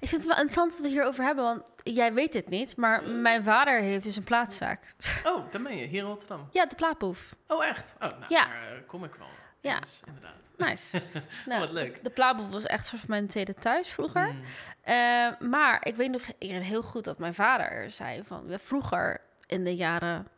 ik 0.00 0.08
vind 0.08 0.24
het 0.24 0.26
wel 0.26 0.42
interessant 0.42 0.70
dat 0.70 0.80
we 0.80 0.86
het 0.86 0.94
hierover 0.94 1.24
hebben, 1.24 1.44
want 1.44 1.62
jij 1.82 2.12
weet 2.12 2.32
dit 2.32 2.48
niet, 2.48 2.76
maar 2.76 3.02
mijn 3.02 3.42
vader 3.42 3.80
heeft 3.80 4.04
dus 4.04 4.16
een 4.16 4.24
plaatzaak. 4.24 4.94
Oh, 5.24 5.50
daar 5.50 5.62
ben 5.62 5.76
je, 5.76 5.86
hier 5.86 6.02
in 6.02 6.08
Rotterdam. 6.08 6.48
Ja, 6.50 6.66
de 6.66 6.74
plaatboef. 6.74 7.34
Oh, 7.48 7.64
echt? 7.64 7.94
Oh, 7.94 8.00
nou, 8.00 8.24
Ja. 8.28 8.46
daar 8.46 8.82
kom 8.86 9.04
ik 9.04 9.14
wel. 9.14 9.28
Ja. 9.64 9.78
Inderdaad. 10.06 10.32
Nice. 10.56 10.98
Oh, 11.14 11.46
nou, 11.46 11.60
wat 11.60 11.70
leuk. 11.70 11.98
de 12.04 12.10
plaatboef 12.10 12.50
was 12.50 12.66
echt 12.66 12.86
soort 12.86 13.00
van 13.00 13.10
mijn 13.10 13.26
tweede 13.28 13.54
thuis 13.54 13.88
vroeger. 13.88 14.32
Mm. 14.32 14.40
Eh, 14.80 15.30
maar 15.40 15.86
ik 15.86 15.96
weet 15.96 16.10
nog 16.10 16.22
ik 16.38 16.50
weet 16.50 16.62
heel 16.62 16.82
goed 16.82 17.04
dat 17.04 17.18
mijn 17.18 17.34
vader 17.34 17.90
zei 17.90 18.22
van 18.24 18.44
vroeger 18.50 19.20
in 19.46 19.64
de 19.64 19.76
jaren. 19.76 20.28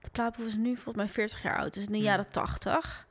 De 0.00 0.10
plaatboef 0.10 0.46
is 0.46 0.54
nu 0.56 0.74
volgens 0.74 0.96
mij 0.96 1.08
40 1.08 1.42
jaar 1.42 1.58
oud, 1.58 1.74
dus 1.74 1.82
in 1.86 1.92
de 1.92 1.96
Hmm. 1.98 2.06
jaren 2.06 2.28
80. 2.28 3.06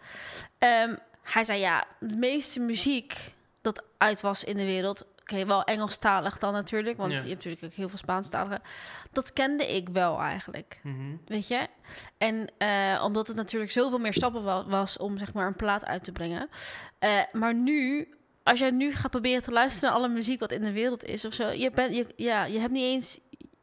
Ehm, 0.57 0.95
hij 1.23 1.43
zei 1.43 1.59
ja, 1.59 1.85
de 1.99 2.15
meeste 2.17 2.59
muziek 2.59 3.33
dat 3.61 3.83
uit 3.97 4.21
was 4.21 4.43
in 4.43 4.57
de 4.57 4.65
wereld. 4.65 5.05
Oké, 5.31 5.45
wel 5.45 5.63
Engelstalig 5.63 6.37
dan 6.37 6.53
natuurlijk, 6.53 6.97
want 6.97 7.11
Ja. 7.11 7.17
je 7.17 7.23
hebt 7.23 7.35
natuurlijk 7.35 7.63
ook 7.63 7.71
heel 7.77 7.89
veel 7.89 7.97
Spaanstaligen. 7.97 8.61
Dat 9.11 9.33
kende 9.33 9.75
ik 9.75 9.89
wel 9.89 10.19
eigenlijk, 10.19 10.79
Mhm. 10.83 11.15
weet 11.25 11.47
je. 11.47 11.67
En 12.17 12.47
eh, 12.57 13.01
omdat 13.05 13.27
het 13.27 13.35
natuurlijk 13.35 13.71
zoveel 13.71 13.99
meer 13.99 14.13
stappen 14.13 14.43
wa- 14.43 14.65
was 14.65 14.97
om 14.97 15.17
zeg 15.17 15.33
maar 15.33 15.47
een 15.47 15.55
plaat 15.55 15.85
uit 15.85 16.03
te 16.03 16.11
brengen. 16.11 16.49
Eh, 16.99 17.19
maar 17.31 17.53
nu, 17.53 18.07
als 18.43 18.59
jij 18.59 18.71
nu 18.71 18.93
gaat 18.93 19.11
proberen 19.11 19.43
te 19.43 19.51
luisteren 19.51 19.89
naar 19.89 19.97
alle 19.99 20.13
muziek 20.13 20.39
wat 20.39 20.51
in 20.51 20.61
de 20.61 20.71
wereld 20.71 21.03
is 21.03 21.25
of 21.25 21.33
zo, 21.33 21.47
je 21.49 21.69
bent, 21.71 21.95
je, 21.95 22.07
ja, 22.15 22.45
je 22.45 22.59
hebt 22.59 22.71
niet 22.71 22.83
eens, 22.83 23.19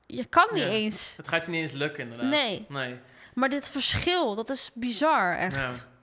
je 0.07 0.24
kan 0.24 0.48
niet 0.52 0.62
Ja. 0.62 0.68
eens. 0.68 1.14
Het 1.16 1.29
gaat 1.29 1.44
je 1.46 1.50
niet 1.52 1.61
eens 1.61 1.72
lukken, 1.72 2.02
inderdaad. 2.02 2.31
Nee. 2.31 2.66
Nee. 2.68 2.98
Maar 3.35 3.48
dit 3.48 3.70
verschil, 3.70 4.35
dat 4.35 4.50
is 4.50 4.70
bizar, 4.74 5.37
echt. 5.37 5.57
Ja. 5.57 5.94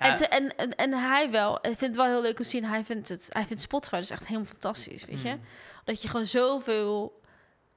En, 0.00 0.10
Ja, 0.10 0.16
te- 0.16 0.26
en, 0.28 0.56
en, 0.56 0.74
en 0.76 0.92
hij 0.92 1.30
wel, 1.30 1.56
ik 1.56 1.62
vind 1.62 1.80
het 1.80 1.96
wel 1.96 2.04
heel 2.06 2.22
leuk 2.22 2.38
om 2.38 2.44
te 2.44 2.50
zien, 2.50 2.64
hij 2.64 2.84
vindt, 2.84 3.08
het, 3.08 3.26
hij 3.28 3.44
vindt 3.46 3.62
Spotify 3.62 3.96
dus 3.96 4.10
echt 4.10 4.26
helemaal 4.26 4.46
fantastisch, 4.48 5.04
weet 5.04 5.22
je. 5.22 5.28
mm. 5.30 5.40
Dat 5.84 6.02
je 6.02 6.08
gewoon 6.08 6.26
zoveel 6.26 7.20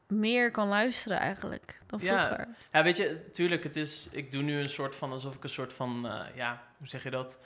meer 0.07 0.51
kan 0.51 0.67
luisteren 0.67 1.17
eigenlijk 1.19 1.79
dan 1.87 1.99
Ja. 2.03 2.25
vroeger. 2.25 2.47
Ja, 2.71 2.83
weet 2.83 2.97
je, 2.97 3.29
tuurlijk, 3.31 3.63
het 3.63 3.75
is, 3.75 4.09
ik 4.11 4.31
doe 4.31 4.41
nu 4.41 4.57
een 4.59 4.69
soort 4.69 4.95
van, 4.95 5.11
alsof 5.11 5.35
ik 5.35 5.43
een 5.43 5.49
soort 5.49 5.73
van, 5.73 6.07
eh, 6.07 6.35
ja, 6.35 6.63
hoe 6.77 6.87
zeg 6.87 7.03
je 7.03 7.09
dat? 7.09 7.39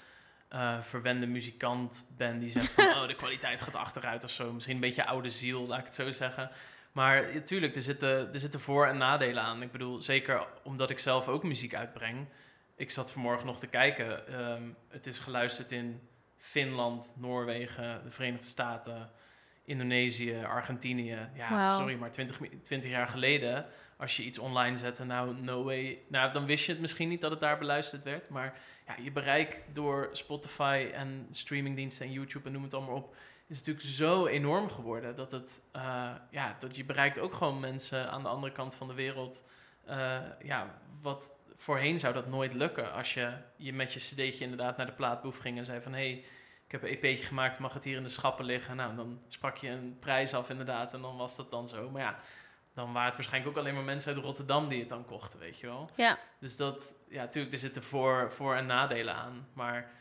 Eh, 0.50 0.82
verwende 0.82 1.26
muzikant 1.26 2.08
ben 2.18 2.40
die 2.40 2.50
zegt 2.50 2.72
van, 2.72 2.86
oh, 2.98 3.08
de 3.08 3.16
kwaliteit 3.16 3.62
gaat 3.62 3.76
achteruit 3.76 4.24
of 4.24 4.32
zo. 4.32 4.54
Misschien 4.54 4.76
een 4.76 4.82
beetje 4.82 5.06
oude 5.06 5.30
ziel, 5.30 5.68
laat 5.68 5.80
ik 5.80 5.86
het 5.86 5.96
zo 5.96 6.12
zeggen. 6.12 6.52
Maar 6.92 7.34
ja, 7.34 7.40
tuurlijk, 7.42 7.76
er 7.76 7.82
zitten, 7.82 8.34
er 8.34 8.40
zitten 8.40 8.60
voor- 8.60 8.88
en 8.88 8.98
nadelen 8.98 9.44
aan. 9.44 9.62
Ik 9.62 9.72
bedoel, 9.72 10.02
zeker 10.02 10.46
omdat 10.64 10.90
ik 10.90 11.00
zelf 11.00 11.28
ook 11.28 11.44
muziek 11.44 11.76
uitbreng. 11.76 12.28
Ik 12.78 12.92
zat 12.92 13.12
vanmorgen 13.12 13.46
nog 13.46 13.60
te 13.60 13.68
kijken. 13.68 14.28
ehm, 14.28 14.64
het 14.90 15.08
is 15.08 15.20
geluisterd 15.20 15.72
in 15.72 16.02
Finland, 16.38 17.14
Noorwegen, 17.16 18.04
de 18.04 18.12
Verenigde 18.12 18.46
Staten, 18.46 19.10
Indonesië, 19.66 20.44
Argentinië. 20.44 21.30
Ja, 21.34 21.50
sorry, 21.72 21.96
maar 21.96 22.12
20, 22.12 22.40
mi- 22.40 22.62
20 22.62 22.92
jaar 22.92 23.08
geleden, 23.08 23.66
als 23.98 24.18
je 24.18 24.24
iets 24.24 24.38
online 24.40 24.78
zette, 24.78 25.04
nou, 25.04 25.36
no 25.42 25.64
way. 25.64 26.00
Nou, 26.08 26.34
dan 26.34 26.46
wist 26.46 26.66
je 26.66 26.72
het 26.72 26.82
misschien 26.82 27.10
niet 27.10 27.22
dat 27.22 27.32
het 27.32 27.40
daar 27.40 27.58
beluisterd 27.58 28.04
werd. 28.04 28.30
Maar 28.30 28.60
ja, 28.88 28.96
je 29.04 29.12
bereik 29.12 29.64
door 29.74 30.10
Spotify 30.12 30.90
en 30.94 31.28
streamingdiensten 31.32 32.06
en 32.06 32.12
YouTube 32.12 32.46
en 32.48 32.52
noem 32.54 32.64
het 32.64 32.74
allemaal 32.74 32.96
op, 32.96 33.16
is 33.48 33.58
natuurlijk 33.58 33.86
zo 33.86 34.26
enorm 34.26 34.70
geworden 34.70 35.16
dat 35.16 35.32
het, 35.32 35.62
eh, 35.72 36.12
ja, 36.32 36.56
dat 36.60 36.76
je 36.76 36.86
bereikt 36.86 37.20
ook 37.20 37.34
gewoon 37.34 37.60
mensen 37.60 38.12
aan 38.12 38.24
de 38.24 38.30
andere 38.30 38.54
kant 38.54 38.76
van 38.76 38.88
de 38.88 38.94
wereld. 38.94 39.44
Eh, 39.86 40.18
ja, 40.44 40.80
wat 41.02 41.36
voorheen 41.58 42.00
zou 42.00 42.14
dat 42.14 42.28
nooit 42.28 42.54
lukken 42.54 42.94
als 42.94 43.14
je, 43.14 43.34
je 43.56 43.74
met 43.74 43.94
je 43.94 44.00
cd'tje 44.00 44.44
inderdaad 44.44 44.78
naar 44.78 44.86
de 44.86 44.92
plaatboef 44.92 45.38
ging 45.38 45.58
en 45.58 45.66
zei 45.66 45.82
van, 45.82 45.94
hé, 45.94 46.10
hey, 46.10 46.26
ik 46.66 46.72
heb 46.72 46.84
een 46.84 46.90
EP'tje 46.90 47.26
gemaakt, 47.26 47.60
mag 47.60 47.74
het 47.74 47.84
hier 47.84 47.98
in 47.98 48.04
de 48.04 48.10
schappen 48.10 48.46
liggen? 48.46 48.76
Nou, 48.76 48.96
dan 48.96 49.22
sprak 49.28 49.58
je 49.58 49.70
een 49.70 49.98
prijs 50.00 50.34
af 50.34 50.50
inderdaad 50.50 50.94
en 50.94 51.02
dan 51.02 51.18
was 51.18 51.36
dat 51.36 51.52
dan 51.52 51.68
zo. 51.68 51.90
Maar 51.90 52.02
ja, 52.02 52.20
dan 52.74 52.94
waren 52.94 53.08
het 53.08 53.16
waarschijnlijk 53.16 53.52
ook 53.52 53.64
alleen 53.64 53.74
maar 53.74 53.84
mensen 53.84 54.16
uit 54.16 54.24
Rotterdam 54.24 54.70
die 54.70 54.80
het 54.80 54.90
dan 54.90 55.06
kochten, 55.06 55.40
weet 55.40 55.60
je 55.60 55.68
wel. 55.68 55.90
Ja. 55.96 56.18
Dus 56.40 56.56
dat, 56.56 56.94
ja, 57.10 57.22
natuurlijk, 57.22 57.54
er 57.54 57.60
zitten 57.60 57.84
voor, 57.84 58.32
voor- 58.32 58.56
en 58.56 58.66
nadelen 58.66 59.14
aan. 59.14 59.48
Maar 59.54 59.92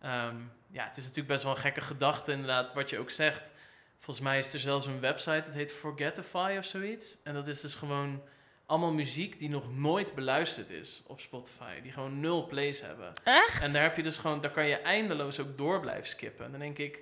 ehm, 0.00 0.36
ja, 0.70 0.84
het 0.84 0.96
is 0.96 1.02
natuurlijk 1.02 1.28
best 1.28 1.42
wel 1.42 1.52
een 1.52 1.58
gekke 1.58 1.80
gedachte, 1.80 2.32
inderdaad, 2.32 2.72
wat 2.72 2.90
je 2.90 2.98
ook 2.98 3.10
zegt. 3.10 3.52
Volgens 3.98 4.26
mij 4.26 4.38
is 4.38 4.52
er 4.52 4.60
zelfs 4.60 4.86
een 4.86 5.00
website, 5.00 5.42
dat 5.44 5.54
heet 5.54 5.72
Forgetify 5.72 6.54
of 6.58 6.64
zoiets. 6.64 7.22
En 7.22 7.34
dat 7.34 7.46
is 7.46 7.60
dus 7.60 7.74
gewoon 7.74 8.22
allemaal 8.66 8.92
muziek 8.92 9.38
die 9.38 9.48
nog 9.48 9.74
nooit 9.74 10.14
beluisterd 10.14 10.70
is 10.70 11.02
op 11.06 11.20
Spotify. 11.20 11.80
Die 11.80 11.92
gewoon 11.92 12.20
nul 12.20 12.46
plays 12.46 12.80
hebben. 12.80 13.12
Echt? 13.24 13.62
En 13.62 13.72
daar 13.72 13.82
heb 13.82 13.96
je 13.96 14.02
dus 14.02 14.16
gewoon, 14.16 14.40
daar 14.40 14.50
kan 14.50 14.66
je 14.66 14.76
eindeloos 14.76 15.40
ook 15.40 15.58
door 15.58 15.80
blijven 15.80 16.06
skippen. 16.06 16.44
En 16.44 16.50
dan 16.50 16.60
denk 16.60 16.78
ik, 16.78 17.00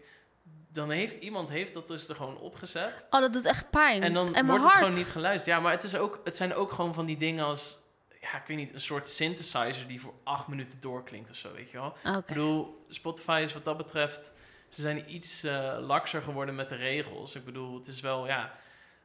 dan 0.72 0.90
heeft 0.90 1.22
iemand 1.22 1.48
heeft 1.48 1.74
dat 1.74 1.88
dus 1.88 2.08
er 2.08 2.14
gewoon 2.14 2.38
opgezet. 2.38 3.06
Oh, 3.10 3.20
dat 3.20 3.32
doet 3.32 3.46
echt 3.46 3.70
pijn. 3.70 4.02
En 4.02 4.12
dan 4.12 4.46
wordt 4.46 4.62
het 4.64 4.72
gewoon 4.72 4.94
niet 4.94 5.10
geluisterd. 5.10 5.56
Ja, 5.56 5.62
maar 5.62 5.72
het, 5.72 5.82
is 5.82 5.96
ook, 5.96 6.20
het 6.24 6.36
zijn 6.36 6.54
ook 6.54 6.72
gewoon 6.72 6.94
van 6.94 7.06
die 7.06 7.16
dingen 7.16 7.44
als, 7.44 7.78
ja, 8.20 8.36
ik 8.36 8.46
weet 8.46 8.56
niet, 8.56 8.74
een 8.74 8.80
soort 8.80 9.08
synthesizer 9.08 9.86
die 9.86 10.00
voor 10.00 10.14
acht 10.24 10.48
minuten 10.48 10.80
doorklinkt 10.80 11.30
of 11.30 11.36
zo, 11.36 11.52
weet 11.52 11.70
je 11.70 11.76
wel. 11.76 11.96
Oké. 12.06 12.18
Ik 12.18 12.26
bedoel, 12.26 12.84
Spotify 12.88 13.40
is 13.44 13.52
wat 13.52 13.64
dat 13.64 13.76
betreft, 13.76 14.34
ze 14.68 14.80
zijn 14.80 15.14
iets 15.14 15.42
eh, 15.42 15.76
lakser 15.80 16.22
geworden 16.22 16.54
met 16.54 16.68
de 16.68 16.76
regels. 16.76 17.34
Ik 17.34 17.44
bedoel, 17.44 17.78
het 17.78 17.88
is 17.88 18.00
wel, 18.00 18.26
ja, 18.26 18.52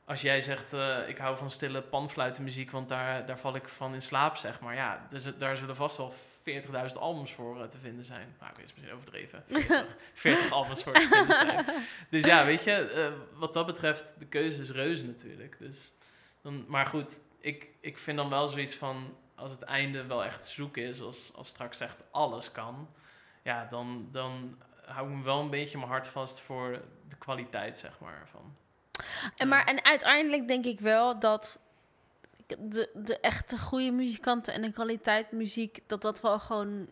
als 0.08 0.22
jij 0.22 0.42
zegt, 0.42 0.74
eh, 0.74 0.98
ik 1.08 1.18
hou 1.18 1.38
van 1.38 1.52
stille 1.52 1.82
panfluitenmuziek, 1.82 2.72
want 2.72 2.90
daar, 2.90 3.26
daar 3.26 3.40
val 3.40 3.56
ik 3.56 3.68
van 3.68 3.94
in 3.94 4.02
slaap, 4.02 4.36
zeg 4.38 4.60
maar. 4.60 4.76
Ja, 4.76 5.06
dus 5.10 5.24
het- 5.26 5.40
daar 5.40 5.56
zullen 5.56 5.76
vast 5.76 5.98
wel 5.98 6.14
40.000 6.44 7.00
albums 7.02 7.34
voor 7.34 7.62
eh, 7.62 7.68
te 7.68 7.78
vinden 7.78 8.06
zijn. 8.06 8.36
Nou, 8.40 8.52
ik 8.52 8.58
weet 8.58 8.68
het 8.68 8.76
misschien 8.76 8.96
overdreven. 8.96 9.44
40, 9.48 9.96
40 10.14 10.52
albums 10.52 10.84
voor 10.84 10.94
te 10.94 11.08
vinden 11.12 11.36
zijn. 11.36 11.66
Dus 12.10 12.24
ja, 12.24 12.46
weet 12.46 12.64
je, 12.64 12.72
eh, 12.74 13.12
wat 13.40 13.54
dat 13.54 13.66
betreft, 13.66 14.16
de 14.20 14.26
keuze 14.26 14.62
is 14.62 14.72
reuze 14.72 15.06
natuurlijk. 15.06 15.56
Dus 15.60 15.92
dan, 16.42 16.66
maar 16.68 16.86
goed, 16.86 17.20
ik, 17.40 17.68
ik 17.82 17.98
vind 17.98 18.18
dan 18.18 18.30
wel 18.30 18.48
zoiets 18.48 18.76
van, 18.76 19.18
als 19.36 19.52
het 19.52 19.62
einde 19.62 20.06
wel 20.06 20.24
echt 20.24 20.46
zoek 20.48 20.78
is, 20.78 21.02
als, 21.02 21.32
als 21.36 21.48
straks 21.48 21.80
echt 21.80 22.04
alles 22.12 22.52
kan, 22.52 22.90
ja, 23.44 23.68
dan, 23.70 24.10
dan 24.12 24.62
hou 24.86 25.10
ik 25.10 25.16
me 25.16 25.24
wel 25.24 25.40
een 25.40 25.50
beetje 25.50 25.78
mijn 25.78 25.90
hart 25.90 26.08
vast 26.08 26.42
voor 26.42 26.82
de 27.10 27.16
kwaliteit, 27.16 27.80
zeg 27.80 28.00
maar. 28.00 28.28
Van. 28.32 28.56
En, 29.36 29.48
maar, 29.48 29.64
en 29.64 29.86
uiteindelijk 29.86 30.48
denk 30.48 30.66
ik 30.66 30.80
wel 30.80 31.20
dat 31.20 31.60
de, 32.60 32.90
de 32.94 33.20
echte 33.20 33.58
goede 33.58 33.92
muzikanten 33.92 34.54
en 34.54 34.62
de 34.62 34.72
kwaliteit 34.72 35.32
muziek, 35.32 35.80
dat 35.88 36.02
dat 36.02 36.22
wel 36.22 36.40
gewoon 36.40 36.88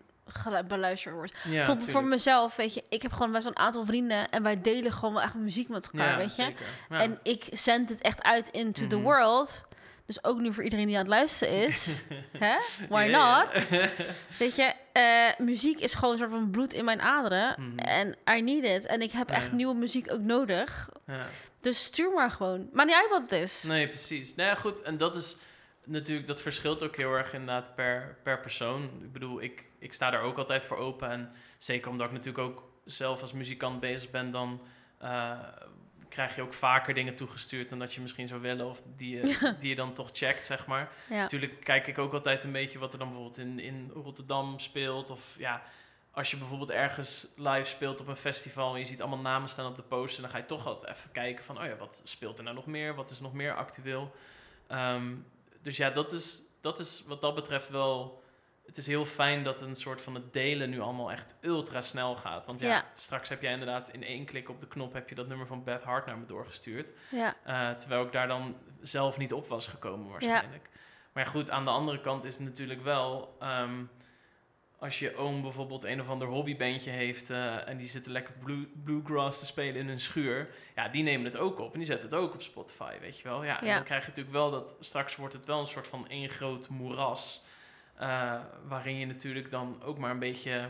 beluisterd 0.68 1.16
wordt. 1.16 1.34
Ja, 1.44 1.66
voor, 1.66 1.82
voor 1.82 2.04
mezelf, 2.04 2.56
weet 2.56 2.74
je, 2.74 2.84
ik 2.90 3.02
heb 3.02 3.12
gewoon 3.12 3.32
best 3.32 3.44
wel 3.44 3.52
een 3.56 3.60
aantal 3.64 3.86
vrienden 3.86 4.30
en 4.30 4.44
wij 4.44 4.62
delen 4.62 4.92
gewoon 4.92 5.14
wel 5.14 5.24
echt 5.24 5.34
muziek 5.36 5.68
met 5.70 5.86
elkaar, 5.92 6.10
Ja, 6.12 6.18
weet 6.18 6.36
je. 6.36 6.54
Ja. 6.90 7.00
En 7.00 7.20
ik 7.24 7.46
zend 7.52 7.90
het 7.90 8.02
echt 8.02 8.24
uit 8.24 8.50
into 8.50 8.88
the 8.88 8.96
Mhm. 8.96 9.04
world. 9.04 9.64
Dus 10.06 10.24
ook 10.24 10.40
nu 10.40 10.54
voor 10.54 10.64
iedereen 10.64 10.86
die 10.88 10.96
aan 10.96 11.02
het 11.02 11.12
luisteren 11.12 11.66
is. 11.68 12.04
hè? 12.46 12.56
Why 12.90 13.08
not? 13.12 13.68
Weet 14.40 14.56
je, 14.56 14.74
eh, 14.92 15.46
muziek 15.46 15.80
is 15.80 15.94
gewoon 15.94 16.12
een 16.12 16.18
soort 16.18 16.30
van 16.32 16.50
bloed 16.50 16.74
in 16.74 16.86
mijn 16.86 17.02
aderen. 17.02 17.56
Mhm. 17.58 17.78
En 17.78 18.16
I 18.38 18.42
need 18.42 18.64
it. 18.64 18.86
En 18.86 19.02
ik 19.02 19.12
heb 19.12 19.30
echt 19.30 19.52
nieuwe 19.52 19.76
muziek 19.76 20.12
ook 20.12 20.22
nodig. 20.22 20.90
Dus 21.66 21.84
stuur 21.84 22.14
maar 22.14 22.32
gewoon. 22.32 22.70
Maar 22.74 22.86
niet 22.86 22.96
uit 22.96 23.10
wat 23.10 23.22
het 23.22 23.32
is. 23.32 23.64
Nee, 23.64 23.88
precies. 23.88 24.36
Nou 24.36 24.50
ja, 24.50 24.56
goed. 24.56 24.82
En 24.82 24.98
dat 24.98 25.16
is 25.16 25.38
natuurlijk, 25.86 26.28
dat 26.28 26.42
verschilt 26.42 26.84
ook 26.84 26.96
heel 26.96 27.14
erg 27.14 27.34
inderdaad 27.34 27.76
per, 27.76 28.18
per 28.24 28.40
persoon. 28.40 28.84
Ik 29.02 29.12
bedoel, 29.12 29.42
ik, 29.42 29.70
ik 29.80 29.94
sta 29.94 30.10
daar 30.10 30.22
ook 30.22 30.38
altijd 30.38 30.66
voor 30.66 30.78
open. 30.78 31.10
En 31.10 31.32
zeker 31.58 31.92
omdat 31.92 32.08
ik 32.08 32.12
natuurlijk 32.12 32.48
ook 32.48 32.72
zelf 32.84 33.22
als 33.22 33.34
muzikant 33.34 33.80
bezig 33.80 34.12
ben, 34.12 34.32
dan 34.32 34.62
eh, 34.98 35.40
krijg 36.10 36.36
je 36.36 36.42
ook 36.42 36.54
vaker 36.54 36.94
dingen 36.94 37.16
toegestuurd 37.16 37.70
dan 37.70 37.80
dat 37.80 37.94
je 37.94 38.02
misschien 38.02 38.28
zou 38.28 38.42
willen. 38.42 38.66
Of 38.70 38.84
die 38.96 39.18
je, 39.18 39.38
die 39.60 39.70
je 39.70 39.76
dan 39.76 39.94
toch 39.94 40.10
checkt, 40.14 40.46
zeg 40.46 40.66
maar. 40.66 40.92
Ja. 41.10 41.22
Natuurlijk 41.22 41.60
kijk 41.64 41.88
ik 41.88 41.98
ook 41.98 42.14
altijd 42.14 42.44
een 42.44 42.52
beetje 42.52 42.80
wat 42.80 42.94
er 42.94 43.00
dan 43.00 43.08
bijvoorbeeld 43.08 43.38
in, 43.38 43.60
in 43.60 43.92
Rotterdam 43.94 44.60
speelt. 44.60 45.10
Of 45.10 45.36
ja, 45.38 45.64
als 46.16 46.32
je 46.32 46.38
bijvoorbeeld 46.38 46.70
ergens 46.70 47.28
live 47.36 47.70
speelt 47.70 48.00
op 48.02 48.08
een 48.08 48.16
festival 48.16 48.74
en 48.74 48.80
je 48.80 48.86
ziet 48.86 49.02
allemaal 49.02 49.20
namen 49.20 49.50
staan 49.50 49.66
op 49.66 49.76
de 49.76 49.82
poster, 49.82 50.22
dan 50.22 50.32
ga 50.32 50.38
je 50.38 50.46
toch 50.46 50.66
altijd 50.68 50.96
even 50.96 51.12
kijken 51.12 51.46
van, 51.46 51.58
oh 51.60 51.66
ja, 51.66 51.76
wat 51.76 52.02
speelt 52.04 52.38
er 52.38 52.44
nou 52.44 52.56
nog 52.56 52.66
meer? 52.66 52.96
Wat 52.96 53.10
is 53.12 53.20
nog 53.20 53.34
meer 53.34 53.56
actueel? 53.56 54.16
Ehm, 54.68 55.16
dus 55.62 55.78
ja, 55.78 55.90
dat 55.90 56.12
is, 56.12 56.42
dat 56.62 56.80
is 56.80 57.04
wat 57.08 57.22
dat 57.22 57.36
betreft 57.36 57.70
wel. 57.70 58.24
Het 58.66 58.78
is 58.78 58.88
heel 58.88 59.06
fijn 59.06 59.44
dat 59.44 59.62
een 59.62 59.76
soort 59.76 60.02
van 60.02 60.16
het 60.16 60.34
delen 60.34 60.70
nu 60.70 60.80
allemaal 60.80 61.12
echt 61.12 61.36
ultra 61.42 61.82
snel 61.82 62.16
gaat. 62.16 62.46
Want 62.46 62.60
ja, 62.60 62.68
Ja. 62.68 62.86
straks 62.94 63.30
heb 63.30 63.42
jij 63.42 63.52
inderdaad 63.52 63.90
in 63.90 64.04
één 64.04 64.26
klik 64.26 64.50
op 64.50 64.60
de 64.60 64.68
knop 64.68 64.94
heb 64.94 65.10
je 65.10 65.16
dat 65.16 65.28
nummer 65.28 65.48
van 65.48 65.64
Beth 65.64 65.84
Hart 65.84 66.06
naar 66.06 66.18
me 66.18 66.26
doorgestuurd. 66.26 66.94
Ja. 67.12 67.36
Eh, 67.44 67.70
terwijl 67.78 68.04
ik 68.06 68.12
daar 68.12 68.28
dan 68.28 68.56
zelf 68.82 69.18
niet 69.18 69.34
op 69.34 69.48
was 69.48 69.68
gekomen 69.68 70.12
waarschijnlijk. 70.12 70.70
Maar 71.14 71.26
goed, 71.26 71.50
aan 71.50 71.64
de 71.66 71.72
andere 71.72 72.02
kant 72.02 72.24
is 72.24 72.34
het 72.34 72.44
natuurlijk 72.44 72.82
wel... 72.84 73.36
ehm, 73.40 73.84
als 74.86 75.00
je 75.00 75.16
oom 75.16 75.42
bijvoorbeeld 75.42 75.84
een 75.84 76.02
of 76.02 76.10
ander 76.10 76.28
hobbybandje 76.28 76.90
heeft... 76.92 77.30
eh, 77.30 77.68
en 77.68 77.78
die 77.78 77.88
zitten 77.88 78.12
lekker 78.12 78.34
blue, 78.44 78.68
bluegrass 78.84 79.40
te 79.40 79.46
spelen 79.46 79.76
in 79.76 79.88
hun 79.88 80.00
schuur... 80.00 80.50
ja, 80.76 80.88
die 80.88 81.04
nemen 81.04 81.26
het 81.26 81.38
ook 81.38 81.60
op 81.60 81.72
en 81.72 81.80
die 81.80 81.88
zetten 81.88 82.10
het 82.10 82.18
ook 82.18 82.34
op 82.34 82.42
Spotify, 82.42 83.00
weet 83.00 83.18
je 83.18 83.24
wel. 83.24 83.44
Ja, 83.44 83.62
en 83.62 83.76
dan 83.76 83.84
krijg 83.84 84.02
je 84.02 84.08
natuurlijk 84.08 84.36
wel 84.36 84.52
dat... 84.52 84.76
straks 84.80 85.16
wordt 85.16 85.34
het 85.34 85.46
wel 85.46 85.60
een 85.60 85.68
soort 85.68 85.88
van 85.88 86.08
één 86.08 86.30
groot 86.30 86.70
moeras... 86.70 87.44
eh, 87.98 88.40
waarin 88.68 88.98
je 88.98 89.06
natuurlijk 89.06 89.52
dan 89.52 89.84
ook 89.84 89.98
maar 89.98 90.12
een 90.12 90.20
beetje... 90.20 90.70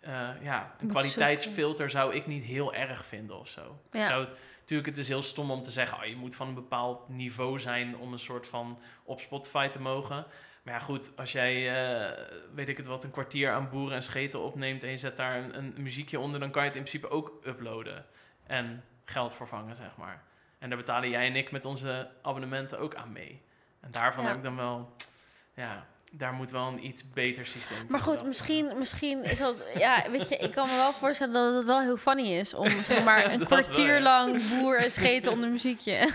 eh, 0.00 0.28
ja, 0.42 0.74
een 0.78 0.88
kwaliteitsfilter 0.88 1.90
zou 1.90 2.14
ik 2.14 2.26
niet 2.26 2.44
heel 2.44 2.74
erg 2.74 3.04
vinden 3.04 3.38
of 3.38 3.48
zo. 3.48 3.80
Ja. 3.90 4.06
zou 4.06 4.24
het 4.24 4.38
Natuurlijk, 4.70 4.98
het 4.98 5.06
is 5.06 5.12
heel 5.12 5.22
stom 5.22 5.50
om 5.50 5.62
te 5.62 5.70
zeggen, 5.70 5.98
oh, 5.98 6.04
je 6.04 6.16
moet 6.16 6.34
van 6.34 6.48
een 6.48 6.54
bepaald 6.54 7.08
niveau 7.08 7.58
zijn 7.58 7.96
om 7.96 8.12
een 8.12 8.18
soort 8.18 8.48
van 8.48 8.78
op 9.04 9.20
Spotify 9.20 9.68
te 9.68 9.80
mogen. 9.80 10.26
Maar 10.62 10.74
ja, 10.74 10.80
goed, 10.80 11.10
als 11.16 11.32
jij, 11.32 11.54
eh, 11.74 12.26
weet 12.54 12.68
ik 12.68 12.76
het 12.76 12.86
wat, 12.86 13.04
een 13.04 13.10
kwartier 13.10 13.52
aan 13.52 13.68
boeren 13.70 13.94
en 13.96 14.02
scheten 14.02 14.40
opneemt 14.40 14.82
en 14.82 14.90
je 14.90 14.96
zet 14.96 15.16
daar 15.16 15.36
een, 15.36 15.56
een 15.56 15.74
muziekje 15.78 16.18
onder, 16.20 16.40
dan 16.40 16.50
kan 16.50 16.62
je 16.62 16.68
het 16.68 16.76
in 16.76 16.84
principe 16.84 17.10
ook 17.14 17.32
uploaden 17.46 18.06
en 18.46 18.84
geld 19.04 19.34
vervangen, 19.34 19.76
zeg 19.76 19.96
maar. 19.96 20.22
En 20.58 20.68
daar 20.68 20.78
betalen 20.78 21.10
jij 21.10 21.26
en 21.26 21.36
ik 21.36 21.50
met 21.50 21.64
onze 21.64 22.10
abonnementen 22.22 22.78
ook 22.78 22.94
aan 22.94 23.12
mee. 23.12 23.42
En 23.80 23.90
daarvan 23.90 24.22
Ja. 24.22 24.28
heb 24.28 24.38
ik 24.38 24.44
dan 24.44 24.56
wel, 24.56 24.96
ja, 25.54 25.86
daar 26.12 26.32
moet 26.32 26.50
wel 26.50 26.66
een 26.66 26.86
iets 26.86 27.10
beter 27.12 27.46
systeem 27.46 27.78
voor 27.78 27.90
Maar 27.90 28.00
goed, 28.00 28.24
misschien, 28.24 28.78
misschien 28.78 29.22
is 29.24 29.38
dat... 29.38 29.56
Ja, 29.74 30.10
weet 30.10 30.28
je, 30.28 30.36
ik 30.36 30.52
kan 30.52 30.68
me 30.68 30.74
wel 30.76 30.92
voorstellen 30.92 31.34
dat 31.34 31.54
het 31.54 31.64
wel 31.64 31.80
heel 31.80 31.96
funny 31.96 32.32
is... 32.38 32.54
om 32.54 32.82
zeg 32.82 33.04
maar 33.04 33.32
een 33.32 33.44
kwartier 33.44 33.92
wel, 33.92 34.00
lang 34.00 34.48
boer 34.48 34.78
en 34.78 34.90
scheten 34.90 35.32
onder 35.32 35.50
muziekje. 35.50 35.98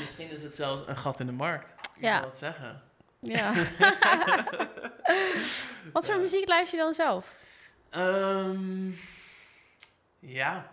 Misschien 0.00 0.30
is 0.30 0.42
het 0.42 0.54
zelfs 0.54 0.82
een 0.86 0.96
gat 0.96 1.20
in 1.20 1.26
de 1.26 1.32
markt. 1.32 1.74
Ik 1.98 2.04
Ja. 2.04 2.18
zal 2.18 2.28
het 2.28 2.38
zeggen. 2.38 2.82
ja. 3.18 3.52
Wat 5.92 6.06
voor 6.06 6.18
muziek 6.18 6.48
luister 6.48 6.78
je 6.78 6.84
dan 6.84 6.94
zelf? 6.94 7.34
Ehm, 7.90 8.90
ja. 10.18 10.70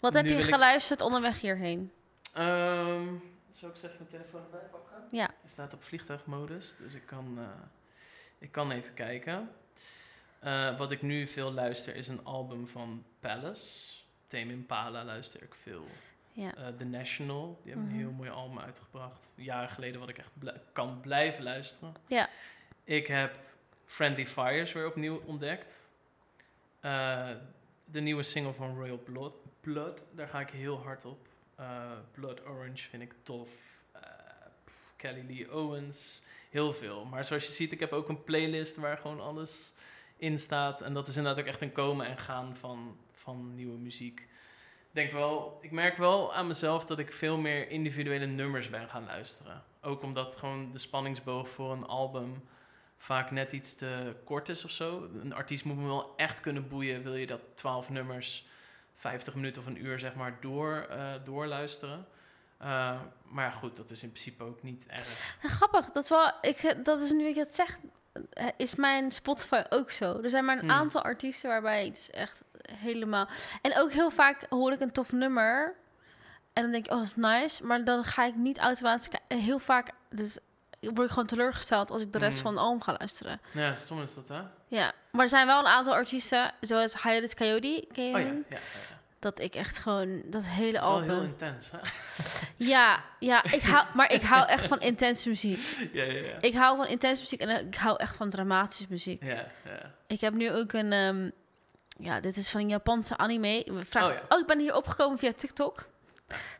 Wat 0.00 0.12
heb 0.14 0.26
je 0.26 0.34
ik- 0.34 0.44
geluisterd 0.44 1.00
onderweg 1.00 1.40
hierheen? 1.40 1.92
Ehm 2.34 3.08
zal 3.50 3.68
ik 3.68 3.74
eens 3.74 3.84
even 3.84 3.96
mijn 3.98 4.10
telefoon 4.10 4.42
erbij 4.44 4.68
pakken? 4.70 5.02
Ja. 5.10 5.26
Hij 5.40 5.50
staat 5.50 5.74
op 5.74 5.84
vliegtuigmodus, 5.84 6.74
dus 6.78 6.94
ik 6.94 7.06
kan, 7.06 7.34
eh, 7.38 7.44
ik 8.38 8.52
kan 8.52 8.70
even 8.70 8.94
kijken. 8.94 9.50
Eh, 10.38 10.78
wat 10.78 10.90
ik 10.90 11.02
nu 11.02 11.26
veel 11.26 11.52
luister 11.52 11.96
is 11.96 12.08
een 12.08 12.24
album 12.24 12.68
van 12.68 13.04
Palace. 13.20 13.92
Tame 14.26 14.52
Impala 14.52 15.04
luister 15.04 15.42
ik 15.42 15.54
veel. 15.62 15.84
Ja. 16.36 16.54
Eh, 16.56 16.66
The 16.78 16.84
National, 16.84 17.60
die 17.62 17.72
hebben 17.72 17.90
Mhm. 17.90 17.98
een 17.98 18.04
heel 18.06 18.16
mooi 18.16 18.30
album 18.30 18.58
uitgebracht. 18.58 19.32
Jaren 19.36 19.68
geleden 19.68 20.00
wat 20.00 20.08
ik 20.08 20.18
echt 20.18 20.30
bl- 20.38 20.48
kan 20.72 21.00
blijven 21.00 21.42
luisteren. 21.42 21.94
Ja. 22.06 22.28
Ik 22.84 23.06
heb 23.06 23.34
Friendly 23.86 24.26
Fires 24.26 24.72
weer 24.72 24.86
opnieuw 24.86 25.22
ontdekt. 25.24 25.90
Eh, 26.80 27.30
de 27.84 28.00
nieuwe 28.00 28.22
single 28.22 28.52
van 28.52 28.76
Royal 28.76 28.98
Blood, 28.98 29.34
Blood, 29.60 30.04
daar 30.14 30.28
ga 30.28 30.40
ik 30.40 30.50
heel 30.50 30.82
hard 30.82 31.04
op. 31.04 31.28
Eh, 31.54 31.90
Blood 32.14 32.46
Orange 32.46 32.88
vind 32.88 33.02
ik 33.02 33.14
tof. 33.22 33.50
Pff, 34.64 34.92
Kelly 34.96 35.24
Lee 35.26 35.54
Owens, 35.54 36.22
heel 36.50 36.72
veel. 36.74 37.04
Maar 37.04 37.24
zoals 37.24 37.46
je 37.46 37.52
ziet, 37.52 37.72
ik 37.72 37.80
heb 37.80 37.92
ook 37.92 38.08
een 38.08 38.24
playlist 38.24 38.76
waar 38.76 38.96
gewoon 38.98 39.20
alles 39.20 39.72
in 40.16 40.38
staat. 40.38 40.80
En 40.80 40.94
dat 40.94 41.08
is 41.08 41.16
inderdaad 41.16 41.40
ook 41.44 41.48
echt 41.50 41.60
een 41.60 41.72
komen 41.72 42.06
en 42.06 42.18
gaan 42.18 42.56
van, 42.56 42.96
van 43.12 43.54
nieuwe 43.54 43.78
muziek. 43.78 44.28
Ik 44.94 45.00
denk 45.00 45.12
wel, 45.12 45.58
ik 45.60 45.70
merk 45.70 45.96
wel 45.96 46.34
aan 46.34 46.46
mezelf 46.46 46.84
dat 46.84 46.98
ik 46.98 47.12
veel 47.12 47.36
meer 47.36 47.68
individuele 47.70 48.26
nummers 48.26 48.70
ben 48.70 48.88
gaan 48.88 49.04
luisteren. 49.06 49.62
Ook 49.82 50.02
omdat 50.02 50.36
gewoon 50.36 50.72
de 50.72 50.78
spanningsboog 50.78 51.48
voor 51.48 51.72
een 51.72 51.86
album 51.86 52.42
vaak 52.98 53.30
net 53.30 53.52
iets 53.52 53.74
te 53.74 54.14
kort 54.24 54.48
is 54.48 54.64
of 54.64 54.70
zo. 54.70 55.08
Een 55.22 55.34
artiest 55.34 55.64
moet 55.64 55.76
me 55.76 55.86
wel 55.86 56.14
echt 56.16 56.40
kunnen 56.40 56.68
boeien. 56.68 57.02
Wil 57.02 57.14
je 57.14 57.26
dat 57.26 57.40
12 57.54 57.90
nummers, 57.90 58.46
50 58.96 59.34
minuten 59.34 59.60
of 59.62 59.66
een 59.68 59.84
uur 59.84 59.98
zeg 59.98 60.14
maar 60.14 60.36
door, 60.40 60.86
eh, 60.90 61.12
doorluisteren. 61.24 62.06
Eh, 62.58 63.00
maar 63.22 63.52
goed, 63.52 63.76
dat 63.76 63.90
is 63.90 64.02
in 64.02 64.10
principe 64.10 64.44
ook 64.44 64.62
niet 64.62 64.86
erg. 64.86 65.36
Grappig, 65.40 65.90
dat 65.92 66.02
is 66.04 66.08
wel... 66.10 66.32
Ik, 66.40 66.84
dat 66.84 67.00
is 67.00 67.10
nu 67.10 67.26
ik 67.26 67.34
het 67.36 67.54
zeg... 67.54 67.78
eh, 68.32 68.46
is 68.56 68.74
mijn 68.74 69.12
Spotify 69.12 69.62
ook 69.70 69.90
zo. 69.90 70.20
Er 70.22 70.30
zijn 70.30 70.44
maar 70.44 70.56
een 70.56 70.60
Hmm. 70.62 70.70
aantal 70.70 71.02
artiesten 71.02 71.48
waarbij 71.50 71.86
ik 71.86 71.94
dus 71.94 72.10
echt 72.10 72.42
helemaal... 72.72 73.28
En 73.62 73.78
ook 73.78 73.92
heel 73.92 74.10
vaak 74.10 74.46
hoor 74.48 74.72
ik 74.72 74.80
een 74.80 74.92
tof 74.92 75.12
nummer... 75.12 75.74
En 76.52 76.62
dan 76.62 76.72
denk 76.72 76.86
ik, 76.86 76.92
oh, 76.92 76.98
dat 76.98 77.06
is 77.06 77.16
nice. 77.16 77.66
Maar 77.66 77.84
dan 77.84 78.04
ga 78.04 78.24
ik 78.24 78.34
niet 78.36 78.58
automatisch... 78.58 79.08
ki- 79.08 79.36
Heel 79.36 79.58
vaak 79.58 79.90
dus 80.10 80.38
word 80.80 81.00
ik 81.06 81.08
gewoon 81.08 81.26
teleurgesteld 81.26 81.90
als 81.90 82.02
ik 82.02 82.12
de 82.12 82.18
rest 82.18 82.34
Hmm. 82.34 82.42
van 82.42 82.54
de 82.54 82.60
album 82.60 82.82
ga 82.82 82.94
luisteren. 82.98 83.40
Ja, 83.52 83.74
stom 83.74 84.02
is 84.02 84.14
dat, 84.14 84.28
hè? 84.28 84.40
Ja, 84.68 84.92
maar 85.12 85.22
er 85.22 85.28
zijn 85.28 85.46
wel 85.46 85.58
een 85.58 85.66
aantal 85.66 85.94
artiesten, 85.94 86.52
zoals 86.60 87.02
Hiatus 87.02 87.34
Coyote, 87.34 87.86
ken 87.92 88.04
je 88.08 88.14
Oh 88.14 88.20
ja, 88.20 88.26
hem? 88.26 88.44
ja, 88.48 88.56
ja, 88.56 88.62
ja. 88.88 88.96
Dat 89.18 89.38
ik 89.38 89.54
echt 89.54 89.78
gewoon 89.78 90.22
dat 90.26 90.44
hele 90.46 90.66
Het 90.66 90.76
is 90.76 90.82
wel 90.82 90.90
album... 90.90 91.08
heel 91.10 91.22
intens, 91.22 91.70
hè? 91.70 91.78
Ja, 92.72 93.04
ja 93.20 93.44
ik 93.44 93.62
hou, 93.62 93.86
maar 93.94 94.12
ik 94.12 94.22
hou 94.22 94.46
echt 94.48 94.66
van 94.66 94.80
intense 94.80 95.28
muziek. 95.28 95.60
ja, 95.92 96.02
ja, 96.04 96.12
ja. 96.12 96.36
Ik 96.40 96.54
hou 96.54 96.76
van 96.76 96.86
intense 96.86 97.20
muziek 97.22 97.40
en 97.40 97.66
ik 97.66 97.74
hou 97.74 97.96
echt 97.98 98.16
van 98.16 98.30
dramatische 98.30 98.86
muziek. 98.88 99.24
Ja, 99.24 99.46
ja. 99.64 99.92
Ik 100.06 100.20
heb 100.20 100.32
nu 100.34 100.50
ook 100.52 100.72
een... 100.72 100.92
ehm, 100.92 101.30
ja, 101.96 102.20
dit 102.20 102.36
is 102.36 102.50
van 102.50 102.60
een 102.60 102.68
Japanse 102.68 103.16
anime. 103.16 103.62
We 103.66 103.84
vragen, 103.84 104.16
Oh 104.16 104.24
oh, 104.28 104.38
ik 104.38 104.46
ben 104.46 104.58
hier 104.58 104.74
opgekomen 104.74 105.18
via 105.18 105.32
TikTok. 105.32 105.88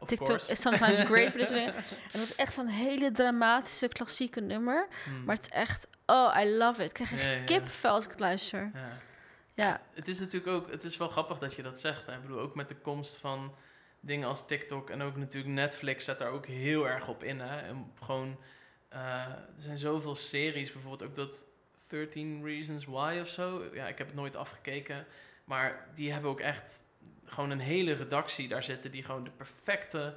TikTok 0.07 0.27
course. 0.27 0.53
is 0.53 0.61
sometimes 0.61 1.01
great 1.11 1.33
dingen. 1.33 1.75
En 1.75 2.21
dat 2.21 2.23
is 2.23 2.35
echt 2.35 2.55
zo'n 2.55 2.67
hele 2.67 3.13
dramatische, 3.13 3.89
klassieke 3.89 4.41
nummer. 4.41 4.89
Hmm. 5.05 5.25
Maar 5.25 5.35
het 5.35 5.45
is 5.45 5.51
echt... 5.51 5.87
Oh, 6.07 6.37
I 6.41 6.57
love 6.57 6.83
it. 6.83 6.89
Ik 6.89 6.95
krijg 6.95 7.13
echt 7.13 7.23
Ja, 7.23 7.45
kippenvel 7.45 7.91
als 7.91 8.05
ik 8.05 8.11
het 8.11 8.21
luister. 8.21 8.71
Ja. 8.75 8.99
Ja, 9.55 9.81
Het 9.93 10.09
is 10.09 10.19
natuurlijk 10.19 10.53
ook, 10.53 10.71
het 10.71 10.85
is 10.85 10.97
wel 10.97 11.09
grappig 11.09 11.39
dat 11.39 11.55
je 11.55 11.63
dat 11.63 11.81
zegt. 11.81 12.07
Hè? 12.07 12.15
Ik 12.15 12.23
bedoel, 12.23 12.41
ook 12.41 12.55
met 12.55 12.69
de 12.69 12.77
komst 12.77 13.17
van 13.17 13.55
dingen 14.01 14.29
als 14.29 14.47
TikTok 14.47 14.91
en 14.91 15.03
ook 15.03 15.17
natuurlijk 15.17 15.55
Netflix 15.55 16.05
zet 16.05 16.19
daar 16.19 16.31
ook 16.31 16.47
heel 16.47 16.89
erg 16.89 17.09
op 17.09 17.23
in. 17.25 17.41
Hè? 17.41 17.61
En 17.61 17.93
gewoon, 18.03 18.39
eh, 18.89 19.01
er 19.27 19.55
zijn 19.59 19.79
zoveel 19.79 20.15
series, 20.15 20.73
bijvoorbeeld 20.73 21.11
ook 21.11 21.17
dat 21.17 21.47
13 21.95 22.45
Reasons 22.45 22.85
Why 22.85 23.19
of 23.21 23.29
zo. 23.29 23.63
Ja, 23.73 23.87
ik 23.87 23.99
heb 23.99 24.07
het 24.07 24.17
nooit 24.17 24.37
afgekeken, 24.37 25.07
maar 25.45 25.87
die 25.95 26.13
hebben 26.13 26.31
ook 26.31 26.41
echt 26.41 26.85
gewoon 27.25 27.51
een 27.51 27.61
hele 27.61 27.93
redactie 27.93 28.49
daar 28.49 28.63
zitten 28.63 28.91
die 28.91 29.03
gewoon 29.05 29.25
de 29.25 29.31
perfecte 29.31 30.15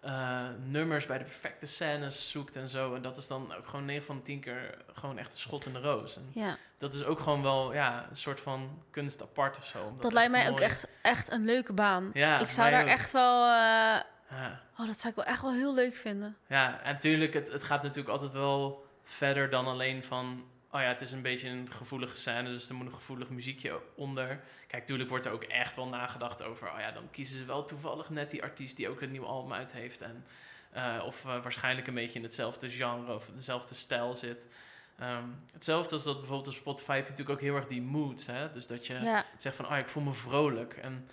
eh, 0.00 0.46
nummers 0.66 1.06
bij 1.06 1.18
de 1.18 1.24
perfecte 1.24 1.66
scènes 1.66 2.30
zoekt 2.30 2.56
en 2.56 2.68
zo. 2.68 2.94
En 2.94 3.02
dat 3.02 3.16
is 3.16 3.26
dan 3.26 3.54
ook 3.54 3.66
gewoon 3.66 3.84
9 3.84 4.04
van 4.04 4.16
de 4.16 4.22
10 4.22 4.40
keer 4.40 4.74
gewoon 4.92 5.18
echt 5.18 5.32
een 5.32 5.38
schot 5.38 5.66
in 5.66 5.72
de 5.72 5.80
roos. 5.80 6.16
En 6.16 6.30
ja. 6.32 6.56
dat 6.78 6.94
is 6.94 7.04
ook 7.04 7.20
gewoon 7.20 7.42
wel 7.42 7.72
ja, 7.74 8.06
een 8.10 8.16
soort 8.16 8.40
van 8.40 8.82
kunst 8.90 9.22
apart 9.22 9.56
of 9.56 9.66
zo. 9.66 9.96
Dat, 10.00 10.12
lijkt 10.12 10.32
mij 10.32 10.48
ook 10.50 10.60
echt, 10.60 10.88
echt 11.02 11.32
een 11.32 11.44
leuke 11.44 11.72
baan. 11.72 12.10
Ja, 12.14 12.38
ik 12.38 12.48
zou 12.48 12.70
daar 12.70 12.82
ook. 12.82 12.88
echt 12.88 13.12
wel... 13.12 13.42
eh, 13.44 14.00
Ja, 14.30 14.60
oh, 14.78 14.86
dat 14.86 15.00
zou 15.00 15.08
ik 15.08 15.14
wel 15.14 15.24
echt 15.24 15.42
wel 15.42 15.52
heel 15.52 15.74
leuk 15.74 15.94
vinden. 15.94 16.36
ja 16.46 16.80
en 16.82 16.92
natuurlijk, 16.92 17.34
het, 17.34 17.52
het 17.52 17.62
gaat 17.62 17.82
natuurlijk 17.82 18.08
altijd 18.08 18.32
wel 18.32 18.86
verder 19.04 19.50
dan 19.50 19.66
alleen 19.66 20.04
van... 20.04 20.44
Oh 20.72 20.80
ja, 20.80 20.86
het 20.86 21.00
is 21.00 21.12
een 21.12 21.22
beetje 21.22 21.48
een 21.48 21.70
gevoelige 21.70 22.16
scène, 22.16 22.48
dus 22.48 22.68
er 22.68 22.74
moet 22.74 22.86
een 22.86 22.94
gevoelig 22.94 23.28
muziekje 23.28 23.80
onder. 23.94 24.40
Kijk, 24.66 24.82
natuurlijk 24.82 25.08
wordt 25.08 25.26
er 25.26 25.32
ook 25.32 25.42
echt 25.42 25.76
wel 25.76 25.86
nagedacht 25.86 26.42
over... 26.42 26.72
Oh 26.72 26.78
ja, 26.78 26.90
dan 26.90 27.10
kiezen 27.10 27.38
ze 27.38 27.44
wel 27.44 27.64
toevallig 27.64 28.10
net 28.10 28.30
die 28.30 28.42
artiest 28.42 28.76
die 28.76 28.88
ook 28.88 29.00
een 29.00 29.10
nieuw 29.10 29.26
album 29.26 29.52
uit 29.52 29.72
heeft. 29.72 30.02
En, 30.02 30.24
eh, 30.70 31.02
of 31.06 31.24
eh, 31.24 31.42
waarschijnlijk 31.42 31.86
een 31.86 31.94
beetje 31.94 32.18
in 32.18 32.24
hetzelfde 32.24 32.70
genre 32.70 33.14
of 33.14 33.30
dezelfde 33.34 33.74
stijl 33.74 34.14
zit. 34.14 34.48
Ehm, 34.98 35.24
hetzelfde 35.52 35.94
als 35.94 36.04
dat 36.04 36.18
bijvoorbeeld 36.18 36.54
op 36.54 36.60
Spotify 36.60 36.94
heb 36.94 37.04
je 37.04 37.10
natuurlijk 37.10 37.38
ook 37.38 37.44
heel 37.44 37.56
erg 37.56 37.66
die 37.66 37.82
moods. 37.82 38.26
Hè? 38.26 38.50
Dus 38.50 38.66
dat 38.66 38.86
je 38.86 38.94
Ja, 38.94 39.24
zegt 39.38 39.56
van, 39.56 39.66
oh, 39.66 39.76
ik 39.76 39.88
voel 39.88 40.02
me 40.02 40.12
vrolijk. 40.12 40.74
En 40.74 41.08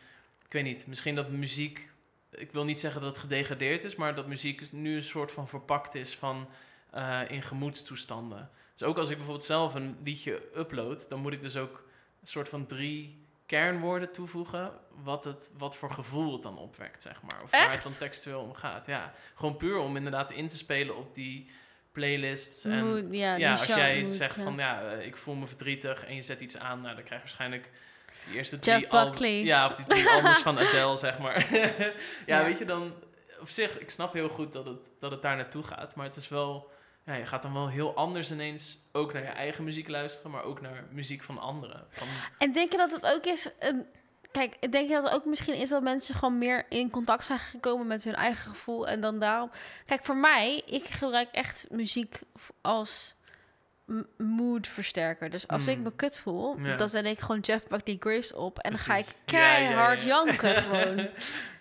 ik 0.45 0.53
weet 0.53 0.64
niet, 0.64 0.88
misschien 0.88 1.16
dat 1.16 1.30
muziek, 1.30 1.89
ik 2.32 2.51
wil 2.51 2.64
niet 2.64 2.80
zeggen 2.80 3.01
dat 3.01 3.10
het 3.10 3.20
gedegradeerd 3.20 3.84
is, 3.84 3.95
maar 3.95 4.16
dat 4.16 4.28
muziek 4.28 4.72
nu 4.72 4.95
een 4.95 5.03
soort 5.03 5.32
van 5.32 5.47
verpakt 5.47 5.95
is 5.95 6.16
van 6.16 6.49
eh, 6.89 7.22
in 7.28 7.41
gemoedstoestanden. 7.41 8.49
Dus 8.78 8.88
ook 8.88 8.98
als 8.98 9.10
ik 9.10 9.16
bijvoorbeeld 9.16 9.46
zelf 9.46 9.74
een 9.74 9.98
liedje 10.04 10.42
upload, 10.56 11.10
dan 11.10 11.20
moet 11.20 11.34
ik 11.34 11.42
dus 11.42 11.56
ook 11.56 11.84
een 12.22 12.28
soort 12.28 12.50
van 12.50 12.66
drie 12.66 13.26
kernwoorden 13.46 14.12
toevoegen, 14.12 14.72
wat, 15.04 15.24
het, 15.24 15.52
wat 15.58 15.78
voor 15.78 15.92
gevoel 15.92 16.34
het 16.34 16.44
dan 16.44 16.58
opwekt, 16.58 17.02
zeg 17.02 17.22
maar. 17.22 17.44
Of 17.44 17.52
waar 17.52 17.72
het 17.72 17.84
dan 17.84 17.98
textueel 17.98 18.42
om 18.42 18.54
gaat. 18.54 18.86
Ja, 18.86 19.14
gewoon 19.36 19.58
puur 19.58 19.78
om 19.78 19.96
inderdaad 19.96 20.32
in 20.32 20.48
te 20.48 20.58
spelen 20.58 20.98
op 20.98 21.16
die 21.16 21.50
playlists. 21.92 22.64
En 22.64 22.86
mood, 22.86 23.06
ja, 23.10 23.50
als 23.50 23.66
jij 23.66 24.02
mood, 24.02 24.14
zegt 24.14 24.36
ja. 24.36 24.44
van 24.44 24.56
ja, 24.56 24.82
eh, 24.82 25.06
ik 25.06 25.18
voel 25.18 25.36
me 25.36 25.48
verdrietig 25.48 26.06
en 26.06 26.16
je 26.16 26.22
zet 26.22 26.42
iets 26.42 26.58
aan, 26.58 26.82
nou 26.82 26.96
dan 26.96 27.04
krijg 27.04 27.22
je 27.22 27.28
waarschijnlijk 27.28 27.72
die 28.28 28.38
eerste 28.38 28.56
Jeff 28.56 28.88
drie 28.88 29.04
Buckley. 29.04 29.44
Ja, 29.44 29.66
of 29.66 29.76
die 29.76 29.86
drie 29.86 30.10
albums 30.10 30.40
van 30.40 30.60
Adele, 30.68 30.96
zeg 30.96 31.20
maar. 31.20 31.48
ja, 31.56 31.94
Ja. 32.26 32.44
weet 32.44 32.58
je, 32.58 32.66
dan 32.66 32.94
op 33.40 33.50
zich, 33.50 33.80
ik 33.80 33.90
snap 33.90 34.14
heel 34.14 34.30
goed 34.30 34.54
dat 34.54 34.66
het, 34.66 34.90
dat 35.00 35.12
het 35.12 35.22
daar 35.22 35.36
naartoe 35.36 35.64
gaat, 35.64 35.96
maar 35.96 36.06
het 36.06 36.16
is 36.16 36.28
wel, 36.28 36.72
ja, 37.08 37.14
je 37.14 37.26
gaat 37.26 37.41
dan 37.41 37.53
wel 37.53 37.70
heel 37.70 37.93
anders 37.95 38.32
ineens 38.32 38.78
ook 38.91 39.14
naar 39.14 39.22
je 39.24 39.28
eigen 39.30 39.64
muziek 39.64 39.88
luisteren, 39.88 40.32
maar 40.32 40.43
ook 40.43 40.62
naar 40.62 40.84
muziek 40.91 41.24
van 41.24 41.38
anderen. 41.39 41.86
Van, 41.89 42.08
En 42.38 42.51
denk 42.51 42.72
je 42.72 42.78
dat 42.78 42.91
het 42.91 43.05
ook 43.16 43.24
is... 43.26 43.49
Een, 43.60 43.86
kijk, 44.32 44.72
denk 44.72 44.88
je 44.88 44.93
dat 44.93 45.03
het 45.03 45.14
ook 45.14 45.26
misschien 45.26 45.53
is 45.55 45.70
dat 45.70 45.82
mensen 45.82 46.16
gewoon 46.16 46.38
meer 46.38 46.66
in 46.70 46.89
contact 46.89 47.26
zijn 47.26 47.39
gekomen 47.39 47.88
met 47.88 48.03
hun 48.03 48.16
eigen 48.16 48.49
gevoel 48.49 48.88
en 48.88 49.01
dan 49.01 49.20
daarom... 49.20 49.51
Kijk, 49.86 50.03
voor 50.05 50.18
mij, 50.18 50.62
ik 50.66 50.86
gebruik 50.86 51.30
echt 51.32 51.66
muziek 51.70 52.20
als 52.62 53.16
moodversterker. 54.18 55.30
Dus 55.30 55.47
als 55.47 55.66
Mm. 55.66 55.72
ik 55.72 55.80
me 55.80 55.95
kut 55.95 56.20
voel, 56.20 56.60
Ja. 56.60 56.76
dan 56.76 56.89
zet 56.89 57.05
ik 57.05 57.20
gewoon 57.20 57.39
Jeff 57.39 57.68
Buckley 57.68 57.97
Grace 57.99 58.36
op 58.38 58.60
en 58.60 58.72
dan 58.72 58.80
ga 58.80 58.95
ik. 58.95 59.05
Ja, 59.05 59.39
ja, 59.39 59.55
keihard 59.55 60.01
ja. 60.01 60.08
janken 60.08 60.55
gewoon. 60.64 61.08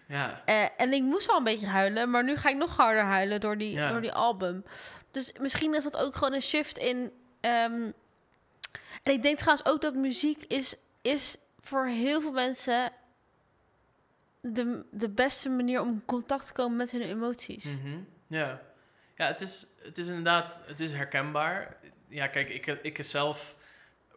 ja, 0.09 0.42
Eh, 0.44 0.64
en 0.76 0.92
ik 0.92 1.03
moest 1.03 1.30
al 1.30 1.36
een 1.38 1.44
beetje 1.44 1.66
huilen, 1.66 2.11
maar 2.11 2.24
nu 2.24 2.36
ga 2.36 2.49
ik 2.49 2.57
nog 2.57 2.76
harder 2.76 3.03
huilen 3.05 3.40
door 3.40 3.59
die, 3.59 3.88
door 3.88 4.01
die 4.01 4.12
album. 4.12 4.64
Dus 5.17 5.33
misschien 5.41 5.75
is 5.75 5.83
dat 5.85 5.97
ook 5.97 6.14
gewoon 6.17 6.33
een 6.33 6.43
shift 6.43 6.79
in. 6.79 7.11
ehm, 7.41 7.91
en 9.03 9.12
ik 9.12 9.23
denk 9.23 9.39
trouwens 9.39 9.69
ook 9.69 9.81
dat 9.81 9.95
muziek 9.95 10.45
is, 10.45 10.75
is 11.03 11.37
voor 11.61 11.87
heel 11.87 12.21
veel 12.21 12.33
mensen 12.33 12.93
de, 14.41 14.85
de 14.91 15.09
beste 15.09 15.49
manier 15.51 15.81
om 15.81 15.89
in 15.89 16.03
contact 16.05 16.47
te 16.47 16.53
komen 16.53 16.77
met 16.77 16.91
hun 16.91 17.01
emoties. 17.03 17.64
Mhm, 17.64 17.99
Ja, 18.27 18.61
ja 19.17 19.27
het, 19.27 19.41
is, 19.41 19.67
het 19.83 19.99
is 19.99 20.09
inderdaad 20.09 20.61
het 20.67 20.81
is 20.81 20.93
herkenbaar. 20.93 21.77
Ja, 22.09 22.27
kijk, 22.27 22.49
ik, 22.49 22.67
ik 22.67 23.05
zelf... 23.05 23.57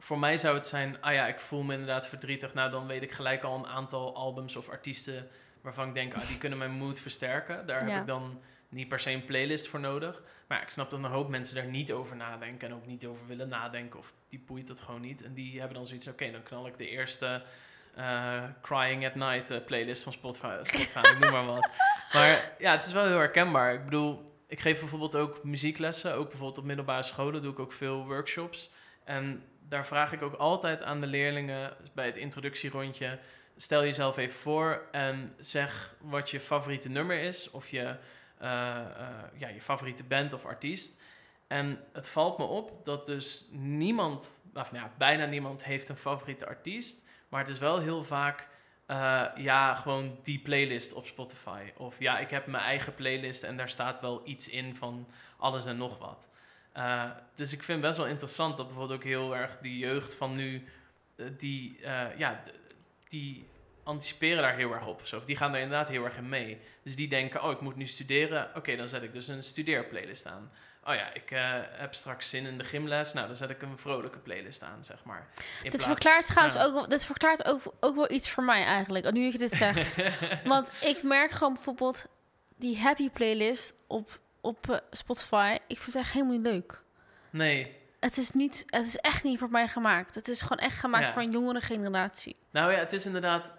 Voor 0.02 0.20
mij 0.20 0.38
zou 0.38 0.56
het 0.56 0.68
zijn, 0.68 1.02
ah 1.02 1.14
ja, 1.14 1.28
ik 1.28 1.39
voel 1.39 1.64
me 1.64 1.74
inderdaad 1.74 2.08
verdrietig. 2.08 2.54
Nou, 2.54 2.72
dan 2.72 2.88
weet 2.88 3.02
ik 3.02 3.12
gelijk 3.12 3.43
al 3.43 3.56
een 3.56 3.68
aantal 3.68 4.16
albums 4.16 4.56
of 4.56 4.70
artiesten... 4.70 5.28
waarvan 5.62 5.88
ik 5.88 5.93
denk, 5.93 6.14
ah, 6.14 6.28
die 6.28 6.38
kunnen 6.38 6.58
mijn 6.58 6.72
mood 6.72 7.00
versterken. 7.00 7.66
Daar 7.68 7.86
Ja. 7.88 7.91
heb 7.91 8.02
ik 8.02 8.08
dan 8.08 8.41
niet 8.70 8.89
per 8.89 9.00
se 9.00 9.12
een 9.12 9.26
playlist 9.26 9.68
voor 9.68 9.80
nodig. 9.80 10.22
Maar 10.50 10.58
ja, 10.58 10.64
ik 10.64 10.70
snap 10.70 10.89
dat 10.89 11.00
een 11.00 11.06
hoop 11.06 11.30
mensen 11.30 11.56
daar 11.56 11.66
niet 11.66 11.91
over 11.91 12.16
nadenken... 12.16 12.68
en 12.68 12.74
ook 12.74 12.86
niet 12.86 13.06
over 13.06 13.28
willen 13.28 13.50
nadenken 13.50 14.00
of 14.00 14.14
die 14.30 14.43
boeit 14.47 14.68
dat 14.68 14.80
gewoon 14.80 15.02
niet. 15.02 15.24
En 15.24 15.34
die 15.34 15.60
hebben 15.60 15.78
dan 15.78 15.88
zoiets, 15.88 16.08
oké, 16.08 16.32
dan 16.32 16.43
knal 16.43 16.68
ik 16.68 16.78
de 16.78 16.89
eerste... 16.89 17.43
eh, 17.95 18.43
Crying 18.62 19.06
at 19.06 19.16
Night 19.16 19.50
eh, 19.50 19.64
playlist 19.66 20.04
van 20.04 20.14
Spotify, 20.14 20.58
Spotify 20.64 21.18
noem 21.20 21.32
maar 21.32 21.45
wat. 21.45 21.70
Maar 22.14 22.52
ja, 22.60 22.72
het 22.72 22.86
is 22.86 22.91
wel 22.91 23.06
heel 23.06 23.18
herkenbaar. 23.18 23.74
Ik 23.74 23.84
bedoel, 23.86 24.41
ik 24.47 24.60
geef 24.60 24.80
bijvoorbeeld 24.80 25.16
ook 25.16 25.43
muzieklessen. 25.43 26.14
Ook 26.14 26.28
bijvoorbeeld 26.28 26.58
op 26.58 26.64
middelbare 26.64 27.04
scholen 27.04 27.41
doe 27.41 27.52
ik 27.52 27.60
ook 27.60 27.72
veel 27.72 28.06
workshops. 28.06 28.70
En 29.04 29.43
daar 29.68 29.86
vraag 29.86 30.14
ik 30.14 30.22
ook 30.22 30.34
altijd 30.34 30.84
aan 30.84 31.02
de 31.02 31.08
leerlingen 31.08 31.74
bij 31.93 32.06
het 32.06 32.18
introductierondje... 32.18 33.20
stel 33.58 33.84
jezelf 33.84 34.18
even 34.18 34.39
voor 34.39 34.82
en 34.91 35.36
zeg 35.39 35.95
wat 36.02 36.30
je 36.30 36.39
favoriete 36.39 36.89
nummer 36.89 37.22
is... 37.22 37.52
of 37.52 37.68
je, 37.68 37.95
ja, 38.39 39.47
je 39.53 39.61
favoriete 39.61 40.03
band 40.03 40.33
of 40.33 40.45
artiest. 40.45 41.01
En 41.47 41.79
het 41.93 42.09
valt 42.09 42.37
me 42.37 42.43
op 42.43 42.85
dat 42.85 43.05
dus 43.05 43.45
niemand, 43.51 44.41
of 44.53 44.71
nou 44.71 44.85
ja, 44.85 44.91
bijna 44.97 45.25
niemand 45.25 45.63
heeft 45.63 45.89
een 45.89 45.95
favoriete 45.95 46.47
artiest... 46.47 47.07
maar 47.29 47.39
het 47.39 47.49
is 47.49 47.59
wel 47.59 47.79
heel 47.79 48.03
vaak... 48.03 48.47
eh, 48.85 49.25
ja, 49.35 49.75
gewoon 49.75 50.19
die 50.23 50.39
playlist 50.39 50.93
op 50.93 51.05
Spotify. 51.05 51.71
Of 51.77 51.99
ja, 51.99 52.19
ik 52.19 52.29
heb 52.29 52.47
mijn 52.47 52.63
eigen 52.63 52.95
playlist 52.95 53.43
en 53.43 53.57
daar 53.57 53.69
staat 53.69 53.99
wel 53.99 54.21
iets 54.27 54.49
in 54.49 54.75
van 54.75 55.07
alles 55.37 55.65
en 55.65 55.77
nog 55.77 55.97
wat. 55.97 56.29
Eh, 56.71 57.09
dus 57.35 57.53
ik 57.53 57.63
vind 57.63 57.81
best 57.81 57.97
wel 57.97 58.07
interessant 58.07 58.57
dat 58.57 58.65
bijvoorbeeld 58.67 58.99
ook 58.99 59.05
heel 59.05 59.35
erg 59.35 59.57
die 59.61 59.77
jeugd 59.77 60.15
van 60.15 60.35
nu, 60.35 60.67
eh, 61.15 61.25
die, 61.37 61.79
eh, 61.81 62.17
ja, 62.17 62.41
die 63.07 63.49
anticiperen 63.89 64.41
daar 64.41 64.55
heel 64.55 64.73
erg 64.73 64.85
op. 64.85 65.01
of 65.15 65.25
die 65.25 65.35
gaan 65.35 65.53
er 65.53 65.61
inderdaad 65.61 65.89
heel 65.89 66.05
erg 66.05 66.17
in 66.17 66.29
mee. 66.29 66.61
Dus 66.83 66.95
die 66.95 67.07
denken, 67.07 67.43
oh, 67.43 67.51
ik 67.51 67.61
moet 67.61 67.75
nu 67.75 67.87
studeren. 67.87 68.49
Oké, 68.55 68.75
dan 68.75 68.87
zet 68.87 69.03
ik 69.03 69.13
dus 69.13 69.27
een 69.27 69.43
studeerplaylist 69.43 70.25
aan. 70.27 70.51
Oh 70.83 70.95
ja, 70.95 71.13
ik 71.13 71.31
eh, 71.31 71.53
heb 71.71 71.93
straks 71.93 72.29
zin 72.29 72.45
in 72.45 72.57
de 72.57 72.63
gymles. 72.63 73.13
Nou, 73.13 73.27
dan 73.27 73.35
zet 73.35 73.49
ik 73.49 73.61
een 73.61 73.77
vrolijke 73.77 74.17
playlist 74.19 74.63
aan, 74.63 74.83
zeg 74.83 75.03
maar. 75.03 75.27
In 75.37 75.43
Dit 75.61 75.69
plaats- 75.71 75.85
verklaart 75.85 76.25
trouwens 76.25 76.55
ja. 76.57 76.63
ook, 76.63 76.89
dit 76.89 77.05
verklaart 77.05 77.45
ook, 77.45 77.61
ook 77.79 77.95
wel 77.95 78.11
iets 78.11 78.29
voor 78.29 78.43
mij 78.43 78.63
eigenlijk, 78.63 79.11
nu 79.11 79.31
je 79.31 79.37
dit 79.37 79.51
zegt. 79.51 79.95
Want 80.43 80.71
ik 80.81 81.03
merk 81.03 81.31
gewoon 81.31 81.53
bijvoorbeeld 81.53 82.05
die 82.57 82.77
happy 82.79 83.09
playlist 83.09 83.73
op, 83.87 84.19
op 84.41 84.69
eh, 84.69 84.77
Spotify. 84.91 85.57
Ik 85.67 85.79
vind 85.79 85.93
het 85.93 86.03
echt 86.03 86.11
helemaal 86.13 86.33
niet 86.37 86.45
leuk. 86.45 86.83
nee, 87.29 87.77
Het 87.99 88.17
is, 88.17 88.31
niet, 88.31 88.63
het 88.67 88.85
is 88.85 88.95
echt 88.97 89.23
niet 89.23 89.39
voor 89.39 89.51
mij 89.51 89.67
gemaakt. 89.67 90.15
Het 90.15 90.27
is 90.27 90.41
gewoon 90.41 90.57
echt 90.57 90.79
gemaakt 90.79 91.07
Ja. 91.07 91.13
voor 91.13 91.21
een 91.21 91.31
jongere 91.31 91.61
generatie. 91.61 92.35
Nou 92.51 92.71
ja, 92.71 92.77
het 92.77 92.93
is 92.93 93.05
inderdaad. 93.05 93.57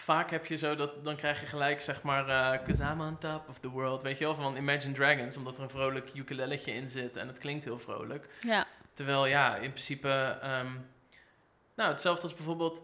Vaak 0.00 0.30
heb 0.30 0.46
je 0.46 0.56
zo 0.56 0.74
dat 0.74 1.04
dan 1.04 1.16
krijg 1.16 1.40
je 1.40 1.46
gelijk 1.46 1.80
zeg 1.80 2.02
maar. 2.02 2.28
eh 2.28 2.64
Cause 2.64 2.82
I'm 2.82 3.00
on 3.00 3.18
top 3.18 3.48
of 3.48 3.58
the 3.58 3.68
world. 3.68 4.02
Weet 4.02 4.18
je 4.18 4.24
wel, 4.24 4.34
van 4.34 4.56
Imagine 4.56 4.94
Dragons. 4.94 5.36
Omdat 5.36 5.56
er 5.56 5.62
een 5.62 5.70
vrolijk 5.70 6.14
ukulelletje 6.14 6.72
in 6.72 6.88
zit 6.88 7.16
en 7.16 7.28
het 7.28 7.38
klinkt 7.38 7.64
heel 7.64 7.78
vrolijk. 7.78 8.28
Ja, 8.40 8.66
Terwijl 8.98 9.26
ja, 9.26 9.56
in 9.56 9.70
principe, 9.70 10.38
ehm, 10.42 10.72
nou 11.74 11.90
hetzelfde 11.90 12.22
als 12.22 12.34
bijvoorbeeld, 12.34 12.82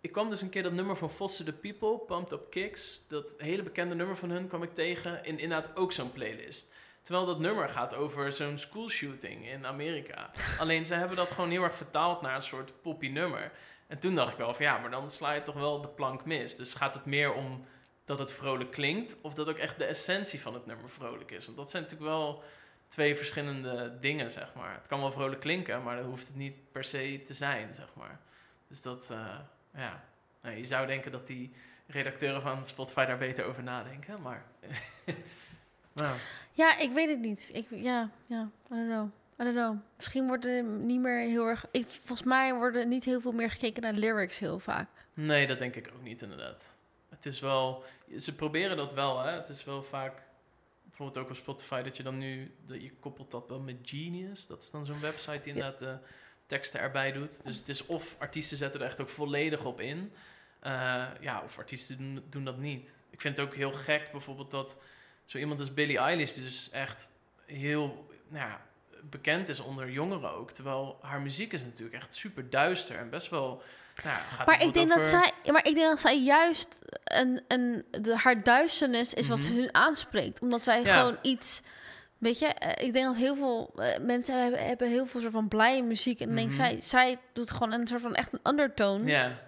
ik 0.00 0.12
kwam 0.12 0.28
dus 0.28 0.40
een 0.40 0.48
keer 0.50 0.62
dat 0.62 0.72
nummer 0.72 0.96
van 0.96 1.10
Foster 1.10 1.44
the 1.44 1.52
People, 1.52 1.98
Pumped 2.06 2.32
Up 2.32 2.50
Kicks, 2.50 3.04
dat 3.08 3.34
hele 3.38 3.62
bekende 3.62 3.94
nummer 3.94 4.16
van 4.16 4.30
hun 4.30 4.48
kwam 4.48 4.62
ik 4.62 4.74
tegen 4.74 5.24
in 5.24 5.38
inderdaad 5.38 5.76
ook 5.76 5.92
zo'n 5.92 6.12
playlist. 6.12 6.74
Terwijl 7.02 7.26
dat 7.26 7.38
nummer 7.38 7.68
gaat 7.68 7.94
over 7.94 8.32
zo'n 8.32 8.58
schoolshooting 8.58 9.48
in 9.48 9.66
Amerika. 9.66 10.30
Alleen 10.58 10.86
ze 10.86 10.94
hebben 10.94 11.16
dat 11.16 11.30
gewoon 11.30 11.50
heel 11.50 11.62
erg 11.62 11.74
vertaald 11.74 12.20
naar 12.22 12.36
een 12.36 12.42
soort 12.42 12.82
poppy 12.82 13.08
nummer. 13.08 13.52
En 13.86 13.98
toen 13.98 14.14
dacht 14.14 14.32
ik 14.32 14.38
wel 14.38 14.54
van 14.54 14.64
ja, 14.64 14.78
maar 14.78 14.90
dan 14.90 15.10
sla 15.10 15.32
je 15.32 15.42
toch 15.42 15.54
wel 15.54 15.80
de 15.80 15.88
plank 15.88 16.24
mis. 16.24 16.56
Dus 16.56 16.74
gaat 16.74 16.94
het 16.94 17.04
meer 17.04 17.32
om 17.32 17.64
dat 18.04 18.18
het 18.18 18.32
vrolijk 18.32 18.70
klinkt 18.70 19.16
of 19.20 19.34
dat 19.34 19.48
ook 19.48 19.58
echt 19.58 19.78
de 19.78 19.84
essentie 19.84 20.40
van 20.40 20.54
het 20.54 20.66
nummer 20.66 20.90
vrolijk 20.90 21.30
is? 21.30 21.44
Want 21.44 21.56
dat 21.56 21.70
zijn 21.70 21.82
natuurlijk 21.82 22.10
wel 22.10 22.42
twee 22.88 23.16
verschillende 23.16 23.98
dingen, 24.00 24.30
zeg 24.30 24.54
maar. 24.54 24.74
Het 24.74 24.86
kan 24.86 25.00
wel 25.00 25.12
vrolijk 25.12 25.40
klinken, 25.40 25.82
maar 25.82 25.96
dat 25.96 26.04
hoeft 26.04 26.26
het 26.26 26.36
niet 26.36 26.72
per 26.72 26.84
se 26.84 27.22
te 27.26 27.32
zijn, 27.32 27.74
zeg 27.74 27.88
maar. 27.94 28.20
Dus 28.68 28.82
dat, 28.82 29.08
uh, 29.12 29.38
ja. 29.74 30.04
Nou, 30.42 30.56
je 30.56 30.64
zou 30.64 30.86
denken 30.86 31.12
dat 31.12 31.26
die 31.26 31.52
redacteuren 31.86 32.42
van 32.42 32.66
Spotify 32.66 33.04
daar 33.04 33.18
beter 33.18 33.44
over 33.44 33.62
nadenken, 33.62 34.22
maar... 34.22 34.44
nou. 35.94 36.16
Ja, 36.52 36.78
ik 36.78 36.92
weet 36.92 37.08
het 37.08 37.20
niet. 37.20 37.50
Ik, 37.52 37.66
ja, 37.70 38.10
ja, 38.26 38.48
I 38.70 38.74
don't 38.74 38.88
know. 38.88 39.08
I 39.40 39.44
don't 39.44 39.56
know. 39.56 39.76
Misschien 39.96 40.26
wordt 40.26 40.44
er 40.44 40.62
niet 40.64 41.00
meer 41.00 41.18
heel 41.18 41.46
erg... 41.46 41.66
Ik, 41.70 41.86
volgens 42.04 42.28
mij 42.28 42.54
worden 42.54 42.88
niet 42.88 43.04
heel 43.04 43.20
veel 43.20 43.32
meer 43.32 43.50
gekeken 43.50 43.82
naar 43.82 43.92
lyrics 43.92 44.38
heel 44.38 44.58
vaak. 44.58 44.88
Nee, 45.14 45.46
dat 45.46 45.58
denk 45.58 45.76
ik 45.76 45.90
ook 45.94 46.02
niet, 46.02 46.22
inderdaad. 46.22 46.76
Het 47.08 47.26
is 47.26 47.40
wel... 47.40 47.84
Ze 48.18 48.34
proberen 48.34 48.76
dat 48.76 48.92
wel, 48.92 49.22
hè. 49.22 49.30
Het 49.30 49.48
is 49.48 49.64
wel 49.64 49.82
vaak 49.82 50.22
bijvoorbeeld 50.82 51.24
ook 51.24 51.30
op 51.30 51.36
Spotify, 51.36 51.82
dat 51.82 51.96
je 51.96 52.02
dan 52.02 52.18
nu, 52.18 52.54
dat 52.66 52.82
je 52.82 52.92
koppelt 53.00 53.30
dat 53.30 53.48
wel 53.48 53.60
met 53.60 53.76
Genius. 53.82 54.46
Dat 54.46 54.62
is 54.62 54.70
dan 54.70 54.86
zo'n 54.86 55.00
website 55.00 55.40
die 55.40 55.52
inderdaad 55.52 55.78
de 55.78 55.96
teksten 56.46 56.80
erbij 56.80 57.12
doet. 57.12 57.44
Dus 57.44 57.56
het 57.56 57.68
is 57.68 57.86
of 57.86 58.16
artiesten 58.18 58.56
zetten 58.56 58.80
er 58.80 58.86
echt 58.86 59.00
ook 59.00 59.08
volledig 59.08 59.64
op 59.64 59.80
in. 59.80 60.12
Uh, 60.66 61.06
ja, 61.20 61.42
of 61.44 61.58
artiesten 61.58 61.96
doen, 61.96 62.24
doen, 62.28 62.44
dat 62.44 62.58
niet. 62.58 63.00
Ik 63.10 63.20
vind 63.20 63.36
het 63.36 63.46
ook 63.46 63.54
heel 63.54 63.72
gek 63.72 64.08
bijvoorbeeld 64.12 64.50
dat 64.50 64.82
zo 65.24 65.38
iemand 65.38 65.60
als 65.60 65.74
Billie 65.74 65.98
Eilish 65.98 66.32
dus 66.32 66.70
echt 66.70 67.12
heel 67.46 68.08
nou 68.28 68.48
ja, 68.48 68.66
bekend 69.10 69.48
is 69.48 69.60
onder 69.60 69.90
jongeren 69.90 70.32
ook. 70.32 70.52
Terwijl 70.52 70.98
haar 71.00 71.20
muziek 71.20 71.52
is 71.52 71.62
natuurlijk 71.62 71.96
echt 71.96 72.14
super 72.14 72.50
duister 72.50 72.96
en 72.96 73.10
best 73.10 73.30
wel 73.30 73.62
maar, 74.46 74.62
ik 74.62 74.74
denk 74.74 74.88
dat 74.88 75.06
zij, 75.06 75.32
maar 75.52 75.66
ik 75.66 75.74
denk 75.74 75.88
dat 75.88 76.00
zij 76.00 76.22
juist 76.22 76.78
een, 77.04 77.42
een, 77.48 77.84
de, 77.90 78.16
haar 78.16 78.42
duisternis 78.42 79.14
is 79.14 79.28
wat 79.28 79.38
mhm. 79.38 79.46
ze 79.46 79.54
hun 79.54 79.74
aanspreekt. 79.74 80.40
Omdat 80.40 80.62
zij 80.62 80.84
gewoon 80.84 81.18
iets. 81.22 81.62
Weet 82.18 82.38
je, 82.38 82.46
eh, 82.46 82.86
ik 82.86 82.92
denk 82.92 83.06
dat 83.06 83.16
heel 83.16 83.36
veel 83.36 83.72
uh, 83.76 83.86
mensen 84.00 84.42
hebben, 84.42 84.66
hebben 84.66 84.88
heel 84.88 85.06
veel 85.06 85.20
soort 85.20 85.32
van 85.32 85.48
blije 85.48 85.82
muziek. 85.82 86.20
En 86.20 86.28
mm 86.28 86.34
denk 86.34 86.48
mhm. 86.48 86.56
zij, 86.56 86.80
zij 86.80 87.18
doet 87.32 87.50
gewoon 87.50 87.72
een 87.72 87.86
soort 87.86 88.00
van 88.00 88.14
echt 88.14 88.32
een 88.32 88.52
undertone. 88.52 89.04
Ja. 89.10 89.38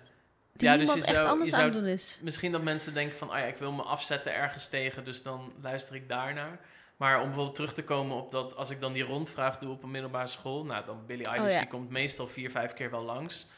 Die 0.52 0.68
ja, 0.68 0.76
dus 0.76 0.94
je 0.94 1.00
zou, 1.00 1.16
echt 1.16 1.26
anders 1.26 1.50
je 1.50 1.56
zou, 1.56 1.66
aan 1.66 1.72
doen 1.72 1.86
is. 1.86 2.18
Misschien 2.22 2.52
dat 2.52 2.62
mensen 2.62 2.94
denken 2.94 3.18
van, 3.18 3.28
oh 3.30 3.38
ja, 3.38 3.44
ik 3.44 3.56
wil 3.56 3.72
me 3.72 3.82
afzetten 3.82 4.34
ergens 4.34 4.68
tegen, 4.68 5.04
dus 5.04 5.22
dan 5.22 5.52
luister 5.62 5.94
ik 5.94 6.08
daarnaar. 6.08 6.58
Maar 6.96 7.16
om 7.16 7.24
bijvoorbeeld 7.26 7.54
terug 7.54 7.72
te 7.72 7.84
komen 7.84 8.16
op 8.16 8.30
dat, 8.30 8.56
als 8.56 8.70
ik 8.70 8.80
dan 8.80 8.92
die 8.92 9.02
rondvraag 9.02 9.58
doe 9.58 9.70
op 9.70 9.82
een 9.82 9.90
middelbare 9.90 10.26
school, 10.26 10.64
nou 10.64 10.84
dan 10.84 11.06
Billy 11.06 11.24
Eilish, 11.24 11.52
oh 11.52 11.58
die 11.58 11.68
komt 11.68 11.90
meestal 11.90 12.26
vier, 12.26 12.50
vijf 12.50 12.74
keer 12.74 12.90
wel 12.90 13.02
langs. 13.02 13.48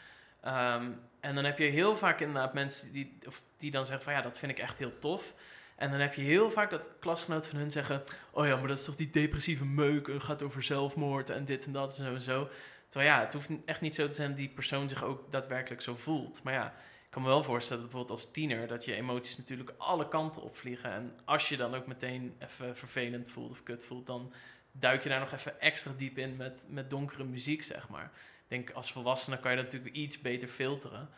Ehm, 0.41 0.93
en 1.21 1.35
dan 1.35 1.45
heb 1.45 1.59
je 1.59 1.65
heel 1.65 1.97
vaak 1.97 2.21
inderdaad 2.21 2.55
mensen 2.55 2.93
die, 2.93 3.19
of 3.27 3.43
die 3.57 3.71
dan 3.71 3.87
zeggen 3.87 4.05
van 4.05 4.13
ja, 4.13 4.21
dat 4.21 4.39
vind 4.39 4.53
ik 4.53 4.59
echt 4.59 4.79
heel 4.79 4.99
tof. 4.99 5.35
En 5.77 5.91
dan 5.91 6.01
heb 6.01 6.15
je 6.15 6.23
heel 6.23 6.51
vaak 6.51 6.71
dat 6.71 6.91
klasgenoten 7.01 7.51
van 7.51 7.59
hun 7.59 7.71
zeggen: 7.71 8.03
Oh 8.31 8.47
ja, 8.47 8.57
maar 8.57 8.69
dat 8.69 8.79
is 8.79 8.85
toch 8.85 8.95
die 8.97 9.11
depressieve 9.11 9.65
meuk. 9.65 10.07
Het 10.07 10.23
gaat 10.23 10.43
over 10.43 10.63
zelfmoord 10.63 11.31
en 11.31 11.45
dit 11.45 11.67
en 11.67 11.73
dat 11.73 11.99
en 11.99 12.05
zo 12.05 12.15
en 12.15 12.21
zo. 12.21 12.49
Terwijl 12.89 13.13
ja, 13.13 13.21
het 13.21 13.33
hoeft 13.33 13.49
echt 13.65 13.81
niet 13.81 13.95
zo 13.95 14.07
te 14.07 14.15
zijn 14.15 14.29
dat 14.29 14.37
die 14.37 14.49
persoon 14.49 14.89
zich 14.89 15.05
ook 15.05 15.33
daadwerkelijk 15.33 15.83
zo 15.83 15.97
voelt. 15.97 16.43
Maar 16.43 16.53
ja, 16.53 16.75
ik 17.09 17.15
kan 17.15 17.23
me 17.23 17.29
wel 17.29 17.43
voorstellen 17.43 17.83
dat 17.83 17.91
bijvoorbeeld 17.91 18.21
als 18.21 18.33
tiener 18.33 18.67
dat 18.67 18.85
je 18.85 18.95
emoties 18.95 19.37
natuurlijk 19.37 19.73
alle 19.79 20.09
kanten 20.09 20.43
opvliegen. 20.43 20.93
En 20.93 21.13
als 21.25 21.49
je 21.49 21.57
dan 21.57 21.75
ook 21.75 21.87
meteen 21.87 22.37
even 22.39 22.77
vervelend 22.77 23.31
voelt 23.31 23.51
of 23.51 23.63
kut 23.63 23.85
voelt, 23.85 24.07
dan 24.07 24.33
duik 24.73 25.03
je 25.03 25.09
daar 25.09 25.21
nog 25.21 25.33
even 25.33 25.61
extra 25.61 25.93
diep 25.97 26.19
in 26.19 26.37
met, 26.37 26.67
met 26.69 26.91
donkere 26.91 27.25
muziek, 27.25 27.63
zeg 27.63 27.89
maar 27.89 28.13
denk 28.49 28.71
als 28.71 28.93
volwassene 28.93 29.39
kan 29.39 29.51
je 29.51 29.57
dat 29.57 29.67
natuurlijk 29.67 29.95
iets 29.95 30.21
beter 30.21 30.49
filteren. 30.49 31.09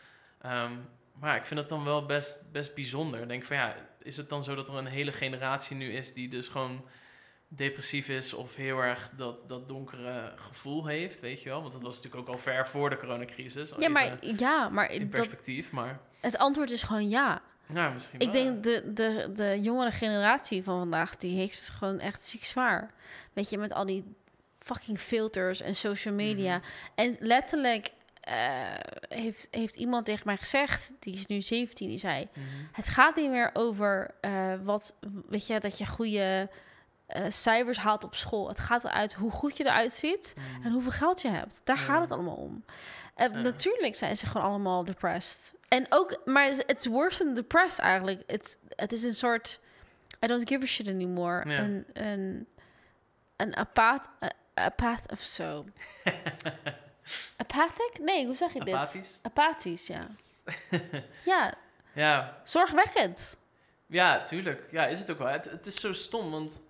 Ehm, 0.41 0.73
maar 1.13 1.37
ik 1.37 1.47
vind 1.47 1.61
het 1.61 1.69
dan 1.69 1.85
wel 1.85 2.07
best, 2.07 2.53
best 2.53 2.75
bijzonder. 2.75 3.21
Ik 3.21 3.29
denk 3.29 3.45
van 3.45 3.57
ja, 3.57 3.77
is 3.99 4.17
het 4.17 4.29
dan 4.29 4.43
zo 4.43 4.55
dat 4.55 4.69
er 4.69 4.75
een 4.75 4.87
hele 4.87 5.13
generatie 5.13 5.77
nu 5.77 5.93
is 5.93 6.13
die 6.13 6.29
dus 6.29 6.49
gewoon 6.49 6.85
depressief 7.53 8.09
is 8.09 8.33
of 8.33 8.57
heel 8.57 8.79
erg 8.79 9.11
dat, 9.17 9.49
dat 9.49 9.69
donkere 9.69 10.33
gevoel 10.37 10.87
heeft, 10.87 11.21
weet 11.21 11.43
je 11.43 11.49
wel? 11.49 11.61
Want 11.61 11.73
dat 11.73 11.83
was 11.83 11.97
natuurlijk 11.97 12.29
ook 12.29 12.35
al 12.35 12.41
ver 12.41 12.69
voor 12.69 12.91
de 12.91 12.97
coronacrisis. 12.97 13.73
Ja, 13.79 13.89
maar, 13.89 14.19
ja, 14.37 14.69
maar 14.69 14.91
in 14.91 15.09
perspectief, 15.09 15.71
maar... 15.71 16.01
Het 16.21 16.39
antwoord 16.39 16.71
is 16.71 16.83
gewoon 16.83 17.09
ja. 17.09 17.43
Ja, 17.75 17.89
misschien 17.89 18.21
Ik 18.21 18.33
denk 18.33 18.63
de, 18.63 18.93
de, 18.93 19.31
de 19.35 19.61
jongere 19.61 19.91
generatie 19.91 20.63
van 20.63 20.79
vandaag, 20.79 21.17
die 21.17 21.37
heeft 21.37 21.59
het 21.59 21.71
gewoon 21.71 21.99
echt 21.99 22.25
ziek 22.25 22.45
zwaar. 22.45 22.95
Weet 23.33 23.51
je, 23.51 23.59
met 23.59 23.73
al 23.73 23.87
die 23.87 24.15
fucking 24.59 25.01
filters 25.01 25.61
en 25.61 25.77
social 25.77 26.15
media. 26.15 26.57
Mhm. 26.57 26.67
En 26.95 27.17
letterlijk 27.19 27.91
uh, 28.29 28.35
heeft, 29.09 29.49
heeft 29.51 29.77
iemand 29.77 30.05
tegen 30.05 30.23
mij 30.27 30.37
gezegd, 30.37 30.93
die 30.99 31.15
is 31.15 31.27
nu 31.27 31.41
17, 31.41 31.89
die 31.89 31.99
zei: 31.99 32.29
mhm. 32.33 32.45
Het 32.73 32.89
gaat 32.89 33.17
niet 33.17 33.31
meer 33.31 33.51
over 33.53 34.15
uh, 34.21 34.55
wat, 34.63 34.97
weet 35.29 35.47
je, 35.47 35.61
dat 35.61 35.79
je 35.79 35.87
goede 35.87 36.49
uh, 37.17 37.25
cijfers 37.29 37.79
haalt 37.79 38.05
op 38.05 38.15
school. 38.15 38.49
Het 38.49 38.59
gaat 38.59 38.85
eruit 38.85 39.15
hoe 39.15 39.31
goed 39.31 39.57
je 39.57 39.65
eruit 39.65 39.93
ziet 39.93 40.35
mhm. 40.37 40.67
en 40.67 40.73
hoeveel 40.73 40.91
geld 40.91 41.23
je 41.23 41.29
hebt. 41.29 41.61
Daar 41.65 41.79
gaat 41.79 42.01
het 42.01 42.11
allemaal 42.11 42.35
om. 42.35 42.65
Natuurlijk 43.33 43.95
zijn 43.95 44.17
ze 44.17 44.27
gewoon 44.27 44.47
allemaal 44.47 44.85
depressed. 44.85 45.55
En 45.69 45.87
ook, 45.89 46.21
maar 46.25 46.49
it's 46.67 46.87
worse 46.87 47.25
than 47.25 47.35
depressed 47.35 47.85
eigenlijk. 47.85 48.23
Het, 48.27 48.59
het 48.69 48.93
is 48.93 49.03
een 49.03 49.15
soort 49.15 49.61
I 50.25 50.27
don't 50.27 50.49
give 50.49 50.63
a 50.63 50.67
shit 50.67 50.89
anymore. 50.89 51.47
Een, 51.47 51.87
een, 51.93 52.47
een 53.37 53.57
apath, 53.57 54.09
apath 54.55 55.11
of 55.11 55.21
zo. 55.21 55.65
Apathic? 57.37 57.99
Nee, 58.01 58.27
hoe 58.27 58.35
zeg 58.35 58.53
je 58.53 58.65
dit? 58.65 58.75
Apathisch? 58.75 59.19
Apathisch, 59.23 59.87
ja. 59.87 60.07
ja. 61.25 61.55
Ja. 61.95 62.41
Zorgwekkend. 62.45 63.37
Ja, 63.87 64.25
tuurlijk. 64.25 64.69
Ja, 64.71 64.87
is 64.87 64.99
het 64.99 65.11
ook 65.11 65.19
wel. 65.19 65.29
Het, 65.29 65.45
het 65.45 65.67
is 65.67 65.81
zo 65.81 65.93
stom, 65.93 66.31
want 66.31 66.61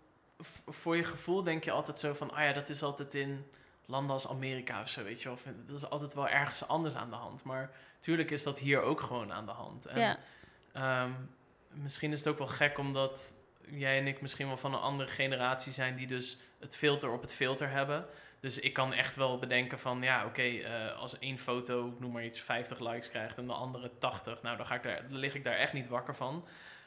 voor 0.67 0.97
je 0.97 1.05
gevoel 1.05 1.43
denk 1.43 1.65
je 1.65 1.71
altijd 1.71 1.99
zo 1.99 2.15
van... 2.15 2.31
Oh 2.31 2.39
ja, 2.39 2.53
dat 2.53 2.69
is 2.69 2.83
altijd 2.83 3.15
in 3.15 3.47
landen 3.87 4.13
als 4.13 4.29
Amerika 4.29 4.83
of 4.83 4.89
zo, 4.89 5.05
weet 5.05 5.23
je 5.23 5.29
wel. 5.29 5.39
Dat 5.67 5.77
is 5.77 5.91
altijd 5.91 6.15
wel 6.15 6.29
ergens 6.29 6.69
anders 6.69 6.95
aan 6.95 7.11
de 7.11 7.17
hand. 7.17 7.45
Maar 7.45 7.71
tuurlijk 8.01 8.31
is 8.31 8.43
dat 8.43 8.59
hier 8.59 8.83
ook 8.83 9.01
gewoon 9.01 9.33
aan 9.33 9.47
de 9.47 9.53
hand. 9.53 9.87
En, 9.87 10.01
ja. 10.01 10.19
Ehm, 10.73 11.11
misschien 11.69 12.13
is 12.13 12.19
het 12.19 12.29
ook 12.29 12.39
wel 12.39 12.47
gek 12.47 12.79
omdat 12.79 13.35
jij 13.71 13.99
en 13.99 14.07
ik 14.07 14.21
misschien 14.21 14.47
wel 14.47 14.57
van 14.57 14.75
een 14.75 14.81
andere 14.81 15.11
generatie 15.11 15.73
zijn... 15.73 15.97
die 15.97 16.07
dus 16.07 16.39
het 16.59 16.77
filter 16.77 17.11
op 17.11 17.21
het 17.21 17.35
filter 17.35 17.71
hebben. 17.71 18.07
Dus 18.41 18.59
ik 18.59 18.73
kan 18.73 18.93
echt 18.93 19.17
wel 19.17 19.39
bedenken 19.39 19.79
van, 19.79 20.03
ja, 20.03 20.25
oké, 20.25 20.43
eh, 20.43 20.99
als 20.99 21.19
één 21.19 21.39
foto, 21.39 21.95
noem 21.99 22.13
maar 22.13 22.25
iets, 22.25 22.41
50 22.41 22.79
likes 22.79 23.11
krijgt 23.11 23.39
en 23.39 23.47
de 23.47 23.53
andere 23.53 23.91
80, 23.99 24.43
nou, 24.43 24.57
dan, 24.57 24.67
ga 24.67 24.75
ik 24.75 24.83
daar, 24.83 25.09
dan 25.09 25.19
lig 25.19 25.35
ik 25.35 25.45
daar 25.45 25.57
echt 25.57 25.73
niet 25.73 25.89
wakker 25.89 26.17
van. 26.17 26.47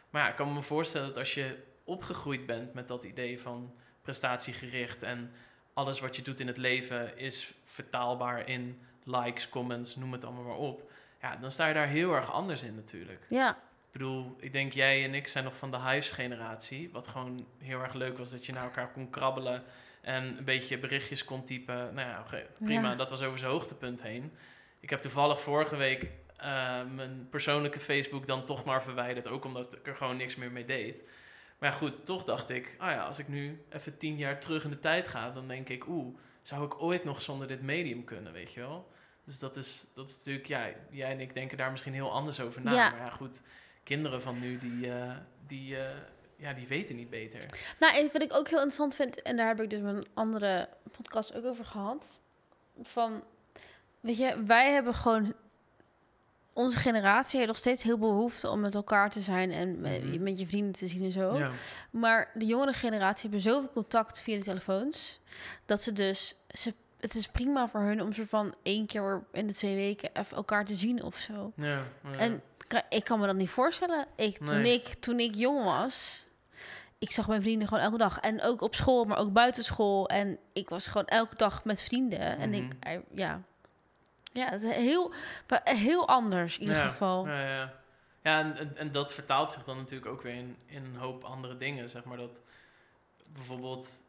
Maar 0.09 0.23
ja, 0.23 0.29
ik 0.29 0.35
kan 0.35 0.53
me 0.53 0.61
voorstellen 0.61 1.07
dat 1.07 1.17
als 1.17 1.33
je 1.33 1.63
opgegroeid 1.83 2.45
bent 2.45 2.73
met 2.73 2.87
dat 2.87 3.03
idee 3.03 3.39
van 3.39 3.73
prestatiegericht 4.01 5.03
en 5.03 5.31
alles 5.73 5.99
wat 5.99 6.15
je 6.15 6.21
doet 6.21 6.39
in 6.39 6.47
het 6.47 6.57
leven 6.57 7.17
is 7.17 7.53
vertaalbaar 7.65 8.49
in 8.49 8.81
likes, 9.03 9.49
comments, 9.49 9.95
noem 9.95 10.11
het 10.11 10.23
allemaal 10.23 10.43
maar 10.43 10.55
op. 10.55 10.91
Ja, 11.21 11.35
dan 11.35 11.51
sta 11.51 11.67
je 11.67 11.73
daar 11.73 11.87
heel 11.87 12.13
erg 12.13 12.31
anders 12.31 12.63
in 12.63 12.75
natuurlijk. 12.75 13.25
Ja. 13.29 13.49
Ik 13.51 13.99
bedoel, 13.99 14.35
ik 14.39 14.51
denk 14.51 14.73
jij 14.73 15.03
en 15.03 15.13
ik 15.13 15.27
zijn 15.27 15.43
nog 15.43 15.57
van 15.57 15.71
de 15.71 15.79
Hives-generatie. 15.79 16.89
Wat 16.91 17.07
gewoon 17.07 17.47
heel 17.57 17.81
erg 17.81 17.93
leuk 17.93 18.17
was 18.17 18.31
dat 18.31 18.45
je 18.45 18.53
naar 18.53 18.63
elkaar 18.63 18.91
kon 18.91 19.09
krabbelen 19.09 19.63
en 20.01 20.37
een 20.37 20.43
beetje 20.43 20.77
berichtjes 20.77 21.25
kon 21.25 21.43
typen. 21.43 21.93
Nou 21.93 22.07
ja, 22.07 22.25
prima, 22.57 22.95
dat 22.95 23.09
was 23.09 23.21
over 23.21 23.39
zijn 23.39 23.51
hoogtepunt 23.51 24.01
heen. 24.01 24.33
Ik 24.79 24.89
heb 24.89 25.01
toevallig 25.01 25.41
vorige 25.41 25.75
week 25.75 26.03
uh, 26.03 26.81
mijn 26.91 27.27
persoonlijke 27.29 27.79
Facebook 27.79 28.27
dan 28.27 28.45
toch 28.45 28.63
maar 28.63 28.83
verwijderd. 28.83 29.27
Ook 29.27 29.45
omdat 29.45 29.73
ik 29.73 29.87
er 29.87 29.95
gewoon 29.95 30.17
niks 30.17 30.35
meer 30.35 30.51
mee 30.51 30.65
deed. 30.65 31.03
Maar 31.63 31.71
goed, 31.71 32.05
toch 32.05 32.23
dacht 32.23 32.49
ik, 32.49 32.75
ah 32.77 32.91
ja, 32.91 33.05
als 33.05 33.19
ik 33.19 33.27
nu 33.27 33.63
even 33.69 33.97
tien 33.97 34.17
jaar 34.17 34.39
terug 34.39 34.63
in 34.63 34.69
de 34.69 34.79
tijd 34.79 35.07
ga, 35.07 35.31
dan 35.31 35.47
denk 35.47 35.69
ik, 35.69 35.87
oeh, 35.87 36.17
zou 36.41 36.65
ik 36.65 36.81
ooit 36.81 37.03
nog 37.03 37.21
zonder 37.21 37.47
dit 37.47 37.61
medium 37.61 38.03
kunnen, 38.03 38.33
weet 38.33 38.53
je 38.53 38.59
wel? 38.59 38.91
Dus 39.23 39.39
dat 39.39 39.55
is, 39.55 39.85
dat 39.93 40.09
is 40.09 40.15
natuurlijk, 40.17 40.47
ja, 40.47 40.69
jij 40.89 41.11
en 41.11 41.19
ik 41.19 41.33
denken 41.33 41.57
daar 41.57 41.71
misschien 41.71 41.93
heel 41.93 42.11
anders 42.11 42.39
over 42.39 42.61
na. 42.61 42.71
Maar 42.71 42.99
ja, 42.99 43.09
goed, 43.09 43.41
kinderen 43.83 44.21
van 44.21 44.39
nu, 44.39 44.57
die, 44.57 44.87
uh, 44.87 45.15
die, 45.47 45.75
uh, 45.75 45.89
ja, 46.35 46.53
die 46.53 46.67
weten 46.67 46.95
niet 46.95 47.09
beter. 47.09 47.45
Nou, 47.79 48.09
wat 48.13 48.21
ik 48.21 48.33
ook 48.33 48.47
heel 48.47 48.57
interessant 48.57 48.95
vind, 48.95 49.21
en 49.21 49.37
daar 49.37 49.47
heb 49.47 49.61
ik 49.61 49.69
dus 49.69 49.81
mijn 49.81 50.05
andere 50.13 50.69
podcast 50.91 51.35
ook 51.35 51.45
over 51.45 51.65
gehad. 51.65 52.19
Van, 52.81 53.23
weet 53.99 54.17
je, 54.17 54.43
wij 54.43 54.71
hebben 54.71 54.93
gewoon. 54.93 55.33
Onze 56.53 56.77
generatie 56.77 57.35
heeft 57.35 57.49
nog 57.49 57.57
steeds 57.57 57.83
heel 57.83 57.97
behoefte 57.97 58.49
om 58.49 58.59
met 58.59 58.75
elkaar 58.75 59.09
te 59.09 59.21
zijn 59.21 59.51
en 59.51 59.79
mhm. 59.79 60.23
met 60.23 60.39
je 60.39 60.47
vrienden 60.47 60.73
te 60.73 60.87
zien 60.87 61.03
en 61.03 61.11
zo. 61.11 61.37
Ja. 61.37 61.51
Maar 61.89 62.31
de 62.33 62.45
jongere 62.45 62.73
generatie 62.73 63.21
hebben 63.21 63.41
zoveel 63.51 63.69
contact 63.69 64.21
via 64.21 64.37
de 64.37 64.43
telefoons 64.43 65.19
dat 65.65 65.81
ze 65.81 65.91
dus 65.91 66.35
ze 66.47 66.73
het 67.03 67.15
is 67.15 67.27
prima 67.27 67.67
voor 67.67 67.81
hun 67.81 68.01
om 68.01 68.11
soort 68.11 68.29
van 68.29 68.55
één 68.61 68.85
keer 68.85 69.23
in 69.31 69.47
de 69.47 69.53
twee 69.53 69.75
weken 69.75 70.09
even 70.13 70.37
elkaar 70.37 70.65
te 70.65 70.75
zien 70.75 71.03
of 71.03 71.17
zo. 71.17 71.51
Ja, 71.55 71.83
ja. 72.03 72.17
En 72.17 72.41
ik 72.89 73.03
kan 73.03 73.19
me 73.19 73.25
dat 73.25 73.35
niet 73.35 73.49
voorstellen. 73.49 74.05
Ik, 74.15 74.45
toen, 74.45 74.65
ik, 74.65 74.93
toen 74.99 75.19
ik 75.19 75.35
jong 75.35 75.63
was, 75.63 76.27
ik 76.97 77.11
zag 77.11 77.27
mijn 77.27 77.41
vrienden 77.41 77.67
gewoon 77.67 77.83
elke 77.83 77.97
dag. 77.97 78.19
En 78.19 78.41
ook 78.41 78.61
op 78.61 78.75
school, 78.75 79.03
maar 79.03 79.17
ook 79.17 79.33
buiten 79.33 79.63
school. 79.63 80.09
En 80.09 80.37
ik 80.53 80.69
was 80.69 80.87
gewoon 80.87 81.07
elke 81.07 81.35
dag 81.35 81.63
met 81.63 81.83
vrienden. 81.83 82.37
En 82.37 82.53
ik, 82.53 82.73
Mhm. 82.79 82.99
Ja. 83.13 83.41
Ja, 84.33 84.49
het 84.49 84.61
is 84.61 84.75
heel, 84.75 85.13
heel 85.63 86.07
anders 86.07 86.57
in 86.57 86.61
ieder 86.61 86.77
Ja, 86.77 86.89
geval. 86.89 87.27
Ja, 87.27 87.41
ja. 87.41 87.73
ja 88.21 88.39
en, 88.39 88.77
en, 88.77 88.91
dat 88.91 89.13
vertaalt 89.13 89.51
zich 89.51 89.63
dan 89.63 89.77
natuurlijk 89.77 90.11
ook 90.11 90.21
weer 90.21 90.33
in, 90.33 90.57
in 90.65 90.85
een 90.85 90.95
hoop 90.95 91.23
andere 91.23 91.57
dingen. 91.57 91.89
Zeg 91.89 92.03
maar 92.03 92.17
dat 92.17 92.41
bijvoorbeeld, 93.25 94.03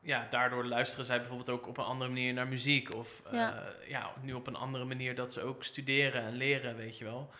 ja, 0.00 0.26
daardoor 0.30 0.64
luisteren 0.64 1.04
zij 1.04 1.18
bijvoorbeeld 1.18 1.50
ook 1.50 1.66
op 1.66 1.78
een 1.78 1.84
andere 1.84 2.10
manier 2.10 2.32
naar 2.32 2.48
muziek. 2.48 2.94
Of 2.94 3.22
Ja. 3.30 3.38
ja. 3.38 3.62
ja, 3.86 4.12
nu 4.20 4.32
op 4.32 4.46
een 4.46 4.56
andere 4.56 4.84
manier 4.84 5.14
dat 5.14 5.32
ze 5.32 5.42
ook 5.42 5.64
studeren 5.64 6.22
en 6.22 6.34
leren, 6.34 6.76
weet 6.76 6.98
je 6.98 7.04
wel. 7.04 7.30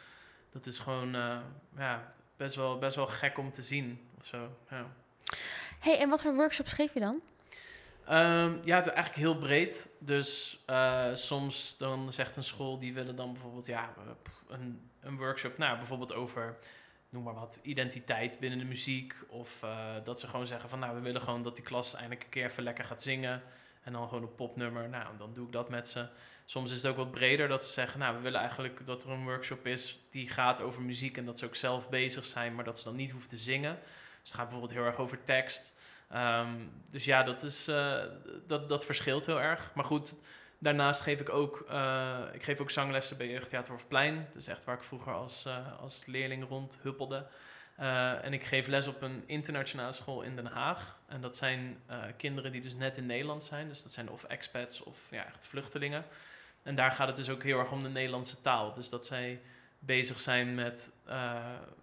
Dat 0.52 0.66
is 0.66 0.78
gewoon 0.78 1.14
eh, 1.14 1.38
ja, 1.76 2.08
best, 2.36 2.54
wel, 2.54 2.78
best 2.78 2.96
wel 2.96 3.06
gek 3.06 3.38
om 3.38 3.52
te 3.52 3.62
zien 3.62 4.08
of 4.18 4.26
zo. 4.26 4.56
Ja. 4.70 4.86
hey, 5.80 5.98
en 5.98 6.08
wat 6.08 6.22
voor 6.22 6.34
workshops 6.34 6.72
geef 6.72 6.94
je 6.94 7.00
dan? 7.00 7.20
Ehm, 8.10 8.58
ja, 8.64 8.76
het 8.76 8.86
is 8.86 8.92
eigenlijk 8.92 9.14
heel 9.14 9.38
breed. 9.38 9.90
Dus 9.98 10.62
eh, 10.66 11.14
soms 11.14 11.76
dan 11.76 12.12
zegt 12.12 12.36
een 12.36 12.44
school, 12.44 12.78
die 12.78 12.94
willen 12.94 13.16
dan 13.16 13.32
bijvoorbeeld 13.32 13.66
ja, 13.66 13.94
eh, 13.96 14.12
een, 14.48 14.90
een 15.00 15.16
workshop, 15.16 15.58
nou 15.58 15.76
bijvoorbeeld 15.76 16.12
over, 16.14 16.58
noem 17.08 17.22
maar 17.22 17.34
wat, 17.34 17.58
identiteit 17.62 18.38
binnen 18.38 18.58
de 18.58 18.64
muziek. 18.64 19.14
Of 19.28 19.62
eh, 19.62 19.94
dat 20.04 20.20
ze 20.20 20.26
gewoon 20.26 20.46
zeggen 20.46 20.68
van, 20.68 20.78
nou 20.78 20.94
we 20.94 21.00
willen 21.00 21.20
gewoon 21.20 21.42
dat 21.42 21.56
die 21.56 21.64
klas 21.64 21.94
eindelijk 21.94 22.22
een 22.22 22.28
keer 22.28 22.44
even 22.44 22.62
lekker 22.62 22.84
gaat 22.84 23.02
zingen. 23.02 23.42
En 23.82 23.92
dan 23.92 24.08
gewoon 24.08 24.22
een 24.22 24.34
popnummer, 24.34 24.88
nou 24.88 25.16
dan 25.18 25.34
doe 25.34 25.46
ik 25.46 25.52
dat 25.52 25.68
met 25.68 25.88
ze. 25.88 26.06
Soms 26.44 26.70
is 26.70 26.76
het 26.76 26.86
ook 26.86 26.96
wat 26.96 27.10
breder 27.10 27.48
dat 27.48 27.64
ze 27.64 27.72
zeggen, 27.72 27.98
nou 28.00 28.16
we 28.16 28.22
willen 28.22 28.40
eigenlijk 28.40 28.86
dat 28.86 29.04
er 29.04 29.10
een 29.10 29.24
workshop 29.24 29.66
is 29.66 30.00
die 30.10 30.28
gaat 30.28 30.60
over 30.60 30.82
muziek. 30.82 31.16
En 31.16 31.24
dat 31.24 31.38
ze 31.38 31.46
ook 31.46 31.54
zelf 31.54 31.88
bezig 31.88 32.26
zijn, 32.26 32.54
maar 32.54 32.64
dat 32.64 32.78
ze 32.78 32.84
dan 32.84 32.96
niet 32.96 33.10
hoeven 33.10 33.28
te 33.28 33.36
zingen. 33.36 33.78
Dus 34.20 34.30
het 34.30 34.32
gaat 34.32 34.48
bijvoorbeeld 34.48 34.78
heel 34.78 34.86
erg 34.86 34.98
over 34.98 35.24
tekst. 35.24 35.78
Ehm, 36.10 36.52
dus 36.88 37.04
ja, 37.04 37.22
dat, 37.22 37.42
is, 37.42 37.68
eh, 37.68 38.02
dat, 38.46 38.68
dat 38.68 38.84
verschilt 38.84 39.26
heel 39.26 39.40
erg. 39.40 39.70
Maar 39.74 39.84
goed, 39.84 40.16
daarnaast 40.58 41.00
geef 41.00 41.20
ik 41.20 41.28
ook, 41.28 41.64
eh, 41.68 42.18
ik 42.32 42.42
geef 42.42 42.60
ook 42.60 42.70
zanglessen 42.70 43.16
bij 43.16 43.28
Jeugdtheater 43.28 43.72
Hofplein. 43.72 44.28
Dus 44.32 44.46
echt 44.46 44.64
waar 44.64 44.76
ik 44.76 44.82
vroeger 44.82 45.12
als, 45.12 45.44
eh, 45.44 45.80
als 45.80 46.06
leerling 46.06 46.48
rondhuppelde. 46.48 47.26
En 48.22 48.32
ik 48.32 48.44
geef 48.44 48.66
les 48.66 48.86
op 48.86 49.02
een 49.02 49.22
internationale 49.26 49.92
school 49.92 50.22
in 50.22 50.36
Den 50.36 50.46
Haag. 50.46 50.98
En 51.06 51.20
dat 51.20 51.36
zijn 51.36 51.82
kinderen 52.16 52.52
die 52.52 52.60
dus 52.60 52.74
net 52.74 52.98
in 52.98 53.06
Nederland 53.06 53.44
zijn. 53.44 53.68
Dus 53.68 53.82
dat 53.82 53.92
zijn 53.92 54.10
of 54.10 54.24
expats 54.24 54.82
of 54.82 54.98
ja, 55.10 55.26
echt 55.26 55.44
vluchtelingen. 55.44 56.04
En 56.62 56.74
daar 56.74 56.90
gaat 56.90 57.06
het 57.06 57.16
dus 57.16 57.30
ook 57.30 57.42
heel 57.42 57.58
erg 57.58 57.70
om 57.70 57.82
de 57.82 57.88
Nederlandse 57.88 58.40
taal. 58.40 58.74
Dus 58.74 58.88
dat 58.88 59.06
zij 59.06 59.40
bezig 59.78 60.18
zijn 60.18 60.54
met 60.54 60.92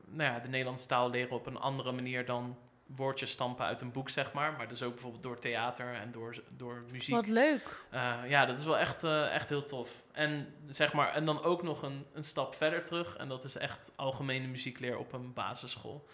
nou 0.05 0.32
ja, 0.32 0.39
de 0.39 0.47
Nederlandse 0.47 0.88
taal 0.88 1.09
leren 1.09 1.36
op 1.36 1.45
een 1.45 1.57
andere 1.57 1.91
manier 1.91 2.25
dan 2.25 2.57
woordjes 2.96 3.32
stampen 3.32 3.66
uit 3.66 3.82
een 3.82 3.92
boek, 3.92 4.10
zeg 4.10 4.34
maar. 4.34 4.54
Maar 4.54 4.68
dus 4.68 4.82
ook 4.82 4.94
bijvoorbeeld 4.94 5.24
door 5.24 5.40
theater 5.40 5.94
en 5.94 6.12
door, 6.12 6.44
door 6.50 6.84
muziek. 6.92 7.16
Wat 7.16 7.28
leuk. 7.28 7.84
Eh, 7.90 8.16
ja, 8.28 8.46
dat 8.46 8.58
is 8.58 8.66
wel 8.66 8.78
echt, 8.78 9.04
eh, 9.04 9.34
echt 9.34 9.50
heel 9.50 9.66
tof. 9.66 9.90
En, 10.12 10.54
zeg 10.70 10.94
maar, 10.94 11.14
en 11.14 11.26
dan 11.26 11.44
ook 11.44 11.64
nog 11.64 11.82
een, 11.82 12.06
een 12.14 12.24
stap 12.24 12.56
verder 12.56 12.86
terug. 12.86 13.16
En 13.16 13.28
dat 13.28 13.44
is 13.44 13.56
echt 13.56 13.92
algemene 13.96 14.48
muziekleer 14.48 14.98
op 14.98 15.14
een 15.14 15.34
basisschool. 15.34 16.08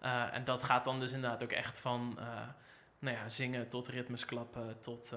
Eh, 0.00 0.34
en 0.34 0.44
dat 0.44 0.62
gaat 0.62 0.84
dan 0.84 1.00
dus 1.00 1.12
inderdaad 1.12 1.42
ook 1.42 1.52
echt 1.52 1.78
van 1.78 2.18
nou 2.98 3.16
ja, 3.16 3.28
zingen 3.28 3.68
tot 3.68 3.88
ritmes 3.88 4.24
klappen, 4.24 4.80
tot 4.80 5.14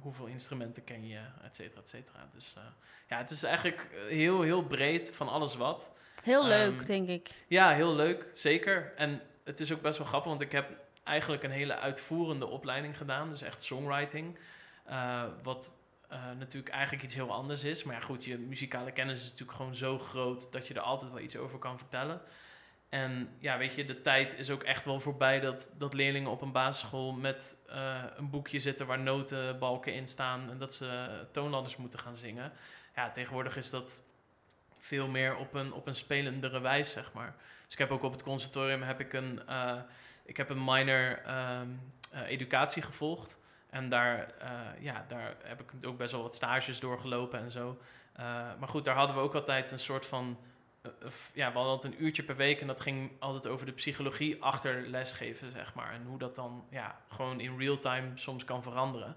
hoeveel 0.00 0.26
instrumenten 0.26 0.84
ken 0.84 1.06
je, 1.06 1.20
et 1.44 1.56
cetera, 1.56 1.80
et 1.80 1.88
cetera. 1.88 2.28
Dus 2.32 2.54
ja, 3.08 3.18
het 3.18 3.30
is 3.30 3.42
eigenlijk 3.42 3.88
heel, 4.08 4.42
heel 4.42 4.62
breed 4.62 5.14
van 5.14 5.28
alles 5.28 5.56
wat. 5.56 5.92
Heel 6.22 6.46
leuk, 6.46 6.78
Ehm, 6.78 6.84
denk 6.84 7.08
ik. 7.08 7.44
Ja, 7.48 7.72
heel 7.72 7.94
leuk, 7.94 8.28
zeker. 8.32 8.92
En 8.96 9.20
het 9.44 9.60
is 9.60 9.72
ook 9.72 9.80
best 9.80 9.98
wel 9.98 10.06
grappig, 10.06 10.30
want 10.30 10.42
ik 10.42 10.52
heb 10.52 10.70
eigenlijk 11.04 11.42
een 11.42 11.50
hele 11.50 11.76
uitvoerende 11.76 12.46
opleiding 12.46 12.96
gedaan. 12.96 13.28
Dus 13.28 13.42
echt 13.42 13.62
songwriting. 13.62 14.38
Eh, 14.84 15.24
wat 15.42 15.78
eh, 16.08 16.18
natuurlijk 16.38 16.74
eigenlijk 16.74 17.04
iets 17.04 17.14
heel 17.14 17.32
anders 17.32 17.64
is. 17.64 17.84
Maar 17.84 17.94
ja, 17.94 18.00
goed, 18.00 18.24
je 18.24 18.38
muzikale 18.38 18.92
kennis 18.92 19.18
is 19.18 19.30
natuurlijk 19.30 19.56
gewoon 19.56 19.74
zo 19.74 19.98
groot 19.98 20.52
dat 20.52 20.66
je 20.66 20.74
er 20.74 20.80
altijd 20.80 21.12
wel 21.12 21.20
iets 21.20 21.36
over 21.36 21.58
kan 21.58 21.78
vertellen. 21.78 22.20
En 22.88 23.28
ja, 23.38 23.58
weet 23.58 23.74
je, 23.74 23.84
de 23.84 24.00
tijd 24.00 24.38
is 24.38 24.50
ook 24.50 24.62
echt 24.62 24.84
wel 24.84 25.00
voorbij 25.00 25.40
dat, 25.40 25.70
dat 25.78 25.94
leerlingen 25.94 26.30
op 26.30 26.42
een 26.42 26.52
basisschool 26.52 27.12
met 27.12 27.56
eh, 27.68 28.02
een 28.16 28.30
boekje 28.30 28.60
zitten 28.60 28.86
waar 28.86 28.98
notenbalken 28.98 29.94
in 29.94 30.08
staan 30.08 30.50
en 30.50 30.58
dat 30.58 30.74
ze 30.74 31.08
toonladders 31.32 31.76
moeten 31.76 31.98
gaan 31.98 32.16
zingen. 32.16 32.52
Ja, 32.94 33.10
tegenwoordig 33.10 33.56
is 33.56 33.70
dat 33.70 34.02
veel 34.78 35.08
meer 35.08 35.36
op 35.36 35.54
een, 35.54 35.72
op 35.72 35.86
een 35.86 35.94
spelendere 35.94 36.60
wijze, 36.60 36.90
zeg 36.90 37.12
maar. 37.12 37.34
Dus 37.64 37.72
ik 37.72 37.78
heb 37.78 37.90
ook 37.90 38.02
op 38.02 38.12
het 38.12 38.22
conservatorium 38.22 38.82
heb 38.82 39.00
ik 39.00 39.12
een, 39.12 39.46
eh, 39.46 39.80
ik 40.24 40.36
heb 40.36 40.50
een 40.50 40.64
minor 40.64 41.18
ehm, 41.18 41.68
eh, 42.10 42.20
educatie 42.26 42.82
gevolgd. 42.82 43.40
En 43.70 43.88
daar, 43.88 44.34
eh, 44.38 44.50
ja, 44.80 45.04
daar 45.08 45.34
heb 45.42 45.60
ik 45.60 45.86
ook 45.86 45.96
best 45.96 46.12
wel 46.12 46.22
wat 46.22 46.34
stages 46.34 46.80
doorgelopen 46.80 47.38
en 47.38 47.50
zo. 47.50 47.78
Maar 48.58 48.68
goed, 48.68 48.84
daar 48.84 48.96
hadden 48.96 49.16
we 49.16 49.22
ook 49.22 49.34
altijd 49.34 49.70
een 49.70 49.78
soort 49.78 50.06
van... 50.06 50.38
ja, 51.32 51.48
we 51.48 51.54
hadden 51.54 51.72
altijd 51.72 51.92
een 51.92 52.04
uurtje 52.04 52.22
per 52.22 52.36
week 52.36 52.60
en 52.60 52.66
dat 52.66 52.80
ging 52.80 53.10
altijd 53.18 53.46
over 53.46 53.66
de 53.66 53.72
psychologie 53.72 54.42
achter 54.42 54.88
lesgeven, 54.88 55.50
zeg 55.50 55.74
maar. 55.74 55.92
En 55.92 56.04
hoe 56.06 56.18
dat 56.18 56.34
dan 56.34 56.64
ja, 56.70 56.98
gewoon 57.08 57.40
in 57.40 57.58
real 57.58 57.78
time 57.78 58.10
soms 58.14 58.44
kan 58.44 58.62
veranderen. 58.62 59.16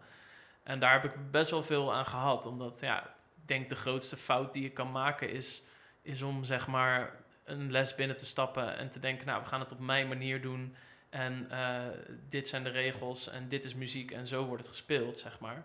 En 0.63 0.79
daar 0.79 1.01
heb 1.01 1.03
ik 1.03 1.31
best 1.31 1.51
wel 1.51 1.63
veel 1.63 1.93
aan 1.93 2.05
gehad, 2.05 2.45
omdat 2.45 2.79
ja, 2.79 3.03
ik 3.03 3.47
denk 3.47 3.69
de 3.69 3.75
grootste 3.75 4.17
fout 4.17 4.53
die 4.53 4.63
je 4.63 4.69
kan 4.69 4.91
maken 4.91 5.29
is, 5.29 5.63
is 6.01 6.21
om 6.21 6.43
zeg 6.43 6.67
maar 6.67 7.13
een 7.47 7.71
les 7.71 7.95
binnen 7.95 8.17
te 8.17 8.25
stappen 8.25 8.77
en 8.77 8.89
te 8.89 8.99
denken, 8.99 9.25
nou, 9.25 9.41
we 9.41 9.47
gaan 9.47 9.59
het 9.59 9.71
op 9.71 9.79
mijn 9.79 10.07
manier 10.07 10.41
doen. 10.41 10.75
En 11.09 11.49
eh, 11.49 11.85
dit 12.29 12.47
zijn 12.47 12.63
de 12.63 12.69
regels 12.69 13.29
en 13.29 13.49
dit 13.49 13.65
is 13.65 13.75
muziek 13.75 14.11
en 14.11 14.27
zo 14.27 14.45
wordt 14.45 14.61
het 14.61 14.71
gespeeld, 14.71 15.19
zeg 15.19 15.39
maar. 15.39 15.63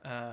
Eh, 0.00 0.32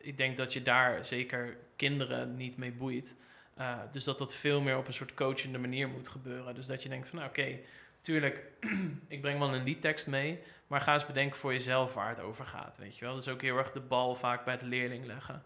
ik 0.00 0.16
denk 0.16 0.36
dat 0.36 0.52
je 0.52 0.62
daar 0.62 1.04
zeker 1.04 1.56
kinderen 1.76 2.36
niet 2.36 2.56
mee 2.56 2.72
boeit. 2.72 3.14
Eh, 3.54 3.78
dus 3.92 4.04
dat 4.04 4.18
dat 4.18 4.34
veel 4.34 4.60
meer 4.60 4.76
op 4.76 4.86
een 4.86 4.92
soort 4.92 5.14
coachende 5.14 5.58
manier 5.58 5.88
moet 5.88 6.08
gebeuren. 6.08 6.54
Dus 6.54 6.66
dat 6.66 6.82
je 6.82 6.88
denkt 6.88 7.08
van, 7.08 7.18
nou 7.18 7.30
oké, 7.30 7.58
tuurlijk, 8.00 8.44
ik 9.08 9.20
breng 9.20 9.38
wel 9.38 9.54
een 9.54 9.64
liedtekst 9.64 10.06
mee, 10.06 10.40
maar 10.66 10.80
ga 10.80 10.92
eens 10.92 11.06
bedenken 11.06 11.38
voor 11.38 11.52
jezelf 11.52 11.94
waar 11.94 12.08
het 12.08 12.20
over 12.20 12.44
gaat, 12.44 12.78
weet 12.78 12.98
je 12.98 13.04
wel. 13.04 13.14
Dus 13.14 13.28
ook 13.28 13.42
heel 13.42 13.56
erg 13.56 13.72
de 13.72 13.80
bal 13.80 14.14
vaak 14.14 14.44
bij 14.44 14.58
de 14.58 14.66
leerling 14.66 15.06
leggen. 15.06 15.42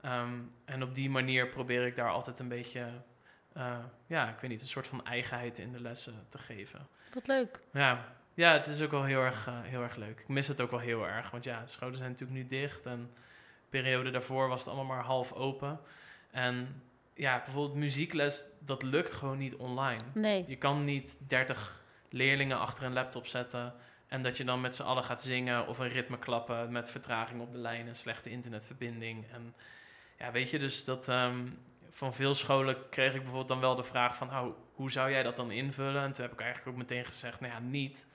Ehm, 0.00 0.32
en 0.64 0.82
op 0.82 0.94
die 0.94 1.10
manier 1.10 1.48
probeer 1.48 1.86
ik 1.86 1.96
daar 1.96 2.10
altijd 2.10 2.38
een 2.38 2.48
beetje, 2.48 2.86
eh, 3.58 3.78
ja, 4.06 4.28
ik 4.28 4.38
weet 4.38 4.50
niet, 4.50 4.60
een 4.60 4.66
soort 4.66 4.86
van 4.86 5.04
eigenheid 5.04 5.58
in 5.58 5.72
de 5.72 5.80
lessen 5.80 6.26
te 6.28 6.38
geven. 6.38 6.88
Wat 7.14 7.26
leuk. 7.26 7.60
Ja, 7.72 8.04
ja 8.34 8.52
het 8.52 8.66
is 8.66 8.82
ook 8.82 8.90
wel 8.90 9.04
heel 9.04 9.22
erg, 9.22 9.46
eh, 9.46 9.60
heel 9.62 9.82
erg 9.82 9.96
leuk. 9.96 10.20
Ik 10.20 10.28
mis 10.28 10.48
het 10.48 10.60
ook 10.60 10.70
wel 10.70 10.80
heel 10.80 11.06
erg, 11.06 11.30
want 11.30 11.44
ja, 11.44 11.60
de 11.62 11.68
scholen 11.68 11.96
zijn 11.96 12.10
natuurlijk 12.10 12.38
nu 12.38 12.46
dicht 12.46 12.86
en 12.86 13.10
de 13.60 13.68
periode 13.68 14.10
daarvoor 14.10 14.48
was 14.48 14.60
het 14.60 14.68
allemaal 14.68 14.96
maar 14.96 15.04
half 15.04 15.32
open. 15.32 15.80
En 16.30 16.82
ja, 17.14 17.42
bijvoorbeeld 17.44 17.78
muziekles, 17.78 18.44
dat 18.58 18.82
lukt 18.82 19.12
gewoon 19.12 19.38
niet 19.38 19.56
online. 19.56 20.02
Nee. 20.14 20.44
Je 20.46 20.56
kan 20.56 20.84
niet 20.84 21.28
30 21.28 21.82
leerlingen 22.10 22.58
achter 22.58 22.84
een 22.84 22.92
laptop 22.92 23.26
zetten 23.26 23.74
en 24.08 24.22
dat 24.22 24.36
je 24.36 24.44
dan 24.44 24.60
met 24.60 24.74
z'n 24.74 24.82
allen 24.82 25.04
gaat 25.04 25.22
zingen 25.22 25.66
of 25.66 25.78
een 25.78 25.88
ritme 25.88 26.18
klappen 26.18 26.72
met 26.72 26.90
vertraging 26.90 27.40
op 27.40 27.52
de 27.52 27.58
lijn 27.58 27.86
en 27.86 27.96
slechte 27.96 28.30
internetverbinding. 28.30 29.26
En 29.32 29.54
ja, 30.18 30.32
weet 30.32 30.50
je, 30.50 30.58
dus 30.58 30.84
dat 30.84 31.08
ehm, 31.08 31.46
van 31.98 32.14
veel 32.14 32.34
scholen 32.34 32.88
kreeg 32.88 33.14
ik 33.14 33.18
bijvoorbeeld 33.18 33.48
dan 33.48 33.60
wel 33.60 33.74
de 33.74 33.84
vraag 33.84 34.16
van, 34.16 34.28
oh, 34.28 34.56
hoe 34.74 34.90
zou 34.90 35.10
jij 35.10 35.22
dat 35.22 35.36
dan 35.36 35.50
invullen? 35.50 36.02
En 36.02 36.12
toen 36.12 36.24
heb 36.24 36.32
ik 36.32 36.40
eigenlijk 36.40 36.70
ook 36.70 36.82
meteen 36.82 37.04
gezegd, 37.04 37.40
nou 37.40 37.52
ja, 37.52 37.58
niet. 37.58 38.06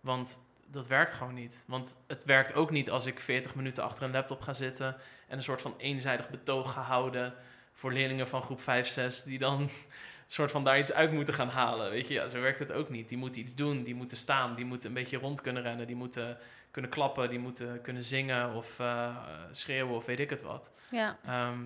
Want 0.00 0.40
dat 0.66 0.86
werkt 0.86 1.12
gewoon 1.12 1.34
niet. 1.34 1.64
Want 1.66 1.96
het 2.06 2.24
werkt 2.24 2.54
ook 2.54 2.70
niet 2.70 2.90
als 2.90 3.06
ik 3.06 3.20
40 3.20 3.54
minuten 3.54 3.82
achter 3.82 4.02
een 4.02 4.10
laptop 4.10 4.40
ga 4.40 4.52
zitten 4.52 4.96
en 5.28 5.36
een 5.36 5.42
soort 5.42 5.62
van 5.62 5.74
eenzijdig 5.78 6.30
betoog 6.30 6.72
ga 6.72 6.80
houden 6.80 7.34
voor 7.72 7.92
leerlingen 7.92 8.28
van 8.28 8.42
groep 8.42 8.60
5, 8.60 8.88
6, 8.88 9.22
die 9.22 9.38
dan 9.38 9.60
een 9.60 9.70
soort 10.26 10.50
van 10.50 10.64
daar 10.64 10.78
iets 10.78 10.92
uit 10.92 11.12
moeten 11.12 11.34
gaan 11.34 11.48
halen. 11.48 11.90
Weet 11.90 12.08
je, 12.08 12.14
ja, 12.14 12.28
zo 12.28 12.40
werkt 12.40 12.58
het 12.58 12.72
ook 12.72 12.88
niet. 12.88 13.08
Die 13.08 13.18
moeten 13.18 13.40
iets 13.40 13.54
doen, 13.54 13.82
die 13.82 13.94
moeten 13.94 14.16
staan, 14.16 14.54
die 14.54 14.64
moeten 14.64 14.88
een 14.88 14.94
beetje 14.94 15.18
rond 15.18 15.40
kunnen 15.40 15.62
rennen, 15.62 15.86
die 15.86 15.96
moeten 15.96 16.38
kunnen 16.70 16.90
klappen, 16.90 17.28
die 17.28 17.38
moeten 17.38 17.80
kunnen 17.80 18.04
zingen 18.04 18.54
of 18.54 18.80
eh, 18.80 19.16
schreeuwen 19.50 19.96
of 19.96 20.06
weet 20.06 20.20
ik 20.20 20.30
het 20.30 20.42
wat. 20.42 20.72
Ja. 20.90 21.18
Ehm, 21.24 21.58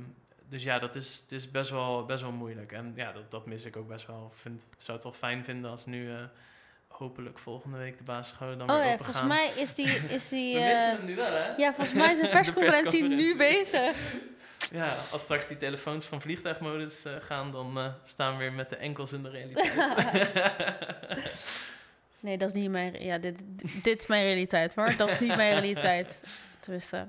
dus 0.51 0.63
ja, 0.63 0.79
dat 0.79 0.95
is, 0.95 1.21
het 1.23 1.33
is 1.33 1.51
best, 1.51 1.71
wel, 1.71 2.05
best 2.05 2.23
wel 2.23 2.33
moeilijk. 2.33 2.73
En 2.73 2.93
ja, 2.97 3.13
dat, 3.13 3.31
dat 3.31 3.47
mis 3.47 3.65
ik 3.65 3.77
ook 3.77 3.89
best 3.89 4.07
wel. 4.07 4.31
Ik 4.35 4.41
vind, 4.41 4.67
zou 4.77 4.97
het 4.97 5.07
wel 5.07 5.17
fijn 5.17 5.45
vinden 5.45 5.71
als 5.71 5.87
nu 5.87 6.11
eh, 6.11 6.23
hopelijk 6.89 7.39
volgende 7.39 7.77
week 7.79 7.99
de 7.99 8.05
basisscholen 8.05 8.59
dan 8.59 8.71
Oh 8.71 8.77
weer 8.77 8.85
ja, 8.85 8.93
open 8.93 9.05
volgens 9.05 9.19
gaan. 9.19 9.29
mij 9.29 9.53
is 9.57 9.75
die... 9.75 9.87
Is 9.87 10.29
die 10.29 10.55
We 10.59 10.61
eh, 10.61 10.67
missen 10.69 10.97
hem 10.97 11.05
nu 11.05 11.17
wel, 11.17 11.33
hè? 11.33 11.55
ja, 11.57 11.75
volgens 11.75 11.97
mij 11.97 12.13
is 12.13 12.19
de 12.19 12.25
De 12.27 12.29
persconferentie 12.29 13.03
nu 13.03 13.37
bezig. 13.37 13.97
Ja, 14.73 14.97
als 15.11 15.23
straks 15.23 15.49
die 15.49 15.57
telefoons 15.57 16.05
van 16.05 16.21
vliegtuigmodus 16.21 17.05
eh, 17.05 17.13
gaan, 17.21 17.53
dan 17.53 17.79
eh, 17.79 17.87
staan 18.05 18.33
we 18.33 18.39
weer 18.39 18.53
met 18.53 18.71
de 18.71 18.77
enkels 18.77 19.13
in 19.13 19.23
de 19.23 19.31
realiteit. 19.31 19.75
Nee, 22.21 22.39
dat 22.39 22.49
is 22.49 22.55
niet 22.55 22.71
mijn... 22.71 23.03
Ja, 23.05 23.19
dit, 23.19 23.43
dit 23.83 23.99
is 23.99 24.07
mijn 24.07 24.25
realiteit 24.25 24.75
hoor. 24.75 24.97
Dat 24.97 25.09
is 25.09 25.19
niet 25.19 25.37
mijn 25.37 25.53
realiteit. 25.53 26.23
Tenminste. 26.61 27.07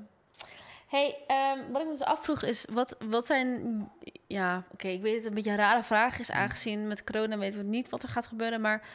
Hey, 0.92 1.18
ehm, 1.28 1.72
wat 1.72 1.82
ik 1.82 1.88
me 1.88 1.94
dus 1.94 2.04
afvroeg 2.04 2.42
is, 2.42 2.66
wat, 2.70 2.96
wat 3.10 3.26
zijn... 3.26 3.92
Ja, 4.28 4.64
oké, 4.72 4.88
ik 4.88 5.02
weet 5.02 5.14
dat 5.14 5.22
het 5.22 5.26
een 5.26 5.34
beetje 5.34 5.50
een 5.50 5.56
rare 5.56 5.84
vraag 5.84 6.20
is, 6.20 6.32
aangezien 6.32 6.88
met 6.88 7.04
corona 7.04 7.38
weten 7.38 7.60
we 7.60 7.66
niet 7.66 7.90
wat 7.90 8.04
er 8.04 8.10
gaat 8.10 8.28
gebeuren. 8.28 8.62
Maar 8.62 8.88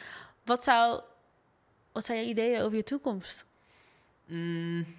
wat, 0.43 0.63
zou, 0.63 1.01
wat 1.91 2.05
zijn 2.05 2.19
je 2.19 2.29
ideeën 2.29 2.61
over 2.61 2.77
je 2.77 2.83
toekomst? 2.83 3.45
Mm, 4.25 4.95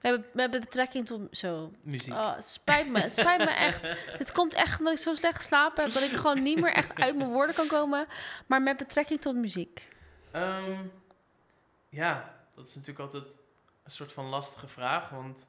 We 0.00 0.08
hebben, 0.08 0.26
we 0.32 0.40
hebben 0.40 0.60
betrekking 0.60 1.06
tot... 1.06 1.36
Zo, 1.36 1.72
muziek. 1.82 2.14
oh, 2.14 2.34
spijt 2.38 2.88
me, 2.88 3.00
het 3.00 3.12
spijt 3.16 3.38
me 3.38 3.50
echt. 3.50 3.82
Dit 4.18 4.32
komt 4.32 4.54
echt 4.54 4.78
omdat 4.78 4.94
ik 4.94 5.00
zo 5.00 5.14
slecht 5.14 5.36
geslapen 5.36 5.84
heb, 5.84 5.92
dat 5.92 6.02
ik 6.02 6.12
gewoon 6.12 6.42
niet 6.42 6.60
meer 6.60 6.72
echt 6.72 6.94
uit 6.94 7.16
mijn 7.16 7.30
woorden 7.30 7.54
kan 7.54 7.66
komen. 7.66 8.06
Maar 8.46 8.62
met 8.62 8.76
betrekking 8.76 9.20
tot 9.20 9.34
muziek. 9.34 9.88
Ehm, 10.30 10.78
ja, 11.88 12.34
dat 12.54 12.66
is 12.66 12.74
natuurlijk 12.74 13.00
altijd 13.00 13.36
een 13.84 13.90
soort 13.90 14.12
van 14.12 14.24
lastige 14.24 14.68
vraag. 14.68 15.08
Want 15.08 15.48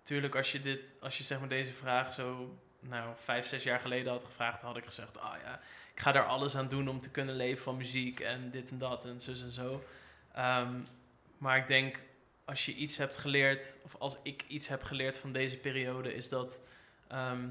natuurlijk, 0.00 0.34
als 0.34 0.52
je, 0.52 0.62
dit, 0.62 0.94
als 1.00 1.18
je 1.18 1.24
zeg 1.24 1.38
maar 1.38 1.48
deze 1.48 1.72
vraag 1.72 2.14
zo 2.14 2.58
nou, 2.80 3.14
vijf, 3.16 3.46
zes 3.46 3.62
jaar 3.62 3.80
geleden 3.80 4.12
had 4.12 4.24
gevraagd, 4.24 4.62
had 4.62 4.76
ik 4.76 4.84
gezegd: 4.84 5.20
Ah 5.20 5.34
ja, 5.44 5.60
ik 5.94 6.00
ga 6.00 6.12
daar 6.12 6.26
alles 6.26 6.56
aan 6.56 6.68
doen 6.68 6.88
om 6.88 6.98
te 6.98 7.10
kunnen 7.10 7.34
leven 7.34 7.62
van 7.62 7.76
muziek 7.76 8.20
en 8.20 8.50
dit 8.50 8.70
en 8.70 8.78
dat 8.78 9.04
en 9.04 9.20
zus 9.20 9.42
en 9.42 9.50
zo. 9.50 9.84
Ehm, 10.32 10.80
maar 11.38 11.56
ik 11.56 11.68
denk, 11.68 12.00
als 12.44 12.66
je 12.66 12.74
iets 12.74 12.96
hebt 12.96 13.16
geleerd, 13.16 13.76
of 13.82 13.96
als 13.98 14.16
ik 14.22 14.44
iets 14.48 14.68
heb 14.68 14.82
geleerd 14.82 15.18
van 15.18 15.32
deze 15.32 15.58
periode, 15.58 16.14
is 16.14 16.28
dat 16.28 16.60
ehm, 17.08 17.48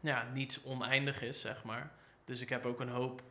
ja, 0.00 0.28
niets 0.32 0.62
oneindig 0.62 1.22
is, 1.22 1.40
zeg 1.40 1.64
maar. 1.64 1.90
Dus 2.24 2.40
ik 2.40 2.48
heb 2.48 2.66
ook 2.66 2.80
een 2.80 2.88
hoop 2.88 3.22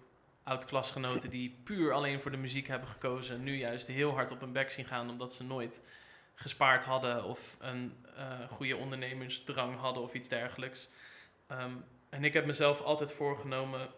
oud-klasgenoten 0.44 1.30
die 1.30 1.60
puur 1.64 1.94
alleen 1.94 2.22
voor 2.22 2.32
de 2.32 2.38
muziek 2.38 2.68
hebben 2.68 2.90
gekozen. 2.90 3.44
Nu 3.44 3.58
juist 3.58 3.88
heel 3.88 4.12
hard 4.12 4.32
op 4.32 4.40
hun 4.40 4.52
bek 4.52 4.72
zien 4.72 4.86
gaan 4.86 5.10
omdat 5.10 5.34
ze 5.34 5.44
nooit 5.44 5.82
gespaard 6.36 6.86
hadden 6.86 7.24
of 7.24 7.58
een 7.60 8.06
eh, 8.16 8.50
goede 8.50 8.76
ondernemersdrang 8.76 9.76
hadden 9.76 10.04
of 10.04 10.14
iets 10.14 10.30
dergelijks. 10.30 10.90
Ehm, 11.48 11.72
en 12.10 12.24
ik 12.24 12.34
heb 12.34 12.46
mezelf 12.46 12.82
altijd 12.82 13.12
voorgenomen, 13.12 13.90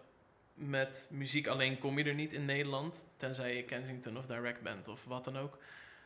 met 0.53 1.07
muziek 1.11 1.47
alleen 1.47 1.77
kom 1.77 1.97
je 1.97 2.03
er 2.03 2.13
niet 2.13 2.33
in 2.33 2.45
Nederland, 2.45 3.07
tenzij 3.17 3.55
je 3.55 3.63
Kensington 3.63 4.17
of 4.17 4.25
Direct 4.25 4.61
bent 4.61 4.88
of 4.88 5.03
wat 5.05 5.23
dan 5.23 5.38
ook. 5.38 5.57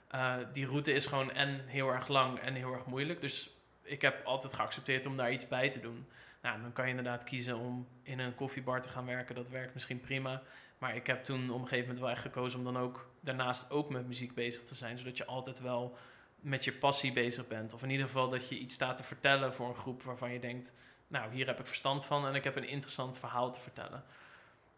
Eh, 0.08 0.38
die 0.54 0.66
route 0.66 0.94
is 0.94 1.06
gewoon 1.06 1.32
en 1.32 1.68
heel 1.68 1.90
erg 1.90 2.08
lang 2.08 2.40
en 2.40 2.54
heel 2.54 2.74
erg 2.74 2.86
moeilijk. 2.86 3.22
Dus 3.22 3.50
ik 3.82 4.02
heb 4.02 4.26
altijd 4.26 4.54
geaccepteerd 4.54 5.06
om 5.06 5.18
daar 5.18 5.32
iets 5.32 5.48
bij 5.48 5.70
te 5.70 5.80
doen. 5.80 6.08
Nou, 6.42 6.62
dan 6.62 6.74
kan 6.74 6.84
je 6.84 6.90
inderdaad 6.90 7.24
kiezen 7.24 7.58
om 7.58 7.88
in 8.04 8.20
een 8.20 8.36
koffiebar 8.36 8.82
te 8.82 8.90
gaan 8.90 9.06
werken. 9.06 9.36
Dat 9.36 9.50
werkt 9.50 9.74
misschien 9.74 10.00
prima. 10.00 10.42
Maar 10.78 10.96
ik 10.96 11.08
heb 11.08 11.24
toen 11.24 11.50
op 11.50 11.62
een 11.62 11.68
gegeven 11.68 11.80
moment 11.80 12.00
wel 12.00 12.10
echt 12.10 12.22
gekozen 12.22 12.60
om 12.60 12.66
dan 12.66 12.78
ook 12.78 13.10
daarnaast 13.20 13.72
ook 13.72 13.90
met 13.90 14.08
muziek 14.08 14.34
bezig 14.34 14.64
te 14.64 14.76
zijn. 14.76 14.98
Zodat 14.98 15.18
je 15.18 15.26
altijd 15.26 15.60
wel 15.60 15.98
met 16.42 16.64
je 16.64 16.74
passie 16.74 17.14
bezig 17.14 17.48
bent. 17.48 17.74
Of 17.74 17.84
in 17.84 17.90
ieder 17.90 18.06
geval 18.06 18.30
dat 18.30 18.50
je 18.50 18.60
iets 18.60 18.76
staat 18.76 18.98
te 18.98 19.04
vertellen 19.04 19.54
voor 19.54 19.68
een 19.68 19.76
groep 19.76 20.04
waarvan 20.04 20.34
je 20.34 20.40
denkt... 20.40 20.74
Nou, 21.08 21.34
hier 21.34 21.48
heb 21.48 21.60
ik 21.60 21.68
verstand 21.68 22.06
van 22.06 22.28
en 22.28 22.36
ik 22.36 22.44
heb 22.44 22.56
een 22.56 22.68
interessant 22.68 23.18
verhaal 23.18 23.52
te 23.52 23.60
vertellen. 23.60 24.04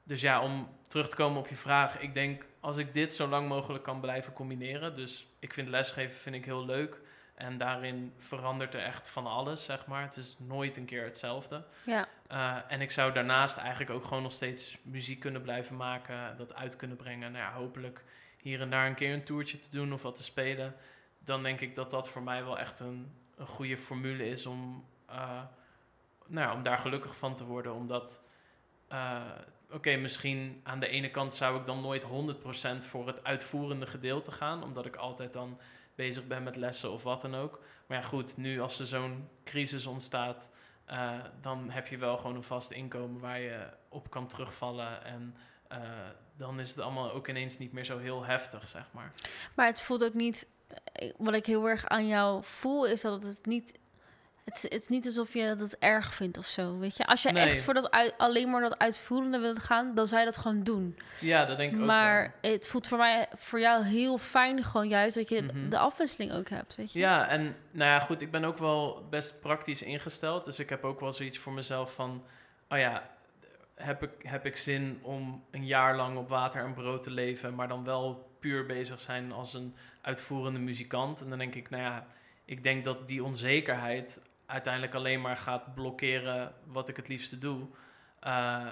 Dus 0.03 0.22
ja, 0.22 0.41
om 0.41 0.70
terug 0.88 1.09
te 1.09 1.16
komen 1.16 1.39
op 1.39 1.47
je 1.47 1.55
vraag. 1.55 1.99
Ik 1.99 2.14
denk, 2.14 2.45
als 2.59 2.78
ik 2.78 2.93
dit 2.93 3.14
zo 3.14 3.28
lang 3.28 3.47
mogelijk 3.47 3.84
kan 3.84 3.99
blijven 3.99 4.34
combineren. 4.34 4.95
Dus 4.95 5.28
ik 5.39 5.53
vind 5.53 5.68
lesgeven 5.68 6.18
vind 6.18 6.36
ik 6.36 6.45
heel 6.45 6.66
leuk. 6.66 7.01
En 7.36 7.57
daarin 7.57 8.14
verandert 8.18 8.74
er 8.74 8.84
echt 8.84 9.09
van 9.09 9.28
alles, 9.28 9.64
zeg 9.64 9.86
maar. 9.86 10.01
Het 10.01 10.18
is 10.18 10.36
nooit 10.39 10.78
een 10.78 10.86
keer 10.86 11.03
hetzelfde. 11.03 11.64
Ja. 11.86 12.07
Uh, 12.32 12.57
en 12.68 12.82
ik 12.82 12.91
zou 12.91 13.14
daarnaast 13.14 13.57
eigenlijk 13.57 13.89
ook 13.89 14.03
gewoon 14.03 14.24
nog 14.24 14.32
steeds 14.32 14.78
muziek 14.82 15.20
kunnen 15.20 15.41
blijven 15.41 15.76
maken, 15.76 16.38
dat 16.38 16.53
uit 16.53 16.76
kunnen 16.76 16.97
brengen. 16.97 17.32
Nou 17.32 17.43
ja, 17.43 17.53
hopelijk 17.53 18.03
hier 18.41 18.61
en 18.61 18.70
daar 18.70 18.88
een 18.88 18.95
keer 18.95 19.14
een 19.14 19.24
toertje 19.24 19.57
te 19.57 19.70
doen 19.70 19.93
of 19.93 20.01
wat 20.01 20.16
te 20.16 20.24
spelen. 20.24 20.76
Dan 21.24 21.43
denk 21.43 21.61
ik 21.61 21.76
dat 21.76 21.91
dat 21.91 22.09
voor 22.09 22.24
mij 22.24 22.43
wel 22.43 22.59
echt 22.59 22.80
een, 22.80 23.11
een 23.36 23.47
goede 23.47 23.78
formule 23.78 24.30
is 24.30 24.45
om, 24.45 24.86
uh, 25.09 25.41
nou 26.26 26.47
ja, 26.47 26.53
om 26.53 26.63
daar 26.63 26.78
gelukkig 26.78 27.17
van 27.17 27.36
te 27.36 27.45
worden. 27.45 27.74
Omdat, 27.74 28.21
uh, 28.91 29.21
oké, 29.71 29.95
misschien 29.95 30.61
aan 30.63 30.80
de 30.80 30.88
ene 30.88 31.11
kant 31.11 31.36
zou 31.36 31.59
ik 31.59 31.65
dan 31.65 31.82
nooit 31.82 32.03
100% 32.03 32.07
voor 32.88 33.07
het 33.07 33.24
uitvoerende 33.24 33.86
gedeelte 33.86 34.32
gaan, 34.32 34.63
omdat 34.63 34.86
ik 34.86 34.95
altijd 34.95 35.34
dan 35.34 35.59
bezig 35.95 36.28
ben 36.28 36.43
met 36.43 36.55
lessen 36.55 36.91
of 36.91 37.03
wat 37.03 37.21
dan 37.21 37.36
ook. 37.36 37.59
Maar 37.88 37.97
ja, 37.97 38.03
goed, 38.03 38.38
nu 38.38 38.61
als 38.61 38.80
er 38.80 38.86
zo'n 38.86 39.30
crisis 39.43 39.86
ontstaat, 39.86 40.51
uh, 40.91 41.19
dan 41.41 41.69
heb 41.69 41.88
je 41.88 41.97
wel 41.97 42.17
gewoon 42.17 42.36
een 42.36 42.43
vast 42.43 42.71
inkomen 42.71 43.21
waar 43.21 43.39
je 43.39 43.69
op 43.89 44.09
kan 44.09 44.28
terugvallen. 44.28 45.03
En 45.03 45.36
dan 46.38 46.59
is 46.59 46.69
het 46.69 46.80
allemaal 46.80 47.11
ook 47.11 47.28
ineens 47.28 47.57
niet 47.57 47.71
meer 47.71 47.86
zo 47.86 47.97
heel 47.97 48.26
heftig, 48.26 48.67
zeg 48.67 48.86
maar. 48.91 49.11
Maar 49.55 49.65
het 49.65 49.82
voelt 49.82 50.03
ook 50.03 50.13
niet. 50.13 50.47
Wat 51.17 51.34
ik 51.34 51.45
heel 51.45 51.69
erg 51.69 51.88
aan 51.88 52.07
jou 52.07 52.43
voel, 52.43 52.88
is 52.88 53.01
dat 53.01 53.24
het 53.24 53.45
niet. 53.45 53.82
Het 54.43 54.55
is, 54.55 54.63
het 54.63 54.82
is 54.82 54.88
niet 54.88 55.05
alsof 55.05 55.34
je 55.34 55.55
dat 55.57 55.76
erg 55.80 56.13
vindt 56.13 56.38
of 56.38 56.45
zo, 56.45 56.78
weet 56.78 56.97
je. 56.97 57.05
Als 57.05 57.21
je 57.21 57.30
nee. 57.30 57.45
echt 57.45 57.61
voor 57.61 57.74
dat 57.74 57.91
uit, 57.91 58.13
alleen 58.17 58.49
maar 58.49 58.61
dat 58.61 58.78
uitvoerende 58.78 59.39
wilt 59.39 59.59
gaan, 59.59 59.95
dan 59.95 60.07
zou 60.07 60.19
je 60.19 60.26
dat 60.26 60.38
gewoon 60.38 60.63
doen. 60.63 60.97
Ja, 61.19 61.45
dat 61.45 61.57
denk 61.57 61.74
ik 61.74 61.80
ook 61.80 61.86
Maar 61.86 62.36
het 62.41 62.67
voelt 62.67 62.88
voor 62.88 62.97
mij, 62.97 63.28
voor 63.36 63.59
jou 63.59 63.84
heel 63.84 64.17
fijn 64.17 64.63
gewoon 64.63 64.88
juist 64.88 65.15
dat 65.15 65.30
je 65.30 65.41
mm 65.41 65.49
-hmm. 65.49 65.69
de 65.69 65.78
afwisseling 65.78 66.34
ook 66.34 66.49
hebt, 66.49 66.76
weet 66.76 66.91
je. 66.91 66.99
Ja, 66.99 67.28
en 67.28 67.55
nou 67.71 67.89
ja, 67.89 67.99
goed, 67.99 68.21
ik 68.21 68.32
ben 68.32 68.43
ook 68.43 68.57
wel 68.57 69.07
best 69.09 69.39
praktisch 69.41 69.82
ingesteld. 69.82 70.45
Dus 70.45 70.59
ik 70.59 70.69
heb 70.69 70.84
ook 70.84 70.99
wel 70.99 71.11
zoiets 71.11 71.38
voor 71.38 71.53
mezelf 71.53 71.93
van, 71.93 72.24
oh 72.69 72.78
ja, 72.78 73.09
heb 73.76 74.03
ik, 74.03 74.11
heb 74.17 74.45
ik 74.45 74.57
zin 74.57 74.99
om 75.01 75.43
een 75.51 75.65
jaar 75.65 75.95
lang 75.95 76.17
op 76.17 76.30
water 76.30 76.63
en 76.63 76.74
brood 76.74 77.03
te 77.03 77.11
leven, 77.11 77.55
maar 77.55 77.67
dan 77.67 77.84
wel 77.84 78.32
puur 78.44 78.66
bezig 78.66 79.00
zijn 79.00 79.32
als 79.32 79.54
een 79.54 79.76
uitvoerende 80.02 80.60
muzikant. 80.60 81.22
En 81.22 81.30
dan 81.30 81.38
denk 81.38 81.56
ik, 81.56 81.70
nou 81.70 81.84
ja, 81.84 82.08
ik 82.46 82.64
denk 82.64 82.84
dat 82.84 83.08
die 83.08 83.24
onzekerheid 83.24 84.30
uiteindelijk 84.46 84.94
alleen 84.94 85.22
maar 85.22 85.38
gaat 85.38 85.74
blokkeren 85.74 86.54
wat 86.66 86.89
ik 86.89 86.96
het 86.96 87.08
liefste 87.08 87.38
doe. 87.38 87.68
Uh, 88.24 88.72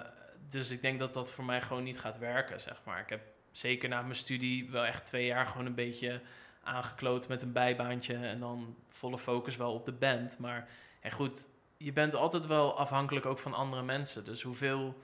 dus 0.50 0.70
ik 0.70 0.82
denk 0.82 1.00
dat 1.00 1.14
dat 1.14 1.34
voor 1.34 1.46
mij 1.46 1.62
gewoon 1.62 1.84
niet 1.84 2.00
gaat 2.00 2.18
werken, 2.18 2.62
zeg 2.62 2.82
maar. 2.84 3.00
Ik 3.00 3.10
heb 3.10 3.22
zeker 3.52 3.90
na 3.90 4.02
mijn 4.02 4.16
studie 4.16 4.70
wel 4.70 4.86
echt 4.86 5.06
twee 5.06 5.26
jaar 5.26 5.46
gewoon 5.46 5.66
een 5.66 5.76
beetje 5.76 6.22
aangekloot 6.64 7.28
met 7.28 7.42
een 7.42 7.52
bijbaantje 7.52 8.16
en 8.16 8.40
dan 8.40 8.76
volle 8.90 9.18
focus 9.18 9.56
wel 9.56 9.74
op 9.74 9.86
de 9.86 9.92
band. 9.92 10.40
Maar 10.40 10.68
en 11.00 11.12
goed, 11.12 11.48
je 11.78 11.92
bent 11.92 12.16
altijd 12.16 12.46
wel 12.46 12.78
afhankelijk 12.78 13.26
ook 13.26 13.40
van 13.40 13.54
andere 13.54 13.84
mensen. 13.84 14.26
Dus 14.26 14.42
hoeveel 14.42 15.02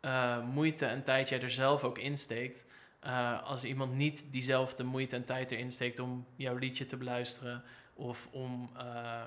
uh, 0.00 0.44
moeite 0.44 0.86
en 0.86 1.02
tijd 1.02 1.28
jij 1.28 1.42
er 1.42 1.50
zelf 1.50 1.84
ook 1.84 1.98
insteekt. 1.98 2.64
Uh, 3.06 3.42
als 3.42 3.64
iemand 3.64 3.94
niet 3.94 4.24
diezelfde 4.30 4.84
moeite 4.84 5.16
en 5.16 5.24
tijd 5.24 5.50
erin 5.50 5.70
steekt 5.70 5.98
om 5.98 6.26
jouw 6.36 6.56
liedje 6.56 6.84
te 6.84 6.96
beluisteren 6.96 7.62
of 7.94 8.28
om 8.30 8.70
uh, 8.76 9.22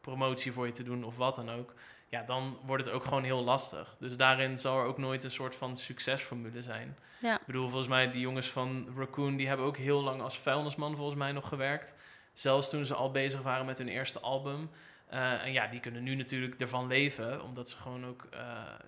promotie 0.00 0.52
voor 0.52 0.66
je 0.66 0.72
te 0.72 0.82
doen 0.82 1.04
of 1.04 1.16
wat 1.16 1.34
dan 1.36 1.50
ook, 1.50 1.74
ja, 2.08 2.22
dan 2.22 2.58
wordt 2.64 2.84
het 2.84 2.94
ook 2.94 3.04
gewoon 3.04 3.22
heel 3.22 3.44
lastig. 3.44 3.96
Dus 3.98 4.16
daarin 4.16 4.58
zal 4.58 4.78
er 4.78 4.84
ook 4.84 4.98
nooit 4.98 5.24
een 5.24 5.30
soort 5.30 5.54
van 5.54 5.76
succesformule 5.76 6.62
zijn. 6.62 6.96
Ja. 7.18 7.34
Ik 7.40 7.46
bedoel, 7.46 7.68
volgens 7.68 7.88
mij 7.88 8.10
die 8.10 8.20
jongens 8.20 8.46
van 8.50 8.88
Raccoon, 8.96 9.36
die 9.36 9.48
hebben 9.48 9.66
ook 9.66 9.76
heel 9.76 10.02
lang 10.02 10.20
als 10.20 10.38
vuilnisman 10.38 10.96
volgens 10.96 11.18
mij 11.18 11.32
nog 11.32 11.48
gewerkt. 11.48 11.96
Zelfs 12.32 12.70
toen 12.70 12.84
ze 12.84 12.94
al 12.94 13.10
bezig 13.10 13.42
waren 13.42 13.66
met 13.66 13.78
hun 13.78 13.88
eerste 13.88 14.20
album. 14.20 14.70
Uh, 15.12 15.44
en 15.44 15.52
ja, 15.52 15.66
die 15.66 15.80
kunnen 15.80 16.02
nu 16.02 16.14
natuurlijk 16.14 16.60
ervan 16.60 16.86
leven, 16.86 17.42
omdat 17.42 17.70
ze 17.70 17.76
gewoon 17.76 18.06
ook, 18.06 18.28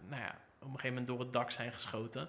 nou 0.09 0.23
ja, 0.23 0.39
op 0.59 0.63
een 0.63 0.81
gegeven 0.81 0.89
moment 0.89 1.07
door 1.07 1.21
het 1.21 1.33
dak 1.33 1.51
zijn 1.51 1.73
geschoten. 1.73 2.29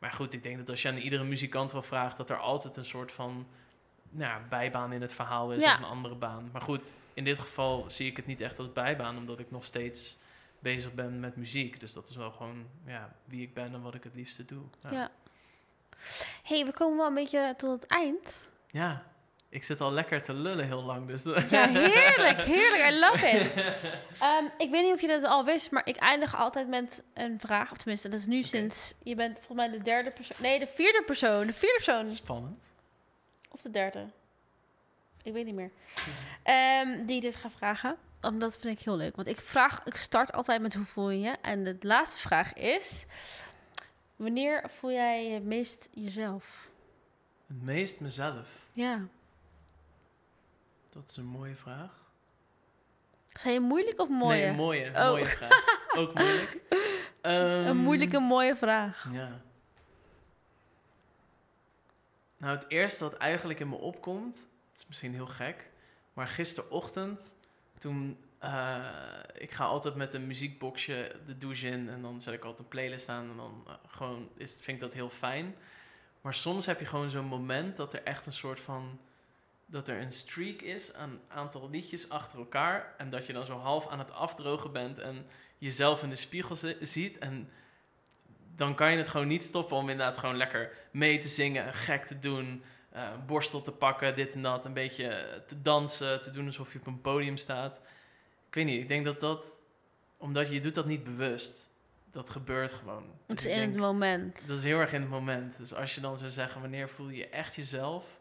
Maar 0.00 0.12
goed, 0.12 0.34
ik 0.34 0.42
denk 0.42 0.56
dat 0.58 0.68
als 0.68 0.82
je 0.82 0.88
aan 0.88 0.96
iedere 0.96 1.24
muzikant 1.24 1.72
wel 1.72 1.82
vraagt, 1.82 2.16
dat 2.16 2.30
er 2.30 2.36
altijd 2.38 2.76
een 2.76 2.84
soort 2.84 3.12
van 3.12 3.46
nou 4.10 4.42
bijbaan 4.48 4.92
in 4.92 5.00
het 5.00 5.12
verhaal 5.14 5.52
is 5.52 5.62
Ja. 5.62 5.72
of 5.72 5.78
een 5.78 5.84
andere 5.84 6.14
baan. 6.14 6.48
Maar 6.52 6.62
goed, 6.62 6.94
in 7.14 7.24
dit 7.24 7.38
geval 7.38 7.84
zie 7.88 8.10
ik 8.10 8.16
het 8.16 8.26
niet 8.26 8.40
echt 8.40 8.58
als 8.58 8.72
bijbaan, 8.72 9.16
omdat 9.16 9.40
ik 9.40 9.50
nog 9.50 9.64
steeds 9.64 10.16
bezig 10.58 10.94
ben 10.94 11.20
met 11.20 11.36
muziek. 11.36 11.80
Dus 11.80 11.92
dat 11.92 12.08
is 12.08 12.16
wel 12.16 12.30
gewoon 12.30 12.66
ja, 12.86 13.12
wie 13.24 13.42
ik 13.42 13.54
ben 13.54 13.74
en 13.74 13.82
wat 13.82 13.94
ik 13.94 14.04
het 14.04 14.14
liefste 14.14 14.44
doe. 14.44 14.62
Ja. 14.82 14.90
Ja. 14.92 15.10
hey, 16.42 16.64
we 16.64 16.72
komen 16.72 16.96
wel 16.96 17.06
een 17.06 17.14
beetje 17.14 17.54
tot 17.56 17.80
het 17.80 17.90
eind. 17.90 18.48
Ja, 18.70 19.02
ik 19.50 19.64
zit 19.64 19.80
al 19.80 19.92
lekker 19.92 20.22
te 20.22 20.32
lullen 20.32 20.66
heel 20.66 20.82
lang. 20.82 21.06
Dus 21.06 21.22
Ja, 21.50 21.68
heerlijk, 21.68 22.40
heerlijk. 22.40 22.92
I 22.92 22.98
love 22.98 23.28
it. 23.28 23.52
Ehm, 24.20 24.44
ik 24.58 24.70
weet 24.70 24.82
niet 24.84 24.94
of 24.94 25.00
je 25.00 25.06
dat 25.06 25.24
al 25.24 25.44
wist, 25.44 25.70
maar 25.70 25.86
ik 25.86 25.96
eindig 25.96 26.36
altijd 26.36 26.68
met 26.68 27.02
een 27.14 27.40
vraag. 27.40 27.70
Of 27.70 27.76
tenminste, 27.76 28.08
dat 28.08 28.20
is 28.20 28.26
nu 28.26 28.42
sinds... 28.42 28.94
Je 29.02 29.14
bent 29.14 29.36
volgens 29.38 29.56
mij 29.56 29.70
de 29.70 29.82
derde 29.84 30.10
persoon... 30.10 30.36
Nee, 30.40 30.58
de 30.58 30.66
vierde 30.66 31.02
persoon. 31.06 31.46
De 31.46 31.52
vierde 31.52 31.82
persoon. 31.84 32.06
Spannend. 32.06 32.64
Of 33.48 33.62
de 33.62 33.70
derde. 33.70 34.06
Ik 35.22 35.32
weet 35.32 35.44
niet 35.44 35.54
meer. 35.54 35.70
Ehm, 36.42 37.06
die 37.06 37.20
dit 37.20 37.36
gaat 37.36 37.52
vragen. 37.56 37.96
Omdat 38.20 38.58
vind 38.58 38.78
ik 38.78 38.84
heel 38.84 38.96
leuk. 38.96 39.16
Want 39.16 39.28
ik 39.28 39.40
vraag... 39.40 39.80
Ik 39.84 39.96
start 39.96 40.32
altijd 40.32 40.60
met 40.60 40.74
hoe 40.74 40.84
voel 40.84 41.10
je 41.10 41.20
je? 41.20 41.36
En 41.42 41.64
de 41.64 41.76
laatste 41.80 42.18
vraag 42.18 42.52
is... 42.52 43.06
Wanneer 44.16 44.62
voel 44.68 44.90
jij 44.92 45.24
je 45.26 45.34
het 45.34 45.44
meest 45.44 45.88
jezelf? 45.92 46.70
Het 47.46 47.62
meest 47.62 48.00
mezelf. 48.00 48.48
Ja. 48.72 49.00
Dat 50.90 51.08
is 51.08 51.16
een 51.16 51.24
mooie 51.24 51.56
vraag. 51.56 51.90
Zijn 53.28 53.54
je 53.54 53.60
moeilijk 53.60 54.00
of 54.00 54.08
mooi? 54.08 54.40
Nee, 54.40 54.52
mooie, 54.52 54.90
Oh. 54.94 55.04
mooie 55.08 55.26
vraag. 55.26 55.78
Ook 55.98 56.14
moeilijk. 56.14 56.60
Een 57.20 57.64
Ehm, 57.66 57.76
moeilijke, 57.76 58.18
mooie 58.20 58.56
vraag. 58.56 59.08
Ja. 59.12 59.40
Nou, 62.36 62.54
het 62.56 62.64
eerste 62.68 63.04
wat 63.04 63.14
eigenlijk 63.16 63.60
in 63.60 63.68
me 63.68 63.76
opkomt, 63.76 64.36
het 64.70 64.78
is 64.80 64.86
misschien 64.86 65.14
heel 65.14 65.26
gek, 65.26 65.70
maar 66.12 66.26
gisterochtend 66.28 67.34
toen, 67.78 68.18
eh, 68.38 68.86
ik 69.34 69.50
ga 69.50 69.64
altijd 69.64 69.94
met 69.94 70.14
een 70.14 70.26
muziekboxje 70.26 71.16
de 71.26 71.38
douche 71.38 71.66
in 71.66 71.88
en 71.88 72.02
dan 72.02 72.20
zet 72.20 72.34
ik 72.34 72.42
altijd 72.44 72.60
een 72.60 72.68
playlist 72.68 73.08
aan 73.08 73.30
en 73.30 73.36
dan 73.36 73.64
eh, 73.66 73.72
gewoon 73.86 74.28
is, 74.36 74.52
vind 74.52 74.66
ik 74.66 74.80
dat 74.80 74.92
heel 74.94 75.10
fijn. 75.10 75.54
Maar 76.20 76.34
soms 76.34 76.66
heb 76.66 76.78
je 76.80 76.86
gewoon 76.86 77.10
zo'n 77.10 77.24
moment 77.24 77.76
dat 77.76 77.94
er 77.94 78.02
echt 78.02 78.26
een 78.26 78.32
soort 78.32 78.60
van, 78.60 78.98
dat 79.70 79.88
er 79.88 80.00
een 80.00 80.12
streak 80.12 80.60
is 80.60 80.94
aan 80.94 81.10
een 81.10 81.20
aantal 81.28 81.70
liedjes 81.70 82.08
achter 82.08 82.38
elkaar 82.38 82.94
en 82.98 83.10
dat 83.10 83.26
je 83.26 83.32
dan 83.32 83.44
zo 83.44 83.56
half 83.58 83.88
aan 83.88 83.98
het 83.98 84.10
afdrogen 84.12 84.72
bent 84.72 84.98
en 84.98 85.26
jezelf 85.58 86.02
in 86.02 86.08
de 86.08 86.16
spiegel 86.16 86.56
zi- 86.56 86.76
ziet 86.80 87.18
en 87.18 87.50
dan 88.56 88.74
kan 88.74 88.90
je 88.92 88.96
het 88.98 89.08
gewoon 89.08 89.26
niet 89.26 89.44
stoppen 89.44 89.76
om 89.76 89.88
inderdaad 89.88 90.18
gewoon 90.18 90.36
lekker 90.36 90.72
mee 90.90 91.18
te 91.18 91.28
zingen, 91.28 91.74
gek 91.74 92.04
te 92.04 92.18
doen, 92.18 92.62
eh, 92.90 93.08
borstel 93.26 93.62
te 93.62 93.72
pakken, 93.72 94.14
dit 94.14 94.34
en 94.34 94.42
dat, 94.42 94.64
een 94.64 94.72
beetje 94.72 95.42
te 95.46 95.60
dansen, 95.62 96.20
te 96.20 96.30
doen 96.30 96.46
alsof 96.46 96.72
je 96.72 96.78
op 96.78 96.86
een 96.86 97.00
podium 97.00 97.36
staat. 97.36 97.80
Ik 98.48 98.54
weet 98.54 98.64
niet, 98.64 98.80
ik 98.82 98.88
denk 98.88 99.04
dat 99.04 99.20
dat, 99.20 99.56
omdat 100.16 100.48
je, 100.48 100.54
je 100.54 100.60
doet 100.60 100.74
dat 100.74 100.86
niet 100.86 101.04
bewust, 101.04 101.68
dat 102.10 102.30
gebeurt 102.30 102.72
gewoon. 102.72 103.02
Het 103.02 103.36
Dus 103.36 103.46
is 103.46 103.52
in 103.52 103.58
denk, 103.58 103.72
het 103.72 103.80
moment. 103.80 104.46
Dat 104.48 104.56
is 104.56 104.64
heel 104.64 104.78
erg 104.78 104.92
in 104.92 105.00
het 105.00 105.10
moment. 105.10 105.56
Dus 105.56 105.74
als 105.74 105.94
je 105.94 106.00
dan 106.00 106.18
zou 106.18 106.30
zeggen, 106.30 106.60
wanneer 106.60 106.88
voel 106.88 107.08
je 107.08 107.28
echt 107.28 107.54
jezelf, 107.54 108.19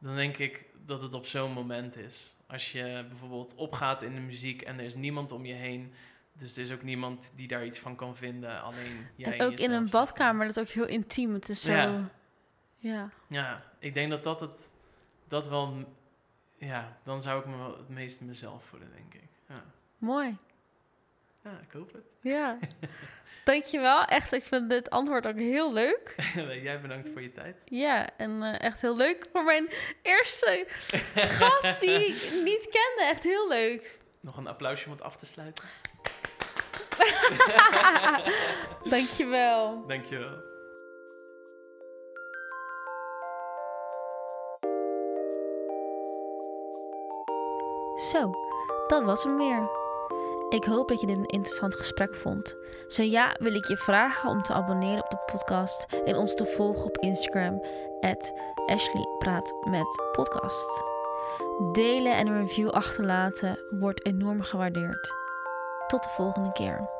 dan 0.00 0.16
denk 0.16 0.36
ik 0.36 0.66
dat 0.86 1.02
het 1.02 1.14
op 1.14 1.26
zo'n 1.26 1.52
moment 1.52 1.96
is. 1.96 2.34
Als 2.46 2.72
je 2.72 3.04
bijvoorbeeld 3.08 3.54
opgaat 3.54 4.02
in 4.02 4.14
de 4.14 4.20
muziek 4.20 4.62
en 4.62 4.78
er 4.78 4.84
is 4.84 4.94
niemand 4.94 5.32
om 5.32 5.44
je 5.44 5.54
heen, 5.54 5.92
dus 6.32 6.56
er 6.56 6.62
is 6.62 6.72
ook 6.72 6.82
niemand 6.82 7.32
die 7.34 7.48
daar 7.48 7.66
iets 7.66 7.78
van 7.78 7.96
kan 7.96 8.16
vinden, 8.16 8.62
alleen 8.62 9.06
jij 9.16 9.38
en 9.38 9.46
ook 9.46 9.58
in 9.58 9.70
een 9.70 9.90
badkamer, 9.90 10.46
dat 10.46 10.56
is 10.56 10.62
ook 10.62 10.68
heel 10.68 10.86
intiem. 10.86 11.32
Het 11.34 11.48
is 11.48 11.62
zo... 11.62 11.72
Ja. 11.72 12.10
Ja. 12.76 13.10
Ja, 13.28 13.64
ik 13.78 13.94
denk 13.94 14.10
dat 14.10 14.24
dat 14.24 14.40
het, 14.40 14.70
dat 15.28 15.48
wel, 15.48 15.94
ja, 16.58 16.98
dan 17.04 17.22
zou 17.22 17.40
ik 17.40 17.46
me 17.46 17.56
wel 17.56 17.76
het 17.76 17.88
meest 17.88 18.20
mezelf 18.20 18.64
voelen, 18.64 18.90
denk 18.94 19.14
ik. 19.14 19.28
Ja, 19.48 19.64
Mooi. 19.98 20.36
Ja 21.50 21.60
ik 21.66 21.72
hoop 21.72 21.92
het. 21.92 22.04
Ja. 22.20 22.58
Dankjewel. 23.44 24.04
Echt, 24.04 24.32
ik 24.32 24.44
vind 24.44 24.70
dit 24.70 24.90
antwoord 24.90 25.26
ook 25.26 25.38
heel 25.38 25.72
leuk. 25.72 26.14
Jij 26.62 26.80
bedankt 26.80 27.08
voor 27.12 27.22
je 27.22 27.32
tijd. 27.32 27.56
Ja, 27.64 28.08
en 28.16 28.42
eh, 28.42 28.60
echt 28.60 28.80
heel 28.80 28.96
leuk 28.96 29.26
voor 29.32 29.44
mijn 29.44 29.68
eerste 30.02 30.64
gast 31.14 31.80
die 31.80 32.06
ik 32.06 32.30
niet 32.50 32.62
kende. 32.62 33.10
Echt 33.10 33.22
heel 33.22 33.48
leuk. 33.48 33.98
Nog 34.20 34.36
een 34.36 34.46
applausje 34.46 34.86
om 34.86 34.92
het 34.92 35.02
af 35.02 35.16
te 35.16 35.26
sluiten. 35.26 35.64
Dankjewel. 38.90 39.86
Dankjewel. 39.86 40.48
Zo, 47.96 48.30
dat 48.86 49.02
was 49.04 49.24
hem 49.24 49.36
weer. 49.36 49.79
Ik 50.50 50.64
hoop 50.64 50.88
dat 50.88 51.00
je 51.00 51.06
dit 51.06 51.16
een 51.16 51.26
interessant 51.26 51.74
gesprek 51.74 52.14
vond. 52.14 52.56
Zo 52.88 53.02
ja, 53.02 53.36
wil 53.38 53.54
ik 53.54 53.64
je 53.64 53.76
vragen 53.76 54.30
om 54.30 54.42
te 54.42 54.52
abonneren 54.52 55.04
op 55.04 55.10
de 55.10 55.22
podcast 55.32 55.86
en 56.04 56.16
ons 56.16 56.34
te 56.34 56.46
volgen 56.46 56.84
op 56.84 56.98
Instagram, 56.98 57.62
Ashley 58.66 59.06
Praat 59.18 59.54
met 59.70 60.02
Podcast. 60.12 60.84
Delen 61.72 62.16
en 62.16 62.26
een 62.26 62.40
review 62.40 62.68
achterlaten 62.68 63.58
wordt 63.70 64.06
enorm 64.06 64.42
gewaardeerd. 64.42 65.12
Tot 65.86 66.02
de 66.02 66.08
volgende 66.08 66.52
keer. 66.52 66.99